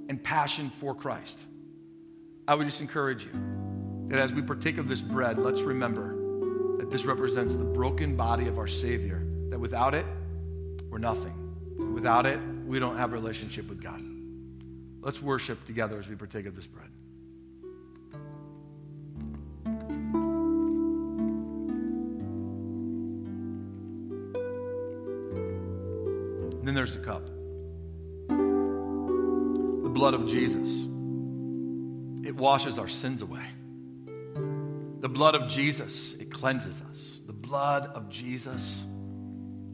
and 0.09 0.23
passion 0.23 0.69
for 0.69 0.95
Christ, 0.95 1.39
I 2.45 2.55
would 2.55 2.65
just 2.65 2.81
encourage 2.81 3.23
you 3.23 3.31
that 4.09 4.19
as 4.19 4.33
we 4.33 4.41
partake 4.41 4.77
of 4.77 4.89
this 4.89 4.99
bread, 5.01 5.39
let's 5.39 5.61
remember 5.61 6.13
that 6.77 6.91
this 6.91 7.05
represents 7.05 7.55
the 7.55 7.63
broken 7.63 8.17
body 8.17 8.47
of 8.47 8.59
our 8.59 8.67
Savior, 8.67 9.25
that 9.49 9.59
without 9.59 9.95
it, 9.95 10.05
we're 10.89 10.97
nothing. 10.97 11.93
Without 11.93 12.25
it, 12.25 12.39
we 12.65 12.79
don't 12.79 12.97
have 12.97 13.13
a 13.13 13.15
relationship 13.15 13.69
with 13.69 13.81
God. 13.81 14.03
Let's 15.01 15.21
worship 15.21 15.65
together 15.65 15.97
as 15.97 16.07
we 16.07 16.15
partake 16.15 16.45
of 16.45 16.55
this 16.55 16.67
bread. 16.67 16.89
And 26.59 26.67
then 26.67 26.75
there's 26.75 26.93
the 26.93 26.99
cup. 26.99 27.25
The 29.83 29.89
blood 29.89 30.13
of 30.13 30.27
Jesus. 30.27 30.92
It 32.23 32.35
washes 32.35 32.79
our 32.79 32.87
sins 32.87 33.21
away. 33.21 33.45
The 35.01 35.09
blood 35.09 35.35
of 35.35 35.49
Jesus, 35.49 36.13
it 36.13 36.31
cleanses 36.31 36.81
us. 36.89 37.19
The 37.27 37.33
blood 37.33 37.87
of 37.87 38.09
Jesus, 38.09 38.85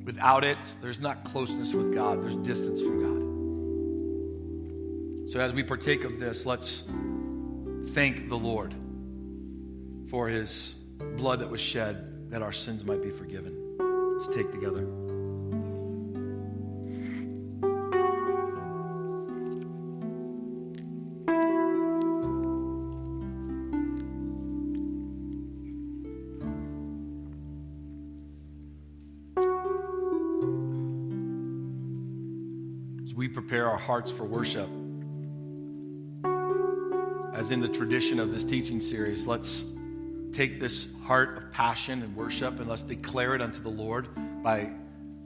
without 0.04 0.44
it, 0.44 0.58
there's 0.82 1.00
not 1.00 1.24
closeness 1.24 1.74
with 1.74 1.94
God, 1.94 2.24
there's 2.24 2.36
distance 2.38 2.82
from 2.82 3.04
God. 3.04 3.20
So 5.32 5.40
as 5.40 5.54
we 5.54 5.62
partake 5.62 6.04
of 6.04 6.20
this, 6.20 6.48
let's 6.48 6.82
thank 7.90 8.30
the 8.30 8.38
Lord 8.38 8.74
for 10.10 10.28
his 10.28 10.74
blood 11.16 11.42
that 11.42 11.50
was 11.50 11.62
shed 11.62 12.32
that 12.32 12.42
our 12.42 12.52
sins 12.52 12.84
might 12.84 13.04
be 13.04 13.12
forgiven. 13.12 13.78
Let's 14.18 14.36
take 14.36 14.52
together. 14.52 15.09
Hearts 33.90 34.12
for 34.12 34.24
worship. 34.24 34.70
As 37.34 37.50
in 37.50 37.60
the 37.60 37.68
tradition 37.68 38.20
of 38.20 38.32
this 38.32 38.44
teaching 38.44 38.80
series, 38.80 39.26
let's 39.26 39.64
take 40.32 40.60
this 40.60 40.88
heart 41.06 41.38
of 41.40 41.52
passion 41.52 42.04
and 42.04 42.16
worship 42.16 42.60
and 42.60 42.70
let's 42.70 42.84
declare 42.84 43.34
it 43.34 43.42
unto 43.42 43.60
the 43.60 43.70
Lord 43.70 44.08
by 44.44 44.70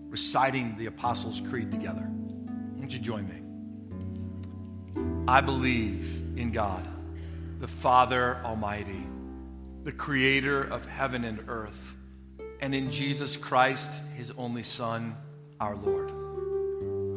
reciting 0.07 0.77
the 0.77 0.85
Apostles' 0.85 1.41
Creed 1.49 1.71
together. 1.71 2.07
Won't 2.77 2.93
you 2.93 2.99
join 2.99 3.27
me? 3.27 3.41
I 5.27 5.41
believe 5.41 6.37
in 6.37 6.53
God, 6.53 6.87
the 7.59 7.67
Father 7.67 8.37
Almighty, 8.45 9.05
the 9.83 9.91
creator 9.91 10.63
of 10.63 10.85
heaven 10.85 11.25
and 11.25 11.49
earth, 11.49 11.97
and 12.61 12.73
in 12.73 12.91
Jesus 12.91 13.35
Christ, 13.35 13.89
his 14.15 14.31
only 14.37 14.63
Son, 14.63 15.17
our 15.59 15.75
Lord 15.75 16.12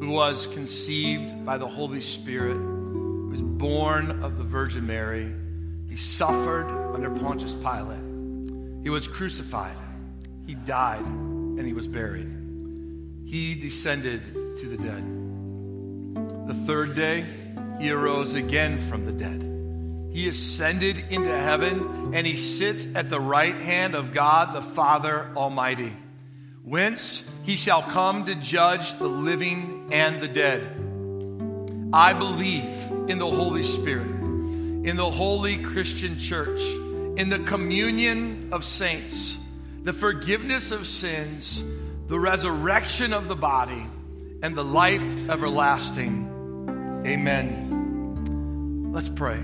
who 0.01 0.11
was 0.11 0.47
conceived 0.49 1.45
by 1.45 1.57
the 1.59 1.67
Holy 1.67 2.01
Spirit, 2.01 2.57
who 2.57 3.29
was 3.31 3.41
born 3.41 4.23
of 4.23 4.37
the 4.37 4.45
Virgin 4.45 4.87
Mary. 4.87 5.33
He 5.89 5.97
suffered 5.97 6.67
under 6.95 7.11
Pontius 7.11 7.55
Pilate. 7.55 8.83
He 8.83 8.91
was 8.91 9.09
crucified. 9.09 9.77
He 10.47 10.55
died 10.55 11.05
and 11.05 11.67
he 11.67 11.73
was 11.73 11.89
buried. 11.89 12.29
He 13.25 13.55
descended 13.55 14.23
to 14.35 14.69
the 14.69 14.77
dead. 14.77 16.49
The 16.49 16.55
third 16.67 16.95
day, 16.95 17.27
he 17.81 17.91
arose 17.91 18.35
again 18.35 18.89
from 18.89 19.07
the 19.07 19.13
dead. 19.13 19.43
He 20.15 20.29
ascended 20.29 21.07
into 21.11 21.29
heaven 21.29 22.15
and 22.15 22.27
he 22.27 22.37
sits 22.37 22.87
at 22.95 23.11
the 23.11 23.21
right 23.21 23.57
hand 23.57 23.95
of 23.95 24.13
God 24.13 24.55
the 24.55 24.63
Father 24.63 25.31
Almighty 25.37 25.93
whence 26.67 27.23
he 27.45 27.55
shall 27.55 27.81
come 27.81 28.25
to 28.25 28.35
judge 28.35 28.99
the 28.99 29.07
living 29.07 29.89
and 29.93 30.21
the 30.21 30.27
dead. 30.27 30.65
I 31.93 32.13
believe 32.13 32.65
in 33.09 33.21
the 33.21 33.31
Holy 33.31 33.63
Spirit, 33.63 34.09
in 34.09 34.97
the 34.97 35.09
holy 35.09 35.59
Christian 35.63 36.19
church, 36.19 36.61
in 37.17 37.29
the 37.31 37.39
communion 37.39 38.49
of 38.53 38.65
saints, 38.65 39.37
the 39.85 39.93
forgiveness 39.93 40.73
of 40.73 40.89
sins, 40.89 41.63
the 42.09 42.19
resurrection 42.19 43.13
of 43.13 43.29
the 43.29 43.37
body, 43.37 43.87
and 44.43 44.57
the 44.57 44.65
life 44.65 45.05
everlasting. 45.31 47.05
Amen. 47.07 48.91
Let's 48.93 49.09
pray. 49.09 49.41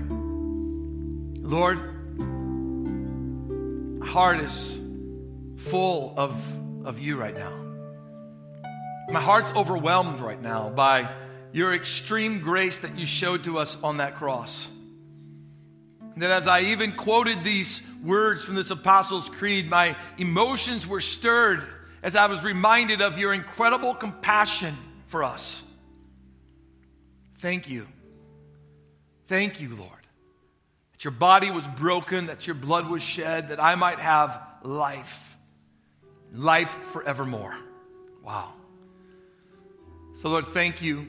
Lord, 1.39 1.79
heart 4.03 4.41
is 4.41 4.81
full 5.55 6.13
of 6.17 6.35
of 6.85 6.99
you 6.99 7.17
right 7.17 7.35
now. 7.35 7.51
My 9.09 9.21
heart's 9.21 9.51
overwhelmed 9.51 10.19
right 10.21 10.41
now 10.41 10.69
by 10.69 11.13
your 11.51 11.73
extreme 11.73 12.39
grace 12.39 12.79
that 12.79 12.97
you 12.97 13.05
showed 13.05 13.43
to 13.43 13.59
us 13.59 13.77
on 13.83 13.97
that 13.97 14.15
cross. 14.15 14.67
That 16.17 16.31
as 16.31 16.47
I 16.47 16.61
even 16.61 16.93
quoted 16.93 17.43
these 17.43 17.81
words 18.03 18.43
from 18.43 18.55
this 18.55 18.69
Apostles' 18.69 19.29
Creed, 19.29 19.69
my 19.69 19.95
emotions 20.17 20.85
were 20.85 21.01
stirred 21.01 21.65
as 22.01 22.15
I 22.15 22.27
was 22.27 22.43
reminded 22.43 23.01
of 23.01 23.17
your 23.17 23.33
incredible 23.33 23.95
compassion 23.95 24.77
for 25.07 25.23
us. 25.23 25.63
Thank 27.39 27.69
you. 27.69 27.87
Thank 29.27 29.59
you, 29.59 29.75
Lord, 29.75 29.89
that 30.91 31.03
your 31.03 31.11
body 31.11 31.49
was 31.49 31.67
broken, 31.67 32.27
that 32.27 32.45
your 32.45 32.55
blood 32.55 32.89
was 32.89 33.01
shed, 33.01 33.49
that 33.49 33.61
I 33.61 33.75
might 33.75 33.99
have 33.99 34.39
life 34.63 35.32
life 36.33 36.75
forevermore. 36.91 37.55
Wow. 38.23 38.53
So, 40.15 40.29
Lord, 40.29 40.47
thank 40.47 40.81
you 40.81 41.07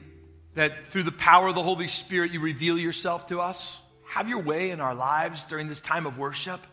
that 0.53 0.87
through 0.87 1.03
the 1.03 1.11
power 1.11 1.47
of 1.47 1.55
the 1.55 1.63
Holy 1.63 1.87
Spirit, 1.87 2.31
you 2.31 2.39
reveal 2.39 2.77
yourself 2.77 3.27
to 3.27 3.41
us. 3.41 3.79
Have 4.07 4.29
your 4.29 4.41
way 4.41 4.69
in 4.69 4.79
our 4.79 4.95
lives 4.95 5.43
during 5.45 5.67
this 5.67 5.81
time 5.81 6.05
of 6.05 6.17
worship. 6.17 6.65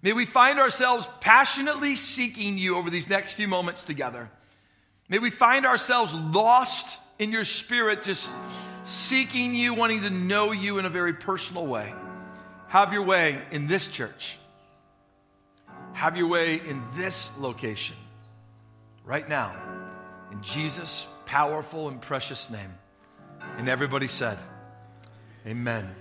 May 0.00 0.12
we 0.12 0.26
find 0.26 0.58
ourselves 0.58 1.08
passionately 1.20 1.96
seeking 1.96 2.56
you 2.56 2.76
over 2.76 2.88
these 2.88 3.08
next 3.08 3.34
few 3.34 3.48
moments 3.48 3.84
together. 3.84 4.30
May 5.08 5.18
we 5.18 5.30
find 5.30 5.66
ourselves 5.66 6.14
lost 6.14 7.00
in 7.18 7.32
your 7.32 7.44
spirit, 7.44 8.04
just 8.04 8.30
seeking 8.84 9.54
you, 9.54 9.74
wanting 9.74 10.02
to 10.02 10.10
know 10.10 10.52
you 10.52 10.78
in 10.78 10.86
a 10.86 10.90
very 10.90 11.14
personal 11.14 11.66
way. 11.66 11.92
Have 12.68 12.92
your 12.92 13.02
way 13.02 13.42
in 13.50 13.66
this 13.66 13.86
church. 13.86 14.38
Have 15.92 16.16
your 16.16 16.28
way 16.28 16.56
in 16.56 16.82
this 16.96 17.30
location 17.38 17.96
right 19.04 19.28
now. 19.28 19.54
In 20.30 20.42
Jesus' 20.42 21.06
powerful 21.26 21.88
and 21.88 22.00
precious 22.00 22.50
name. 22.50 22.72
And 23.56 23.68
everybody 23.68 24.08
said, 24.08 24.38
Amen. 25.46 25.94